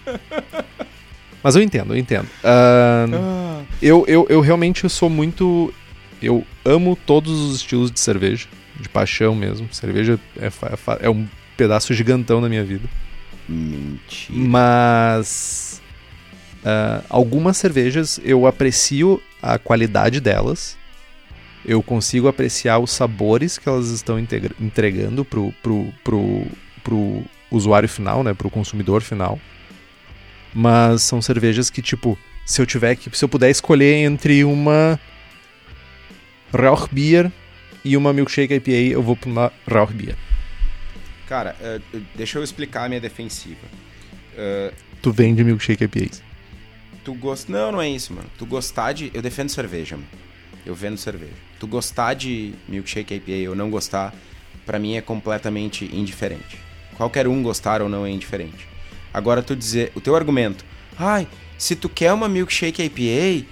Mas 1.44 1.56
eu 1.56 1.62
entendo, 1.62 1.94
eu 1.94 1.98
entendo. 1.98 2.28
Ah, 2.44 3.06
Ah, 3.14 3.62
eu, 3.82 4.04
eu, 4.08 4.26
eu 4.30 4.42
realmente 4.42 4.88
sou 4.90 5.10
muito. 5.10 5.74
Eu 6.22 6.46
amo 6.66 6.96
todos 7.06 7.32
os 7.40 7.56
estilos 7.58 7.92
de 7.92 8.00
cerveja. 8.00 8.48
De 8.80 8.90
paixão 8.90 9.36
mesmo. 9.36 9.68
Cerveja 9.72 10.20
é, 10.40 10.50
fa- 10.50 10.98
é 11.00 11.10
um 11.10 11.28
pedaço 11.56 11.94
gigantão 11.94 12.42
da 12.42 12.50
minha 12.50 12.64
vida. 12.64 12.88
mentira. 13.48 14.32
Mas. 14.40 15.82
ah, 16.66 17.02
algumas 17.10 17.58
cervejas 17.58 18.20
eu 18.24 18.48
aprecio 18.48 19.22
a 19.42 19.60
qualidade 19.60 20.20
delas. 20.20 20.78
Eu 21.64 21.84
consigo 21.84 22.28
apreciar 22.28 22.80
os 22.80 22.92
sabores 22.92 23.58
que 23.58 23.70
elas 23.70 23.90
estão 23.90 24.18
entregando 24.20 25.24
pro, 25.24 25.54
pro, 25.62 25.94
pro, 26.04 26.46
pro 26.84 27.24
usuário 27.52 27.88
final, 27.88 28.24
né? 28.24 28.34
Pro 28.34 28.50
consumidor 28.50 29.02
final. 29.02 29.40
Mas 30.54 31.04
são 31.04 31.22
cervejas 31.22 31.70
que, 31.70 31.82
tipo, 31.82 32.18
se 32.46 32.62
eu 32.62 32.66
tiver 32.66 32.96
que. 32.96 33.16
Se 33.16 33.24
eu 33.24 33.30
puder 33.30 33.50
escolher 33.50 33.94
entre 34.04 34.44
uma 34.44 35.00
Rauchbier 36.54 37.32
e 37.86 37.96
uma 37.96 38.12
Milkshake 38.12 38.56
IPA, 38.56 38.72
eu 38.94 39.02
vou 39.02 39.16
pra 39.16 39.30
uma 39.30 39.54
Rauchbier. 39.70 40.16
Cara, 41.28 41.56
eh, 41.62 41.80
deixa 42.16 42.38
eu 42.40 42.44
explicar 42.44 42.86
a 42.86 42.90
minha 42.90 43.00
defensiva. 43.02 43.62
Eh, 44.36 44.74
Tu 45.02 45.12
vende 45.12 45.44
Milkshake 45.44 45.84
IPAs. 45.86 46.22
tu 47.04 47.14
gosta. 47.14 47.52
Não, 47.52 47.72
não 47.72 47.82
é 47.82 47.90
isso, 47.90 48.14
mano. 48.14 48.28
Tu 48.38 48.46
gostar 48.46 48.94
de. 48.94 49.10
Eu 49.14 49.22
defendo 49.22 49.50
cerveja, 49.50 49.96
mano. 49.96 50.08
Eu 50.66 50.76
vendo 50.76 50.98
cerveja. 50.98 51.51
Tu 51.62 51.68
gostar 51.68 52.16
de 52.16 52.56
milkshake 52.68 53.14
IPA 53.14 53.52
ou 53.52 53.56
não 53.56 53.70
gostar, 53.70 54.16
pra 54.66 54.80
mim 54.80 54.96
é 54.96 55.02
completamente 55.02 55.86
indiferente. 55.96 56.58
Qualquer 56.98 57.28
um 57.28 57.44
gostar 57.44 57.84
ou 57.84 57.88
não 57.88 58.04
é 58.04 58.10
indiferente. 58.10 58.68
Agora 59.14 59.44
tu 59.44 59.56
dizer, 59.56 59.92
o 59.94 60.02
teu 60.02 60.16
argumento, 60.16 60.66
ai, 60.98 61.28
se 61.60 61.76
tu 61.76 61.88
quer 61.88 62.14
uma 62.14 62.28
milkshake 62.28 62.82
IPA, 62.82 63.46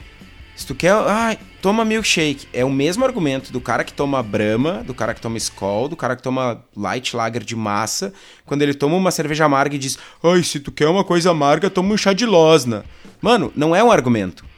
se 0.55 0.65
tu 0.65 0.73
quer, 0.73 0.91
ai, 0.91 1.37
toma 1.61 1.85
milkshake. 1.85 2.47
É 2.51 2.65
o 2.65 2.71
mesmo 2.71 3.05
argumento 3.05 3.53
do 3.53 3.61
cara 3.61 3.83
que 3.83 3.93
toma 3.93 4.23
Brahma, 4.23 4.83
do 4.83 4.95
cara 4.95 5.13
que 5.13 5.21
toma 5.21 5.37
Skol, 5.37 5.87
do 5.87 5.95
cara 5.95 6.15
que 6.15 6.23
toma 6.23 6.65
Light 6.75 7.15
Lager 7.15 7.43
de 7.43 7.55
massa, 7.55 8.11
quando 8.43 8.63
ele 8.63 8.73
toma 8.73 8.95
uma 8.95 9.11
cerveja 9.11 9.45
amarga 9.45 9.75
e 9.75 9.77
diz, 9.77 9.99
ai, 10.23 10.41
se 10.41 10.59
tu 10.59 10.71
quer 10.71 10.87
uma 10.87 11.03
coisa 11.03 11.29
amarga, 11.29 11.69
toma 11.69 11.93
um 11.93 11.97
chá 11.97 12.11
de 12.11 12.25
losna. 12.25 12.83
Mano, 13.21 13.53
não 13.55 13.75
é 13.75 13.83
um 13.83 13.91
argumento. 13.91 14.48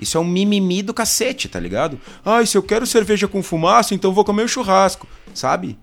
Isso 0.00 0.16
é 0.16 0.20
um 0.20 0.24
mimimi 0.24 0.82
do 0.82 0.94
cacete, 0.94 1.48
tá 1.48 1.60
ligado? 1.60 2.00
Ai, 2.24 2.46
se 2.46 2.56
eu 2.56 2.62
quero 2.62 2.86
cerveja 2.86 3.28
com 3.28 3.42
fumaça, 3.42 3.94
então 3.94 4.12
vou 4.14 4.24
comer 4.24 4.44
o 4.44 4.48
churrasco, 4.48 5.06
sabe? 5.34 5.78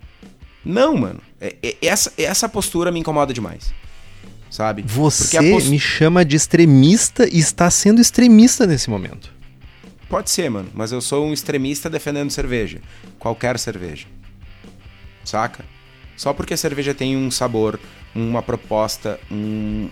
Não, 0.66 0.96
mano. 0.98 1.22
É- 1.40 1.56
é- 1.62 1.76
essa, 1.82 2.12
essa 2.18 2.50
postura 2.50 2.92
me 2.92 3.00
incomoda 3.00 3.34
demais. 3.34 3.74
Sabe? 4.50 4.82
Você 4.88 5.38
a 5.38 5.42
pos- 5.44 5.68
me 5.68 5.78
chama 5.80 6.24
de 6.26 6.36
extremista 6.36 7.28
e 7.32 7.38
está 7.38 7.70
sendo 7.70 8.02
extremista 8.02 8.66
nesse 8.66 8.90
momento. 8.90 9.32
Pode 10.10 10.30
ser, 10.30 10.50
mano, 10.50 10.70
mas 10.74 10.92
eu 10.94 11.02
sou 11.02 11.26
um 11.28 11.34
extremista 11.34 11.90
defendendo 11.90 12.32
cerveja. 12.32 12.80
Qualquer 13.20 13.60
cerveja. 13.60 14.08
Saca? 15.24 15.66
Só 16.16 16.34
porque 16.34 16.54
a 16.54 16.58
cerveja 16.58 16.94
tem 16.94 17.16
um 17.16 17.30
sabor, 17.30 17.80
uma 18.16 18.42
proposta, 18.42 19.20
um, 19.30 19.90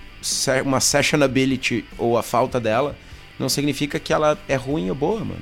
uma 0.65 0.79
sessionability 0.79 1.85
ou 1.97 2.17
a 2.17 2.23
falta 2.23 2.59
dela, 2.59 2.95
não 3.37 3.49
significa 3.49 3.99
que 3.99 4.13
ela 4.13 4.37
é 4.47 4.55
ruim 4.55 4.89
ou 4.89 4.95
boa, 4.95 5.19
mano. 5.19 5.41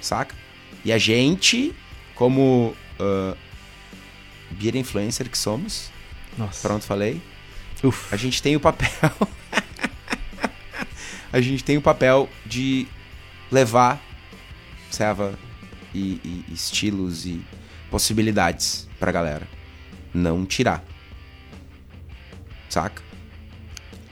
Saca? 0.00 0.34
E 0.84 0.92
a 0.92 0.98
gente, 0.98 1.74
como 2.14 2.74
uh, 3.00 3.36
beer 4.52 4.76
influencer 4.76 5.28
que 5.28 5.36
somos, 5.36 5.90
Nossa. 6.36 6.66
pronto, 6.66 6.84
falei, 6.84 7.20
Uf. 7.82 8.14
a 8.14 8.16
gente 8.16 8.42
tem 8.42 8.56
o 8.56 8.60
papel. 8.60 8.90
a 11.32 11.40
gente 11.40 11.64
tem 11.64 11.76
o 11.76 11.82
papel 11.82 12.28
de 12.44 12.86
levar 13.50 14.00
serva 14.90 15.38
e, 15.94 16.20
e 16.24 16.44
estilos 16.52 17.26
e 17.26 17.44
possibilidades 17.90 18.88
pra 18.98 19.12
galera. 19.12 19.46
Não 20.12 20.46
tirar. 20.46 20.82
Saca? 22.68 23.02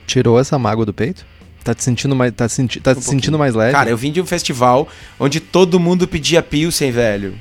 Tirou 0.05 0.39
essa 0.39 0.59
mágoa 0.59 0.85
do 0.85 0.93
peito? 0.93 1.25
Tá 1.65 1.73
te 1.73 1.83
sentindo 1.83 2.15
mais, 2.15 2.31
tá 2.31 2.47
senti 2.47 2.79
tá 2.79 2.91
Um 2.91 2.93
te 2.93 3.05
sentindo 3.05 3.39
mais 3.39 3.55
leve? 3.55 3.71
Cara, 3.71 3.89
eu 3.89 3.97
vim 3.97 4.11
de 4.11 4.21
um 4.21 4.25
festival 4.25 4.87
onde 5.19 5.39
todo 5.39 5.79
mundo 5.79 6.07
pedia 6.07 6.43
Pilsen, 6.43 6.91
velho. 6.91 7.35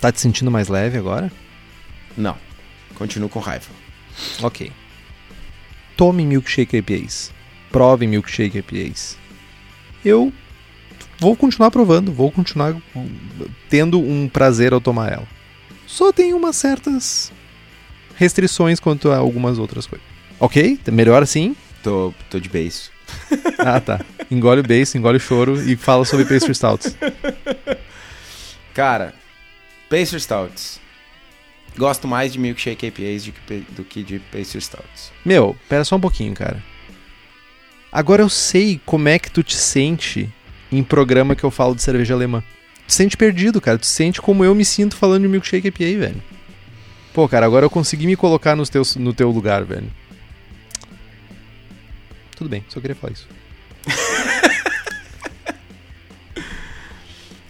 Tá 0.00 0.10
te 0.10 0.20
sentindo 0.20 0.50
mais 0.50 0.66
leve 0.66 0.98
agora? 0.98 1.30
Não. 2.16 2.36
Continuo 2.96 3.28
com 3.28 3.38
raiva. 3.38 3.68
Ok. 4.42 4.72
Tome 5.96 6.26
milkshake 6.26 6.76
IPAs. 6.78 7.30
Prove 7.70 8.08
milkshake 8.08 8.58
IPAs. 8.58 9.16
Eu 10.04 10.32
vou 11.20 11.36
continuar 11.36 11.70
provando, 11.70 12.12
vou 12.12 12.32
continuar 12.32 12.74
hum, 12.96 13.08
tendo 13.70 14.00
um 14.00 14.28
prazer 14.28 14.72
ao 14.72 14.80
tomar 14.80 15.12
ela. 15.12 15.28
Só 15.86 16.12
tem 16.12 16.34
umas 16.34 16.56
certas 16.56 17.32
restrições 18.16 18.80
quanto 18.80 19.12
a 19.12 19.16
algumas 19.16 19.60
outras 19.60 19.86
coisas. 19.86 20.04
Ok? 20.40 20.76
Melhor 20.90 21.22
assim? 21.22 21.54
Tô, 21.84 22.12
tô 22.28 22.40
de 22.40 22.48
beijo. 22.48 22.90
Ah, 23.58 23.80
tá. 23.80 24.00
Engole 24.30 24.60
o 24.60 24.62
beijo, 24.62 24.98
engole 24.98 25.16
o 25.16 25.20
choro 25.20 25.56
e 25.62 25.74
fala 25.76 26.04
sobre 26.04 26.26
pastry 26.26 26.54
stouts. 26.54 26.94
Cara, 28.74 29.14
Pastry 29.88 30.18
Stouts. 30.18 30.80
Gosto 31.76 32.08
mais 32.08 32.32
de 32.32 32.38
milkshake 32.38 32.86
IPAs 32.86 33.30
do 33.70 33.84
que, 33.84 34.02
de 34.02 34.18
Pastry 34.18 34.60
Stouts. 34.60 35.12
Meu, 35.24 35.56
pera 35.68 35.84
só 35.84 35.96
um 35.96 36.00
pouquinho, 36.00 36.34
cara. 36.34 36.62
Agora 37.92 38.22
eu 38.22 38.28
sei 38.28 38.80
como 38.84 39.08
é 39.08 39.18
que 39.18 39.30
tu 39.30 39.42
te 39.42 39.56
sente 39.56 40.28
em 40.70 40.82
programa 40.82 41.36
que 41.36 41.44
eu 41.44 41.50
falo 41.50 41.74
de 41.74 41.82
cerveja 41.82 42.14
alemã. 42.14 42.42
Tu 42.74 42.86
te 42.88 42.94
sente 42.94 43.16
perdido, 43.16 43.60
cara. 43.60 43.78
Tu 43.78 43.82
te 43.82 43.86
sente 43.86 44.20
como 44.20 44.44
eu 44.44 44.54
me 44.54 44.64
sinto 44.64 44.96
falando 44.96 45.22
de 45.22 45.28
milkshake 45.28 45.68
IPA, 45.68 45.98
velho. 45.98 46.22
Pô, 47.12 47.28
cara, 47.28 47.46
agora 47.46 47.64
eu 47.64 47.70
consegui 47.70 48.06
me 48.06 48.16
colocar 48.16 48.56
nos 48.56 48.68
teus, 48.68 48.96
no 48.96 49.12
teu 49.12 49.30
lugar, 49.30 49.64
velho. 49.64 49.90
Tudo 52.36 52.50
bem, 52.50 52.64
só 52.68 52.80
queria 52.80 52.96
falar 52.96 53.12
isso. 53.12 53.28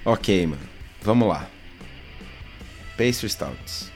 Ok, 0.07 0.47
mano. 0.47 0.61
Vamos 1.01 1.27
lá. 1.27 1.49
Pastry 2.99 3.31
Stouts. 3.31 3.91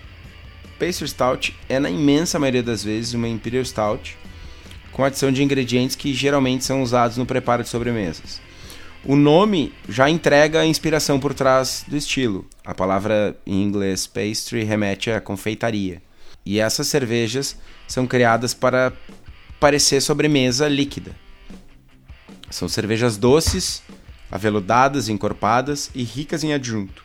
Pastry 0.78 1.06
Stout 1.06 1.54
é, 1.68 1.78
na 1.78 1.90
imensa 1.90 2.38
maioria 2.38 2.62
das 2.62 2.82
vezes, 2.82 3.12
uma 3.12 3.28
Imperial 3.28 3.64
Stout 3.64 4.16
com 4.90 5.04
adição 5.04 5.30
de 5.30 5.42
ingredientes 5.42 5.94
que 5.94 6.14
geralmente 6.14 6.64
são 6.64 6.82
usados 6.82 7.18
no 7.18 7.26
preparo 7.26 7.62
de 7.62 7.68
sobremesas. 7.68 8.40
O 9.04 9.14
nome 9.14 9.72
já 9.88 10.08
entrega 10.08 10.60
a 10.60 10.66
inspiração 10.66 11.20
por 11.20 11.34
trás 11.34 11.84
do 11.86 11.96
estilo. 11.96 12.46
A 12.64 12.74
palavra 12.74 13.38
em 13.46 13.62
inglês 13.62 14.06
pastry 14.06 14.64
remete 14.64 15.10
à 15.10 15.20
confeitaria. 15.20 16.02
E 16.44 16.58
essas 16.58 16.88
cervejas 16.88 17.56
são 17.86 18.06
criadas 18.06 18.54
para 18.54 18.92
parecer 19.58 20.00
sobremesa 20.00 20.68
líquida. 20.68 21.12
São 22.50 22.68
cervejas 22.68 23.16
doces, 23.16 23.82
aveludadas, 24.30 25.08
encorpadas 25.08 25.90
e 25.94 26.02
ricas 26.02 26.44
em 26.44 26.52
adjunto. 26.52 27.04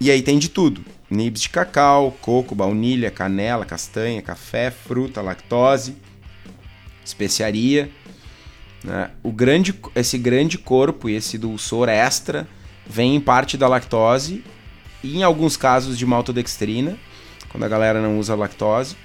E 0.00 0.10
aí 0.10 0.22
tem 0.22 0.38
de 0.38 0.48
tudo: 0.48 0.84
nibs 1.10 1.42
de 1.42 1.48
cacau, 1.48 2.16
coco, 2.20 2.54
baunilha, 2.54 3.10
canela, 3.10 3.64
castanha, 3.64 4.22
café, 4.22 4.70
fruta, 4.70 5.20
lactose, 5.20 5.96
especiaria. 7.04 7.90
Né? 8.82 9.10
O 9.22 9.32
grande, 9.32 9.74
esse 9.94 10.18
grande 10.18 10.58
corpo 10.58 11.08
e 11.08 11.14
esse 11.14 11.38
dulçor 11.38 11.88
extra 11.88 12.46
vem 12.86 13.16
em 13.16 13.20
parte 13.20 13.56
da 13.56 13.66
lactose 13.66 14.44
e 15.02 15.16
em 15.16 15.22
alguns 15.22 15.56
casos 15.56 15.96
de 15.98 16.04
maltodextrina, 16.04 16.98
quando 17.48 17.64
a 17.64 17.68
galera 17.68 18.00
não 18.00 18.18
usa 18.18 18.34
lactose. 18.34 18.96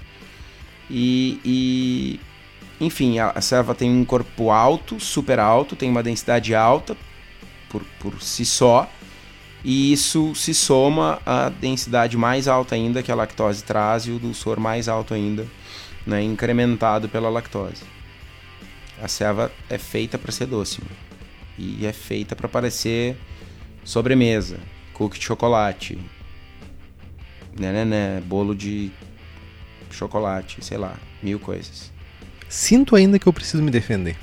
E, 0.90 1.40
e 1.44 2.20
enfim, 2.80 3.18
a, 3.18 3.30
a 3.30 3.40
serva 3.40 3.74
tem 3.74 3.90
um 3.90 4.04
corpo 4.04 4.50
alto, 4.50 4.98
super 4.98 5.38
alto, 5.38 5.76
tem 5.76 5.88
uma 5.88 6.02
densidade 6.02 6.54
alta 6.54 6.96
por, 7.68 7.82
por 8.00 8.20
si 8.20 8.44
só, 8.44 8.90
e 9.62 9.92
isso 9.92 10.34
se 10.34 10.52
soma 10.54 11.20
à 11.24 11.48
densidade 11.48 12.16
mais 12.16 12.48
alta 12.48 12.74
ainda 12.74 13.02
que 13.02 13.12
a 13.12 13.14
lactose 13.14 13.62
traz 13.62 14.04
e 14.06 14.10
o 14.10 14.18
dulçor 14.18 14.58
mais 14.58 14.88
alto 14.88 15.14
ainda, 15.14 15.46
né, 16.06 16.22
incrementado 16.22 17.08
pela 17.08 17.28
lactose. 17.28 17.82
A 19.00 19.06
serva 19.06 19.52
é 19.68 19.78
feita 19.78 20.18
para 20.18 20.32
ser 20.32 20.46
doce 20.46 20.80
mano. 20.82 20.96
e 21.58 21.86
é 21.86 21.92
feita 21.92 22.34
para 22.34 22.48
parecer 22.48 23.16
sobremesa, 23.84 24.58
cookie 24.92 25.18
de 25.18 25.24
chocolate, 25.24 25.98
né, 27.58 27.72
né, 27.72 27.84
né, 27.84 28.22
bolo 28.26 28.54
de 28.54 28.90
chocolate, 29.94 30.64
sei 30.64 30.78
lá, 30.78 30.94
mil 31.22 31.38
coisas. 31.38 31.90
Sinto 32.48 32.96
ainda 32.96 33.18
que 33.18 33.26
eu 33.26 33.32
preciso 33.32 33.62
me 33.62 33.70
defender. 33.70 34.16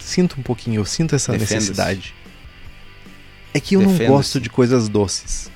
Sinto 0.00 0.38
um 0.38 0.42
pouquinho, 0.42 0.80
eu 0.80 0.84
sinto 0.84 1.14
essa 1.14 1.32
necessidade. 1.32 2.14
É 3.52 3.60
que 3.60 3.76
eu 3.76 3.82
não 3.82 3.96
gosto 4.06 4.40
de 4.40 4.50
coisas 4.50 4.88
doces. 4.88 5.50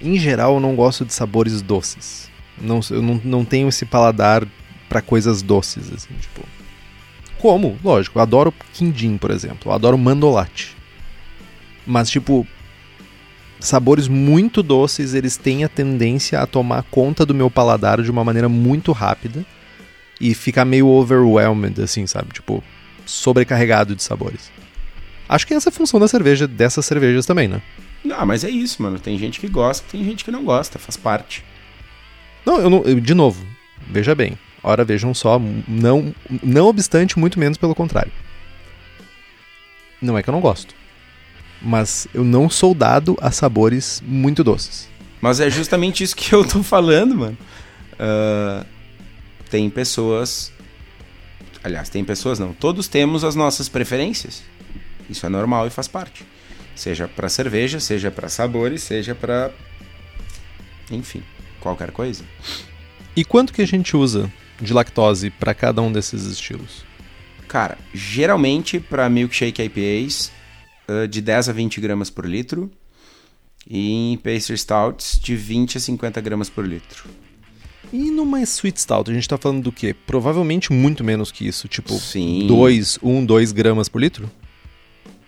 Em 0.00 0.18
geral, 0.18 0.54
eu 0.54 0.60
não 0.60 0.74
gosto 0.74 1.04
de 1.04 1.12
sabores 1.12 1.60
doces. 1.62 2.28
Não, 2.60 2.80
eu 2.90 3.02
não, 3.02 3.20
não 3.24 3.44
tenho 3.44 3.68
esse 3.68 3.84
paladar 3.84 4.46
para 4.88 5.02
coisas 5.02 5.42
doces, 5.42 5.92
assim, 5.92 6.14
tipo. 6.20 6.42
Como? 7.38 7.78
Lógico, 7.84 8.18
eu 8.18 8.22
adoro 8.22 8.52
quindim, 8.72 9.16
por 9.16 9.30
exemplo. 9.30 9.70
Eu 9.70 9.74
adoro 9.74 9.96
mandolate. 9.96 10.76
Mas, 11.86 12.10
tipo, 12.10 12.46
sabores 13.60 14.08
muito 14.08 14.62
doces, 14.62 15.14
eles 15.14 15.36
têm 15.36 15.64
a 15.64 15.68
tendência 15.68 16.40
a 16.40 16.46
tomar 16.46 16.82
conta 16.84 17.26
do 17.26 17.34
meu 17.34 17.50
paladar 17.50 18.02
de 18.02 18.10
uma 18.10 18.24
maneira 18.24 18.48
muito 18.48 18.92
rápida 18.92 19.44
e 20.20 20.34
ficar 20.34 20.64
meio 20.64 20.86
overwhelmed, 20.88 21.80
assim, 21.82 22.06
sabe? 22.06 22.32
Tipo, 22.32 22.62
sobrecarregado 23.04 23.94
de 23.94 24.02
sabores. 24.02 24.50
Acho 25.28 25.46
que 25.46 25.54
essa 25.54 25.68
é 25.68 25.70
a 25.70 25.74
função 25.74 26.00
da 26.00 26.08
cerveja, 26.08 26.46
dessas 26.46 26.86
cervejas 26.86 27.26
também, 27.26 27.48
né? 27.48 27.60
Não, 28.04 28.24
mas 28.24 28.44
é 28.44 28.50
isso, 28.50 28.82
mano. 28.82 28.98
Tem 28.98 29.18
gente 29.18 29.40
que 29.40 29.48
gosta, 29.48 29.84
tem 29.90 30.04
gente 30.04 30.24
que 30.24 30.30
não 30.30 30.44
gosta, 30.44 30.78
faz 30.78 30.96
parte. 30.96 31.44
Não, 32.46 32.60
eu 32.60 32.70
não. 32.70 32.82
Eu, 32.82 33.00
de 33.00 33.14
novo, 33.14 33.44
veja 33.86 34.14
bem. 34.14 34.38
Ora, 34.62 34.84
vejam 34.84 35.12
só, 35.14 35.40
não, 35.68 36.14
não 36.42 36.66
obstante, 36.66 37.18
muito 37.18 37.38
menos 37.38 37.58
pelo 37.58 37.74
contrário. 37.74 38.12
Não 40.00 40.16
é 40.16 40.22
que 40.22 40.30
eu 40.30 40.32
não 40.32 40.40
gosto. 40.40 40.74
Mas 41.60 42.06
eu 42.14 42.22
não 42.22 42.48
sou 42.48 42.74
dado 42.74 43.16
a 43.20 43.30
sabores 43.30 44.02
muito 44.06 44.44
doces. 44.44 44.88
Mas 45.20 45.40
é 45.40 45.50
justamente 45.50 46.04
isso 46.04 46.14
que 46.14 46.32
eu 46.34 46.46
tô 46.46 46.62
falando, 46.62 47.16
mano. 47.16 47.38
Uh, 47.94 48.64
tem 49.50 49.68
pessoas. 49.68 50.52
Aliás, 51.62 51.88
tem 51.88 52.04
pessoas 52.04 52.38
não. 52.38 52.52
Todos 52.52 52.86
temos 52.86 53.24
as 53.24 53.34
nossas 53.34 53.68
preferências. 53.68 54.42
Isso 55.10 55.26
é 55.26 55.28
normal 55.28 55.66
e 55.66 55.70
faz 55.70 55.88
parte. 55.88 56.24
Seja 56.76 57.08
para 57.08 57.28
cerveja, 57.28 57.80
seja 57.80 58.10
para 58.10 58.28
sabores, 58.28 58.82
seja 58.82 59.14
para. 59.14 59.50
Enfim, 60.90 61.22
qualquer 61.60 61.90
coisa. 61.90 62.24
E 63.16 63.24
quanto 63.24 63.52
que 63.52 63.62
a 63.62 63.66
gente 63.66 63.96
usa 63.96 64.32
de 64.60 64.72
lactose 64.72 65.30
para 65.30 65.54
cada 65.54 65.82
um 65.82 65.90
desses 65.90 66.24
estilos? 66.24 66.84
Cara, 67.48 67.78
geralmente 67.92 68.78
para 68.78 69.08
milkshake 69.08 69.62
IPAs, 69.62 70.30
de 71.08 71.20
10 71.20 71.48
a 71.48 71.52
20 71.52 71.80
gramas 71.80 72.10
por 72.10 72.26
litro. 72.26 72.70
E 73.68 74.12
em 74.12 74.16
pastry 74.16 74.56
stouts, 74.56 75.20
de 75.20 75.36
20 75.36 75.76
a 75.76 75.80
50 75.80 76.20
gramas 76.20 76.48
por 76.48 76.66
litro. 76.66 77.08
E 77.92 78.10
numa 78.10 78.40
Sweet 78.42 78.80
Stout, 78.80 79.10
a 79.10 79.14
gente 79.14 79.28
tá 79.28 79.38
falando 79.38 79.62
do 79.62 79.72
quê? 79.72 79.94
Provavelmente 79.94 80.72
muito 80.72 81.02
menos 81.02 81.32
que 81.32 81.46
isso, 81.46 81.66
tipo 81.68 81.94
2, 82.46 82.98
1, 83.02 83.24
2 83.24 83.52
gramas 83.52 83.88
por 83.88 84.00
litro? 84.00 84.30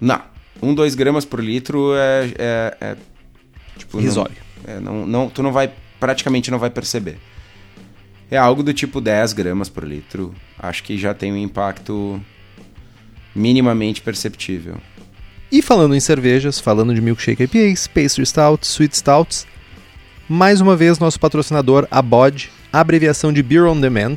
Não. 0.00 0.20
1, 0.62 0.74
2 0.74 0.94
gramas 0.94 1.24
por 1.24 1.42
litro 1.42 1.94
é. 1.94 2.32
é, 2.38 2.76
é 2.80 2.96
tipo, 3.78 3.98
Risório. 3.98 4.36
Não, 4.66 4.74
é, 4.74 4.80
não, 4.80 5.06
não, 5.06 5.30
tu 5.30 5.42
não 5.42 5.52
vai. 5.52 5.72
Praticamente 5.98 6.50
não 6.50 6.58
vai 6.58 6.70
perceber. 6.70 7.18
É 8.30 8.36
algo 8.36 8.62
do 8.62 8.72
tipo 8.72 9.00
10 9.00 9.32
gramas 9.32 9.68
por 9.68 9.84
litro. 9.84 10.34
Acho 10.58 10.84
que 10.84 10.98
já 10.98 11.14
tem 11.14 11.32
um 11.32 11.36
impacto 11.36 12.22
minimamente 13.34 14.02
perceptível. 14.02 14.76
E 15.52 15.60
falando 15.60 15.96
em 15.96 16.00
cervejas, 16.00 16.60
falando 16.60 16.94
de 16.94 17.00
milkshake 17.00 17.42
IPAs, 17.42 17.88
pastry 17.88 18.24
stouts, 18.24 18.68
sweet 18.68 18.96
stouts, 18.96 19.48
mais 20.28 20.60
uma 20.60 20.76
vez, 20.76 21.00
nosso 21.00 21.18
patrocinador, 21.18 21.88
a 21.90 22.00
BOD, 22.00 22.50
abreviação 22.72 23.32
de 23.32 23.42
Beer 23.42 23.66
on 23.66 23.80
Demand, 23.80 24.14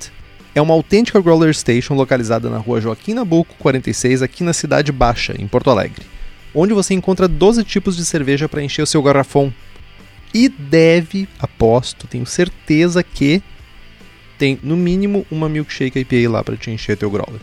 é 0.53 0.61
uma 0.61 0.75
autêntica 0.75 1.19
growler 1.19 1.51
station 1.55 1.95
localizada 1.95 2.51
na 2.51 2.59
rua 2.59 2.79
Joaquim 2.79 3.15
Nabuco 3.15 3.55
46, 3.57 4.21
aqui 4.21 4.43
na 4.43 4.53
Cidade 4.53 4.91
Baixa, 4.91 5.33
em 5.39 5.47
Porto 5.47 5.71
Alegre, 5.71 6.05
onde 6.53 6.71
você 6.71 6.93
encontra 6.93 7.27
12 7.27 7.63
tipos 7.63 7.97
de 7.97 8.05
cerveja 8.05 8.47
para 8.47 8.61
encher 8.61 8.83
o 8.83 8.87
seu 8.87 9.01
garrafão. 9.01 9.51
E 10.31 10.47
deve, 10.47 11.27
aposto, 11.39 12.05
tenho 12.05 12.27
certeza 12.27 13.01
que 13.01 13.41
tem 14.37 14.59
no 14.61 14.77
mínimo 14.77 15.25
uma 15.31 15.49
milkshake 15.49 15.99
IPA 15.99 16.29
lá 16.29 16.43
para 16.43 16.57
te 16.57 16.69
encher 16.69 16.95
teu 16.95 17.09
growler. 17.09 17.41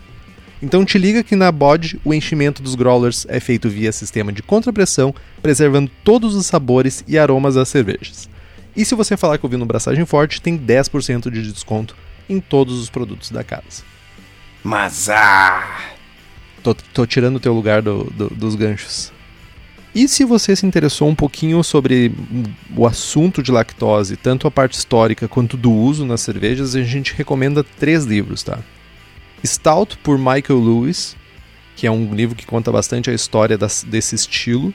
Então 0.61 0.85
te 0.85 0.97
liga 0.97 1.23
que 1.23 1.35
na 1.35 1.51
BOD 1.51 1.99
o 2.05 2.13
enchimento 2.13 2.61
dos 2.61 2.75
growlers 2.75 3.25
é 3.27 3.39
feito 3.39 3.67
via 3.67 3.91
sistema 3.91 4.31
de 4.31 4.43
contrapressão, 4.43 5.13
preservando 5.41 5.89
todos 6.03 6.35
os 6.35 6.45
sabores 6.45 7.03
e 7.07 7.17
aromas 7.17 7.55
das 7.55 7.69
cervejas. 7.69 8.29
E 8.75 8.85
se 8.85 8.93
você 8.93 9.17
falar 9.17 9.37
que 9.37 9.45
ouviu 9.45 9.57
no 9.57 9.65
Braçagem 9.65 10.05
Forte, 10.05 10.41
tem 10.41 10.57
10% 10.57 11.31
de 11.31 11.51
desconto 11.51 11.95
em 12.29 12.39
todos 12.39 12.79
os 12.79 12.89
produtos 12.89 13.31
da 13.31 13.43
casa. 13.43 13.83
Mas 14.63 15.09
ah! 15.09 15.79
Tô, 16.61 16.75
tô 16.75 17.05
tirando 17.07 17.37
o 17.37 17.39
teu 17.39 17.53
lugar 17.53 17.81
do, 17.81 18.03
do, 18.15 18.29
dos 18.29 18.53
ganchos. 18.53 19.11
E 19.93 20.07
se 20.07 20.23
você 20.23 20.55
se 20.55 20.65
interessou 20.65 21.09
um 21.09 21.15
pouquinho 21.15 21.61
sobre 21.63 22.13
o 22.77 22.85
assunto 22.85 23.43
de 23.43 23.51
lactose, 23.51 24.15
tanto 24.15 24.47
a 24.47 24.51
parte 24.51 24.77
histórica 24.77 25.27
quanto 25.27 25.57
do 25.57 25.71
uso 25.71 26.05
nas 26.05 26.21
cervejas, 26.21 26.75
a 26.75 26.83
gente 26.83 27.13
recomenda 27.13 27.63
três 27.63 28.05
livros, 28.05 28.41
tá? 28.41 28.59
Stout, 29.45 29.97
por 29.99 30.17
Michael 30.17 30.59
Lewis, 30.59 31.15
que 31.75 31.87
é 31.87 31.91
um 31.91 32.13
livro 32.13 32.35
que 32.35 32.45
conta 32.45 32.71
bastante 32.71 33.09
a 33.09 33.13
história 33.13 33.57
das, 33.57 33.83
desse 33.83 34.15
estilo. 34.15 34.73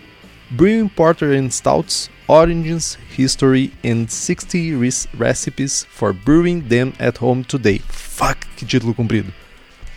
Brewing 0.50 0.88
Porter 0.88 1.38
and 1.38 1.50
Stouts, 1.50 2.08
Origins, 2.28 2.98
History 3.16 3.72
and 3.84 4.06
60 4.08 4.78
Recipes 5.18 5.86
for 5.90 6.12
Brewing 6.12 6.60
Them 6.60 6.92
at 6.98 7.20
Home 7.20 7.44
Today. 7.44 7.80
Fuck, 7.88 8.46
que 8.56 8.64
título 8.64 8.94
comprido. 8.94 9.32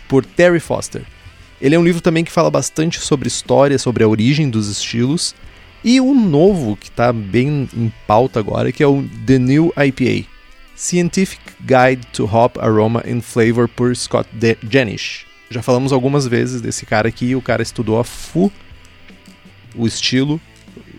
Por 0.08 0.24
Terry 0.24 0.60
Foster. 0.60 1.02
Ele 1.60 1.74
é 1.74 1.78
um 1.78 1.84
livro 1.84 2.00
também 2.00 2.24
que 2.24 2.32
fala 2.32 2.50
bastante 2.50 3.00
sobre 3.00 3.28
história, 3.28 3.78
sobre 3.78 4.02
a 4.02 4.08
origem 4.08 4.48
dos 4.48 4.68
estilos. 4.68 5.34
E 5.84 6.00
um 6.00 6.14
novo 6.14 6.76
que 6.76 6.88
está 6.88 7.12
bem 7.12 7.68
em 7.74 7.92
pauta 8.06 8.38
agora, 8.38 8.72
que 8.72 8.82
é 8.82 8.86
o 8.86 9.04
The 9.26 9.38
New 9.38 9.72
IPA. 9.76 10.28
Scientific 10.80 11.40
Guide 11.60 12.06
to 12.12 12.24
Hop 12.24 12.58
Aroma 12.58 13.04
and 13.06 13.20
Flavor 13.20 13.68
por 13.68 13.94
Scott 13.94 14.28
Jenish. 14.66 15.26
Já 15.50 15.60
falamos 15.60 15.92
algumas 15.92 16.26
vezes 16.26 16.62
desse 16.62 16.86
cara 16.86 17.06
aqui, 17.06 17.34
o 17.34 17.42
cara 17.42 17.62
estudou 17.62 18.00
a 18.00 18.04
FU 18.04 18.50
o 19.74 19.86
estilo, 19.86 20.40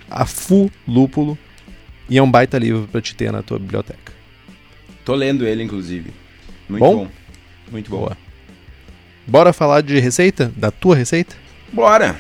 a 0.10 0.26
full 0.26 0.72
lúpulo, 0.88 1.38
e 2.10 2.18
é 2.18 2.24
um 2.24 2.30
baita 2.30 2.58
livro 2.58 2.88
para 2.88 3.02
te 3.02 3.16
ter 3.16 3.32
na 3.32 3.42
tua 3.42 3.58
biblioteca. 3.60 4.14
Tô 5.04 5.16
lendo 5.16 5.46
ele, 5.46 5.64
inclusive. 5.64 6.12
Muito 6.70 6.82
bom. 6.82 6.96
bom. 6.96 7.12
Muito 7.72 7.90
bom. 7.90 7.98
Boa. 8.00 8.18
Bora 9.26 9.52
falar 9.52 9.82
de 9.82 10.00
receita? 10.00 10.52
Da 10.56 10.72
tua 10.72 10.96
receita? 10.96 11.36
Bora! 11.74 12.20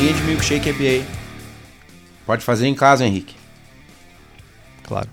Receitinha 0.00 0.14
de 0.14 0.22
milkshake 0.22 0.70
IPA. 0.70 1.06
Pode 2.24 2.42
fazer 2.42 2.66
em 2.66 2.74
casa, 2.74 3.04
Henrique. 3.04 3.36
Claro. 4.82 5.10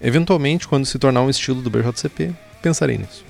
Eventualmente, 0.00 0.68
quando 0.68 0.86
se 0.86 0.96
tornar 1.00 1.22
um 1.22 1.30
estilo 1.30 1.60
do 1.60 1.68
BJCP, 1.68 2.32
pensarei 2.62 2.96
nisso. 2.96 3.24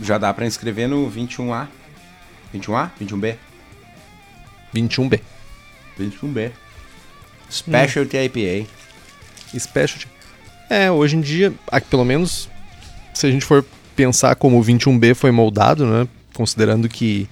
Já 0.00 0.16
dá 0.16 0.32
pra 0.32 0.46
inscrever 0.46 0.88
no 0.88 1.10
21A. 1.10 1.68
21A? 2.54 2.90
21B? 2.98 3.36
21B. 4.74 5.20
21B. 6.00 6.52
Specialty 7.50 8.16
IPA. 8.16 8.66
Specialty. 9.58 10.08
É, 10.70 10.90
hoje 10.90 11.16
em 11.16 11.20
dia, 11.20 11.52
aqui, 11.70 11.86
pelo 11.88 12.04
menos, 12.06 12.48
se 13.12 13.26
a 13.26 13.30
gente 13.30 13.44
for 13.44 13.62
pensar 13.94 14.34
como 14.36 14.58
o 14.58 14.64
21B 14.64 15.14
foi 15.14 15.30
moldado, 15.30 15.84
né? 15.84 16.08
Considerando 16.32 16.88
que 16.88 17.28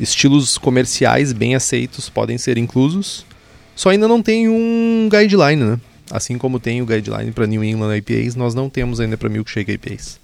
estilos 0.00 0.58
comerciais 0.58 1.32
bem 1.32 1.54
aceitos 1.54 2.08
podem 2.08 2.38
ser 2.38 2.58
inclusos, 2.58 3.26
só 3.74 3.90
ainda 3.90 4.08
não 4.08 4.22
tem 4.22 4.48
um 4.48 5.08
guideline, 5.10 5.62
né? 5.62 5.80
Assim 6.10 6.38
como 6.38 6.58
tem 6.58 6.80
o 6.80 6.86
guideline 6.86 7.32
para 7.32 7.46
New 7.46 7.62
England 7.62 7.96
IPAs, 7.98 8.34
nós 8.34 8.54
não 8.54 8.70
temos 8.70 8.98
ainda 8.98 9.16
para 9.16 9.28
Milkshake 9.28 9.72
IPAs. 9.72 10.18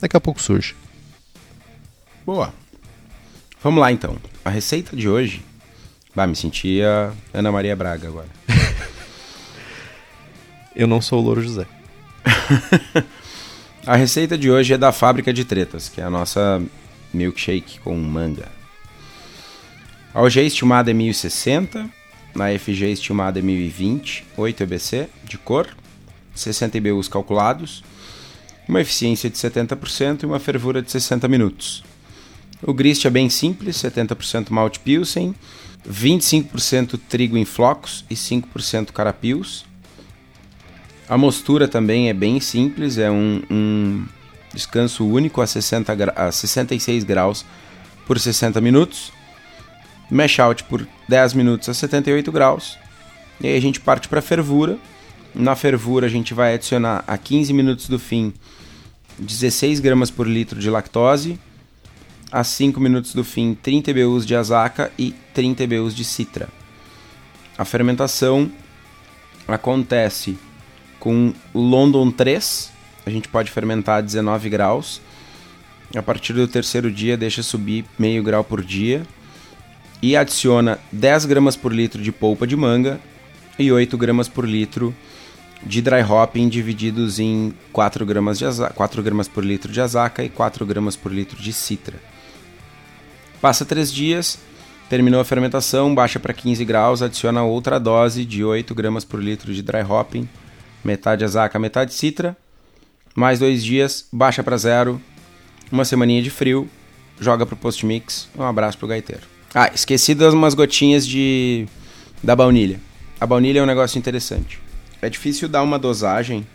Daqui 0.00 0.16
a 0.16 0.20
pouco 0.20 0.40
surge. 0.40 0.74
Boa. 2.24 2.52
Vamos 3.62 3.80
lá 3.80 3.92
então. 3.92 4.16
A 4.44 4.50
receita 4.50 4.96
de 4.96 5.08
hoje. 5.08 5.42
Bah, 6.14 6.26
me 6.26 6.34
sentia 6.34 7.12
Ana 7.32 7.52
Maria 7.52 7.76
Braga 7.76 8.08
agora. 8.08 8.28
Eu 10.74 10.86
não 10.86 11.00
sou 11.00 11.20
o 11.20 11.22
Louro 11.22 11.42
José. 11.42 11.66
a 13.86 13.96
receita 13.96 14.36
de 14.36 14.50
hoje 14.50 14.74
é 14.74 14.78
da 14.78 14.92
Fábrica 14.92 15.32
de 15.32 15.44
Tretas, 15.44 15.88
que 15.88 16.00
é 16.00 16.04
a 16.04 16.10
nossa 16.10 16.62
milkshake 17.12 17.80
com 17.80 17.96
manga. 17.96 18.55
A 20.16 20.22
OG 20.22 20.46
estimada 20.46 20.90
é 20.90 20.94
1060, 20.94 21.90
na 22.34 22.46
FG 22.58 22.86
estimada 22.86 23.38
é 23.38 23.42
1020, 23.42 24.24
8 24.34 24.62
EBC 24.62 25.08
de 25.22 25.36
cor, 25.36 25.68
60 26.34 26.78
IBUs 26.78 27.06
calculados, 27.06 27.84
uma 28.66 28.80
eficiência 28.80 29.28
de 29.28 29.36
70% 29.36 30.22
e 30.22 30.26
uma 30.26 30.40
fervura 30.40 30.80
de 30.80 30.90
60 30.90 31.28
minutos. 31.28 31.84
O 32.62 32.72
grist 32.72 33.04
é 33.04 33.10
bem 33.10 33.28
simples, 33.28 33.76
70% 33.76 34.48
malte 34.48 34.80
pilsen, 34.80 35.34
25% 35.86 36.98
trigo 37.10 37.36
em 37.36 37.44
flocos 37.44 38.02
e 38.08 38.14
5% 38.14 38.92
carapios. 38.92 39.66
A 41.06 41.18
mostura 41.18 41.68
também 41.68 42.08
é 42.08 42.14
bem 42.14 42.40
simples, 42.40 42.96
é 42.96 43.10
um, 43.10 43.42
um 43.50 44.06
descanso 44.54 45.06
único 45.06 45.42
a, 45.42 45.46
60 45.46 45.94
a 46.16 46.32
66 46.32 47.04
graus 47.04 47.44
por 48.06 48.18
60 48.18 48.62
minutos. 48.62 49.14
Mash 50.10 50.38
out 50.38 50.64
por 50.64 50.86
10 51.08 51.34
minutos 51.34 51.68
a 51.68 51.74
78 51.74 52.30
graus. 52.30 52.78
E 53.40 53.46
aí 53.46 53.56
a 53.56 53.60
gente 53.60 53.80
parte 53.80 54.08
para 54.08 54.22
fervura. 54.22 54.78
Na 55.34 55.54
fervura 55.54 56.06
a 56.06 56.08
gente 56.08 56.32
vai 56.32 56.54
adicionar 56.54 57.04
a 57.06 57.18
15 57.18 57.52
minutos 57.52 57.88
do 57.88 57.98
fim 57.98 58.32
16 59.18 59.80
gramas 59.80 60.10
por 60.10 60.26
litro 60.26 60.60
de 60.60 60.68
lactose, 60.68 61.38
a 62.30 62.44
5 62.44 62.78
minutos 62.78 63.14
do 63.14 63.24
fim 63.24 63.54
30 63.54 63.92
BUs 63.94 64.26
de 64.26 64.36
azaca 64.36 64.92
e 64.98 65.12
30 65.32 65.66
BUs 65.66 65.94
de 65.94 66.04
citra. 66.04 66.48
A 67.56 67.64
fermentação 67.64 68.50
acontece 69.48 70.38
com 71.00 71.32
London 71.54 72.10
3, 72.10 72.70
a 73.06 73.10
gente 73.10 73.28
pode 73.28 73.50
fermentar 73.50 73.98
a 73.98 74.00
19 74.02 74.50
graus. 74.50 75.00
A 75.94 76.02
partir 76.02 76.32
do 76.32 76.48
terceiro 76.48 76.90
dia 76.90 77.16
deixa 77.16 77.42
subir 77.42 77.84
meio 77.98 78.22
grau 78.22 78.44
por 78.44 78.62
dia 78.62 79.06
e 80.06 80.16
adiciona 80.16 80.78
10 80.92 81.24
gramas 81.24 81.56
por 81.56 81.72
litro 81.72 82.00
de 82.00 82.12
polpa 82.12 82.46
de 82.46 82.54
manga 82.54 83.00
e 83.58 83.72
8 83.72 83.98
gramas 83.98 84.28
por 84.28 84.48
litro 84.48 84.94
de 85.64 85.82
dry 85.82 86.00
hopping 86.00 86.48
divididos 86.48 87.18
em 87.18 87.52
4 87.72 88.06
gramas, 88.06 88.38
de 88.38 88.44
4 88.72 89.02
gramas 89.02 89.26
por 89.26 89.44
litro 89.44 89.72
de 89.72 89.80
azaca 89.80 90.22
e 90.22 90.28
4 90.28 90.64
gramas 90.64 90.94
por 90.94 91.12
litro 91.12 91.42
de 91.42 91.52
citra. 91.52 91.98
Passa 93.40 93.64
3 93.64 93.92
dias, 93.92 94.38
terminou 94.88 95.20
a 95.20 95.24
fermentação, 95.24 95.92
baixa 95.92 96.20
para 96.20 96.32
15 96.32 96.64
graus, 96.64 97.02
adiciona 97.02 97.42
outra 97.42 97.80
dose 97.80 98.24
de 98.24 98.44
8 98.44 98.72
gramas 98.76 99.04
por 99.04 99.20
litro 99.20 99.52
de 99.52 99.60
dry 99.60 99.82
hopping, 99.82 100.28
metade 100.84 101.24
azaca, 101.24 101.58
metade 101.58 101.92
citra, 101.92 102.36
mais 103.12 103.40
2 103.40 103.64
dias, 103.64 104.06
baixa 104.12 104.44
para 104.44 104.56
zero, 104.56 105.00
uma 105.72 105.84
semaninha 105.84 106.22
de 106.22 106.30
frio, 106.30 106.70
joga 107.18 107.44
pro 107.44 107.56
post 107.56 107.84
mix, 107.84 108.28
um 108.38 108.44
abraço 108.44 108.78
pro 108.78 108.86
gaiteiro. 108.86 109.35
Ah, 109.58 109.70
esqueci 109.74 110.14
das 110.14 110.34
umas 110.34 110.52
gotinhas 110.52 111.06
de 111.06 111.66
da 112.22 112.36
baunilha. 112.36 112.78
A 113.18 113.26
baunilha 113.26 113.60
é 113.60 113.62
um 113.62 113.66
negócio 113.66 113.98
interessante. 113.98 114.60
É 115.00 115.08
difícil 115.08 115.48
dar 115.48 115.62
uma 115.62 115.78
dosagem 115.78 116.46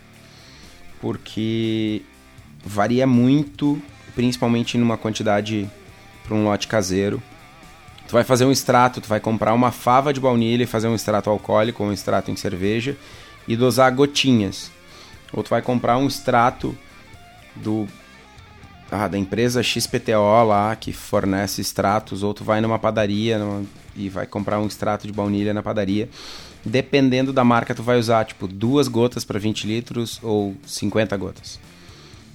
porque 1.00 2.02
varia 2.64 3.04
muito, 3.04 3.82
principalmente 4.14 4.78
numa 4.78 4.96
quantidade 4.96 5.68
para 6.22 6.36
um 6.36 6.44
lote 6.44 6.68
caseiro. 6.68 7.20
Tu 8.06 8.12
vai 8.12 8.22
fazer 8.22 8.44
um 8.44 8.52
extrato, 8.52 9.00
tu 9.00 9.08
vai 9.08 9.18
comprar 9.18 9.52
uma 9.52 9.72
fava 9.72 10.12
de 10.12 10.20
baunilha 10.20 10.62
e 10.62 10.66
fazer 10.66 10.86
um 10.86 10.94
extrato 10.94 11.28
alcoólico 11.28 11.82
ou 11.82 11.90
um 11.90 11.92
extrato 11.92 12.30
em 12.30 12.36
cerveja 12.36 12.96
e 13.48 13.56
dosar 13.56 13.92
gotinhas. 13.92 14.70
Ou 15.32 15.42
tu 15.42 15.50
vai 15.50 15.60
comprar 15.60 15.98
um 15.98 16.06
extrato 16.06 16.78
do 17.56 17.88
ah, 18.92 19.08
da 19.08 19.16
empresa 19.16 19.62
XPTO 19.62 20.44
lá, 20.46 20.76
que 20.76 20.92
fornece 20.92 21.62
extratos, 21.62 22.22
ou 22.22 22.34
tu 22.34 22.44
vai 22.44 22.60
numa 22.60 22.78
padaria 22.78 23.38
numa, 23.38 23.64
e 23.96 24.10
vai 24.10 24.26
comprar 24.26 24.60
um 24.60 24.66
extrato 24.66 25.06
de 25.06 25.12
baunilha 25.14 25.54
na 25.54 25.62
padaria. 25.62 26.10
Dependendo 26.62 27.32
da 27.32 27.42
marca, 27.42 27.74
tu 27.74 27.82
vai 27.82 27.98
usar, 27.98 28.26
tipo, 28.26 28.46
duas 28.46 28.88
gotas 28.88 29.24
para 29.24 29.38
20 29.38 29.66
litros 29.66 30.20
ou 30.22 30.54
50 30.66 31.16
gotas. 31.16 31.58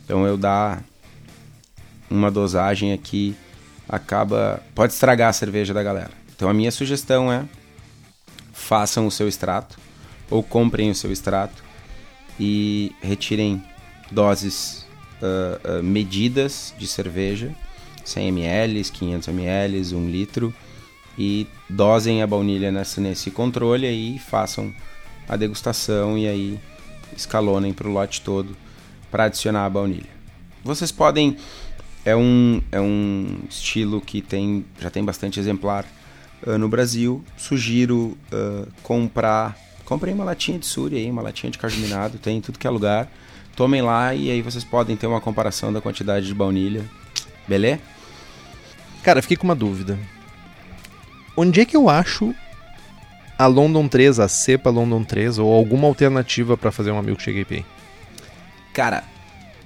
Então 0.03 0.25
eu 0.25 0.35
dar 0.35 0.83
uma 2.09 2.31
dosagem 2.31 2.91
aqui 2.91 3.35
acaba 3.87 4.61
pode 4.73 4.93
estragar 4.93 5.29
a 5.29 5.33
cerveja 5.33 5.75
da 5.75 5.83
galera. 5.83 6.11
Então 6.35 6.49
a 6.49 6.53
minha 6.53 6.71
sugestão 6.71 7.31
é 7.31 7.45
façam 8.51 9.05
o 9.05 9.11
seu 9.11 9.27
extrato 9.27 9.77
ou 10.29 10.41
comprem 10.41 10.89
o 10.89 10.95
seu 10.95 11.11
extrato 11.11 11.63
e 12.39 12.91
retirem 13.01 13.63
doses 14.09 14.86
uh, 15.21 15.79
uh, 15.79 15.83
medidas 15.83 16.73
de 16.77 16.87
cerveja, 16.87 17.53
100 18.03 18.27
ml, 18.29 18.83
500 18.83 19.27
ml, 19.27 19.95
1 19.95 20.09
litro, 20.09 20.53
e 21.17 21.47
dosem 21.69 22.21
a 22.21 22.27
baunilha 22.27 22.71
nesse, 22.71 23.01
nesse 23.01 23.31
controle 23.31 23.87
e 23.87 24.19
façam 24.19 24.73
a 25.27 25.35
degustação 25.35 26.17
e 26.17 26.27
aí 26.27 26.59
escalonem 27.15 27.73
para 27.73 27.87
o 27.87 27.91
lote 27.91 28.21
todo 28.21 28.55
para 29.09 29.25
adicionar 29.25 29.65
a 29.65 29.69
baunilha. 29.69 30.09
Vocês 30.63 30.91
podem 30.91 31.37
é 32.05 32.15
um, 32.15 32.61
é 32.71 32.79
um 32.79 33.39
estilo 33.49 33.99
que 33.99 34.21
tem 34.21 34.65
já 34.79 34.89
tem 34.89 35.03
bastante 35.03 35.39
exemplar 35.39 35.85
uh, 36.45 36.57
no 36.57 36.69
Brasil. 36.69 37.23
Sugiro 37.35 38.17
uh, 38.31 38.67
comprar 38.83 39.57
comprem 39.83 40.13
uma 40.13 40.25
latinha 40.25 40.59
de 40.59 40.65
suri 40.65 40.97
aí, 40.97 41.09
uma 41.09 41.21
latinha 41.21 41.49
de 41.49 41.57
caju 41.57 41.79
minado, 41.79 42.17
tem 42.17 42.37
em 42.37 42.41
tudo 42.41 42.59
que 42.59 42.67
é 42.67 42.69
lugar. 42.69 43.09
Tomem 43.57 43.81
lá 43.81 44.13
e 44.13 44.29
aí 44.29 44.39
vocês 44.43 44.63
podem 44.63 44.95
ter 44.95 45.07
uma 45.07 45.19
comparação 45.19 45.73
da 45.73 45.81
quantidade 45.81 46.27
de 46.27 46.33
baunilha. 46.35 46.85
Beleza? 47.47 47.81
Cara, 49.01 49.19
fiquei 49.19 49.35
com 49.35 49.45
uma 49.45 49.55
dúvida. 49.55 49.97
Onde 51.35 51.59
é 51.59 51.65
que 51.65 51.75
eu 51.75 51.89
acho 51.89 52.35
a 53.35 53.47
London 53.47 53.87
3, 53.87 54.19
a 54.19 54.27
cepa 54.27 54.69
London 54.69 55.03
3 55.03 55.39
ou 55.39 55.51
alguma 55.51 55.87
alternativa 55.87 56.55
para 56.55 56.71
fazer 56.71 56.91
uma 56.91 57.01
milkshake 57.01 57.39
IPA? 57.39 57.65
Cara, 58.73 59.03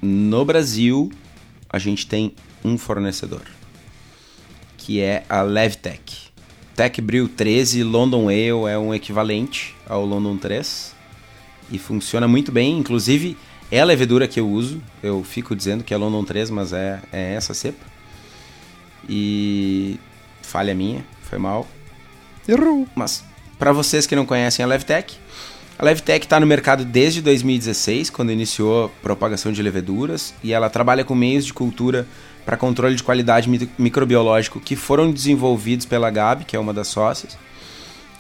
no 0.02 0.46
Brasil 0.46 1.12
a 1.70 1.78
gente 1.78 2.08
tem 2.08 2.34
um 2.64 2.78
fornecedor, 2.78 3.44
que 4.78 5.02
é 5.02 5.26
a 5.28 5.42
Levtech. 5.42 6.32
Tech 6.78 7.02
Brew 7.02 7.28
13 7.28 7.84
London 7.84 8.30
Ale 8.30 8.72
é 8.72 8.78
um 8.78 8.94
equivalente 8.94 9.76
ao 9.86 10.06
London 10.06 10.38
3 10.38 10.96
e 11.70 11.78
funciona 11.78 12.26
muito 12.26 12.54
bem, 12.54 12.78
inclusive 12.78 13.36
é 13.72 13.80
a 13.80 13.86
levedura 13.86 14.28
que 14.28 14.40
eu 14.40 14.48
uso. 14.48 14.82
Eu 15.02 15.24
fico 15.24 15.56
dizendo 15.56 15.84
que 15.84 15.94
é 15.94 15.98
London 15.98 16.24
3, 16.24 16.50
mas 16.50 16.74
é, 16.74 17.02
é 17.12 17.34
essa 17.34 17.54
cepa. 17.54 17.86
E 19.08 20.00
falha 20.42 20.76
minha, 20.76 21.06
foi 21.24 21.40
mal. 21.40 21.68
Errou. 22.48 22.88
Mas 22.94 23.24
para 23.58 23.72
vocês 23.72 24.06
que 24.06 24.16
não 24.16 24.26
conhecem 24.26 24.64
a 24.64 24.68
Levtech, 24.68 25.18
a 25.80 25.86
Levtech 25.86 26.26
está 26.26 26.40
no 26.40 26.46
mercado 26.46 26.84
desde 26.84 27.22
2016, 27.22 28.10
quando 28.10 28.32
iniciou 28.32 28.86
a 28.86 28.90
propagação 29.02 29.52
de 29.52 29.64
leveduras, 29.64 30.34
e 30.44 30.54
ela 30.54 30.70
trabalha 30.70 31.04
com 31.04 31.16
meios 31.16 31.46
de 31.46 31.54
cultura 31.54 32.06
para 32.46 32.58
controle 32.58 32.96
de 32.96 33.04
qualidade 33.04 33.50
microbiológico 33.78 34.60
que 34.60 34.76
foram 34.76 35.12
desenvolvidos 35.12 35.86
pela 35.86 36.10
Gabi, 36.10 36.46
que 36.46 36.56
é 36.56 36.60
uma 36.60 36.74
das 36.74 36.88
sócias. 36.88 37.38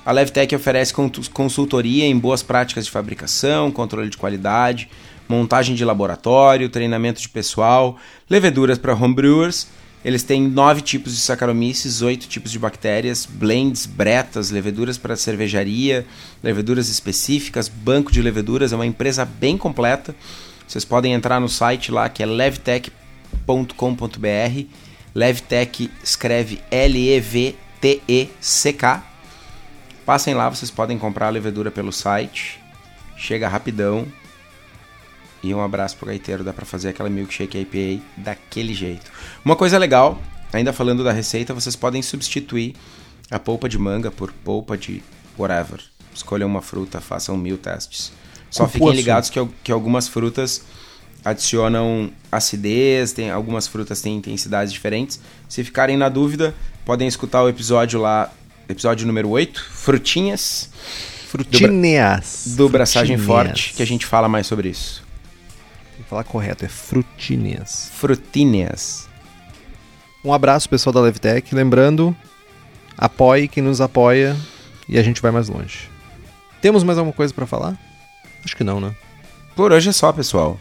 A 0.03 0.11
Levtech 0.11 0.55
oferece 0.55 0.93
consultoria 1.31 2.05
em 2.05 2.17
boas 2.17 2.41
práticas 2.41 2.85
de 2.85 2.91
fabricação, 2.91 3.71
controle 3.71 4.09
de 4.09 4.17
qualidade, 4.17 4.89
montagem 5.31 5.73
de 5.75 5.85
laboratório, 5.85 6.69
treinamento 6.69 7.21
de 7.21 7.29
pessoal, 7.29 7.97
leveduras 8.29 8.77
para 8.77 8.93
homebrewers 8.93 9.67
Eles 10.03 10.23
têm 10.23 10.41
nove 10.47 10.81
tipos 10.81 11.15
de 11.15 11.21
Saccharomyces, 11.21 12.01
oito 12.01 12.27
tipos 12.27 12.51
de 12.51 12.59
bactérias, 12.59 13.25
blends, 13.25 13.85
bretas, 13.85 14.49
leveduras 14.49 14.97
para 14.97 15.15
cervejaria, 15.15 16.05
leveduras 16.43 16.89
específicas, 16.89 17.69
banco 17.69 18.11
de 18.11 18.21
leveduras. 18.21 18.73
É 18.73 18.75
uma 18.75 18.85
empresa 18.85 19.23
bem 19.23 19.57
completa. 19.57 20.15
Vocês 20.67 20.83
podem 20.83 21.13
entrar 21.13 21.39
no 21.39 21.47
site 21.47 21.91
lá 21.91 22.09
que 22.09 22.23
é 22.23 22.25
levtech.com.br. 22.25 22.91
Levtech 25.13 25.91
escreve 26.03 26.59
L-E-V-T-E-C-K. 26.71 27.53
Passem 30.05 30.33
lá, 30.33 30.49
vocês 30.49 30.71
podem 30.71 30.97
comprar 30.97 31.27
a 31.27 31.29
levedura 31.29 31.69
pelo 31.69 31.91
site. 31.91 32.59
Chega 33.15 33.47
rapidão. 33.47 34.07
E 35.43 35.53
um 35.53 35.61
abraço 35.61 35.97
pro 35.97 36.07
gaiteiro, 36.07 36.43
dá 36.43 36.53
pra 36.53 36.65
fazer 36.65 36.89
aquela 36.89 37.09
milkshake 37.09 37.57
IPA 37.57 38.03
daquele 38.17 38.73
jeito. 38.73 39.11
Uma 39.43 39.55
coisa 39.55 39.77
legal, 39.77 40.21
ainda 40.53 40.71
falando 40.71 41.03
da 41.03 41.11
receita, 41.11 41.53
vocês 41.53 41.75
podem 41.75 42.01
substituir 42.01 42.75
a 43.29 43.39
polpa 43.39 43.67
de 43.67 43.77
manga 43.77 44.11
por 44.11 44.31
polpa 44.31 44.77
de 44.77 45.01
whatever. 45.37 45.79
Escolham 46.13 46.47
uma 46.47 46.61
fruta, 46.61 46.99
façam 47.01 47.35
mil 47.37 47.57
testes. 47.57 48.11
Só 48.49 48.67
fiquem 48.67 48.91
ligados 48.91 49.29
que, 49.29 49.39
que 49.63 49.71
algumas 49.71 50.07
frutas 50.07 50.61
adicionam 51.23 52.11
acidez, 52.31 53.13
tem, 53.13 53.29
algumas 53.31 53.67
frutas 53.67 54.01
têm 54.01 54.17
intensidades 54.17 54.73
diferentes. 54.73 55.19
Se 55.47 55.63
ficarem 55.63 55.95
na 55.95 56.09
dúvida, 56.09 56.53
podem 56.85 57.07
escutar 57.07 57.43
o 57.43 57.49
episódio 57.49 57.99
lá, 57.99 58.31
episódio 58.67 59.07
número 59.07 59.29
8, 59.29 59.63
Frutinhas, 59.71 60.69
Frutinhas. 61.27 62.43
do 62.57 62.67
Braçagem 62.67 63.17
Frutinhas. 63.17 63.47
Forte, 63.47 63.73
que 63.73 63.81
a 63.81 63.87
gente 63.87 64.05
fala 64.05 64.27
mais 64.27 64.47
sobre 64.47 64.69
isso. 64.69 65.01
Falar 66.11 66.25
correto, 66.25 66.65
é 66.65 66.67
frutinhas. 66.67 67.89
Frutinhas. 67.93 69.07
Um 70.25 70.33
abraço, 70.33 70.67
pessoal 70.67 70.93
da 70.93 70.99
Levtech. 70.99 71.55
Lembrando, 71.55 72.13
apoie 72.97 73.47
quem 73.47 73.63
nos 73.63 73.79
apoia 73.79 74.35
e 74.89 74.99
a 74.99 75.03
gente 75.03 75.21
vai 75.21 75.31
mais 75.31 75.47
longe. 75.47 75.89
Temos 76.61 76.83
mais 76.83 76.97
alguma 76.97 77.15
coisa 77.15 77.33
pra 77.33 77.47
falar? 77.47 77.79
Acho 78.43 78.57
que 78.57 78.63
não, 78.65 78.81
né? 78.81 78.93
Por 79.55 79.71
hoje 79.71 79.87
é 79.87 79.93
só, 79.93 80.11
pessoal. 80.11 80.59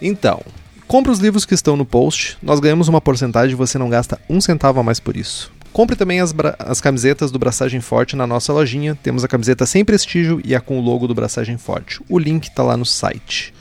Então, 0.00 0.40
compre 0.86 1.10
os 1.10 1.18
livros 1.18 1.44
que 1.44 1.54
estão 1.54 1.76
no 1.76 1.84
post, 1.84 2.38
nós 2.40 2.60
ganhamos 2.60 2.86
uma 2.86 3.00
porcentagem 3.00 3.54
e 3.54 3.56
você 3.56 3.78
não 3.78 3.90
gasta 3.90 4.20
um 4.30 4.40
centavo 4.40 4.78
a 4.78 4.84
mais 4.84 5.00
por 5.00 5.16
isso. 5.16 5.50
Compre 5.72 5.96
também 5.96 6.20
as, 6.20 6.32
as 6.60 6.80
camisetas 6.80 7.32
do 7.32 7.40
Braçagem 7.40 7.80
Forte 7.80 8.14
na 8.14 8.24
nossa 8.24 8.52
lojinha. 8.52 8.96
Temos 9.02 9.24
a 9.24 9.28
camiseta 9.28 9.66
sem 9.66 9.84
prestígio 9.84 10.40
e 10.44 10.54
a 10.54 10.60
com 10.60 10.78
o 10.78 10.80
logo 10.80 11.08
do 11.08 11.14
Braçagem 11.14 11.58
Forte. 11.58 12.00
O 12.08 12.20
link 12.20 12.52
tá 12.52 12.62
lá 12.62 12.76
no 12.76 12.86
site. 12.86 13.52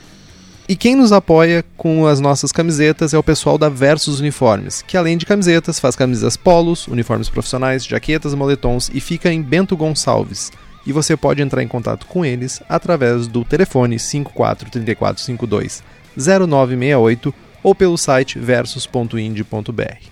E 0.72 0.76
quem 0.78 0.96
nos 0.96 1.12
apoia 1.12 1.66
com 1.76 2.08
as 2.08 2.22
nossas 2.22 2.50
camisetas 2.50 3.14
é 3.14 3.18
o 3.18 3.24
pessoal 3.24 3.58
da 3.58 3.68
Versus 3.68 4.22
Uniformes, 4.22 4.82
que 4.82 4.96
além 4.96 5.18
de 5.18 5.26
camisetas 5.26 5.82
faz 5.82 5.98
camisas 5.98 6.38
polos, 6.38 6.88
uniformes 6.88 7.28
profissionais, 7.28 7.86
jaquetas, 7.86 8.34
moletons 8.34 8.90
e 8.94 9.02
fica 9.02 9.30
em 9.30 9.42
Bento 9.42 9.76
Gonçalves. 9.76 10.50
E 10.88 10.94
você 10.94 11.18
pode 11.18 11.42
entrar 11.42 11.62
em 11.62 11.68
contato 11.68 12.06
com 12.06 12.24
eles 12.24 12.62
através 12.70 13.28
do 13.28 13.44
telefone 13.44 14.00
54 14.00 14.72
34 14.72 15.22
52 15.22 15.84
0968 16.16 17.34
ou 17.62 17.76
pelo 17.76 17.98
site 17.98 18.40
versus.ind.br. 18.40 20.06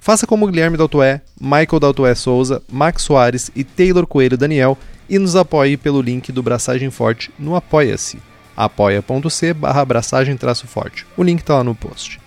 Faça 0.00 0.26
como 0.26 0.48
Guilherme 0.48 0.76
Daltoé, 0.76 1.20
Michael 1.40 1.78
Daltoé 1.78 2.16
Souza, 2.16 2.60
Max 2.68 3.02
Soares 3.02 3.48
e 3.54 3.62
Taylor 3.62 4.08
Coelho 4.08 4.36
Daniel 4.36 4.76
e 5.08 5.20
nos 5.20 5.36
apoie 5.36 5.76
pelo 5.76 6.02
link 6.02 6.32
do 6.32 6.42
Braçagem 6.42 6.90
Forte 6.90 7.30
no 7.38 7.54
Apoia-se, 7.54 8.18
apoia.c 8.56 9.54
barra 9.54 9.80
abraçagem 9.80 10.36
forte. 10.66 11.06
O 11.16 11.22
link 11.22 11.40
está 11.40 11.54
lá 11.56 11.64
no 11.64 11.74
post. 11.74 12.20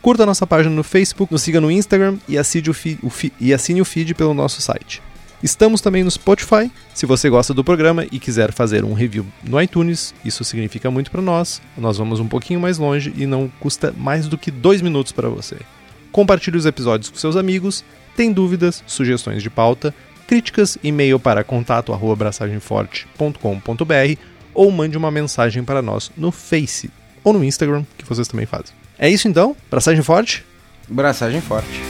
Curta 0.00 0.26
nossa 0.26 0.46
página 0.46 0.74
no 0.74 0.82
Facebook, 0.82 1.32
nos 1.32 1.42
siga 1.42 1.60
no 1.60 1.70
Instagram 1.70 2.16
e 2.28 2.36
assine 2.36 2.70
o, 2.70 2.74
fi- 2.74 2.98
o 3.02 3.10
e 3.40 3.54
assine 3.54 3.80
o 3.80 3.84
feed 3.84 4.14
pelo 4.14 4.34
nosso 4.34 4.60
site. 4.60 5.00
Estamos 5.42 5.80
também 5.80 6.04
no 6.04 6.10
Spotify. 6.10 6.70
Se 6.94 7.04
você 7.06 7.28
gosta 7.28 7.52
do 7.54 7.64
programa 7.64 8.06
e 8.12 8.18
quiser 8.18 8.52
fazer 8.52 8.84
um 8.84 8.92
review 8.92 9.26
no 9.42 9.60
iTunes, 9.60 10.14
isso 10.24 10.44
significa 10.44 10.90
muito 10.90 11.10
para 11.10 11.20
nós. 11.22 11.60
Nós 11.76 11.98
vamos 11.98 12.20
um 12.20 12.28
pouquinho 12.28 12.60
mais 12.60 12.78
longe 12.78 13.12
e 13.16 13.26
não 13.26 13.50
custa 13.60 13.92
mais 13.96 14.28
do 14.28 14.38
que 14.38 14.50
dois 14.52 14.80
minutos 14.80 15.10
para 15.12 15.28
você. 15.28 15.56
Compartilhe 16.12 16.56
os 16.56 16.66
episódios 16.66 17.10
com 17.10 17.16
seus 17.16 17.34
amigos. 17.36 17.84
Tem 18.16 18.32
dúvidas, 18.32 18.84
sugestões 18.86 19.42
de 19.42 19.50
pauta, 19.50 19.92
críticas, 20.28 20.78
e-mail 20.82 21.18
para 21.18 21.42
contato@braçagemforte.com.br 21.42 24.16
ou 24.54 24.70
mande 24.70 24.96
uma 24.96 25.10
mensagem 25.10 25.64
para 25.64 25.82
nós 25.82 26.10
no 26.16 26.30
Face 26.30 26.90
ou 27.24 27.32
no 27.32 27.44
Instagram, 27.44 27.84
que 27.96 28.04
vocês 28.04 28.28
também 28.28 28.46
fazem. 28.46 28.74
É 28.98 29.08
isso 29.08 29.28
então? 29.28 29.56
Braçagem 29.70 30.02
forte? 30.02 30.44
Braçagem 30.88 31.40
forte. 31.40 31.80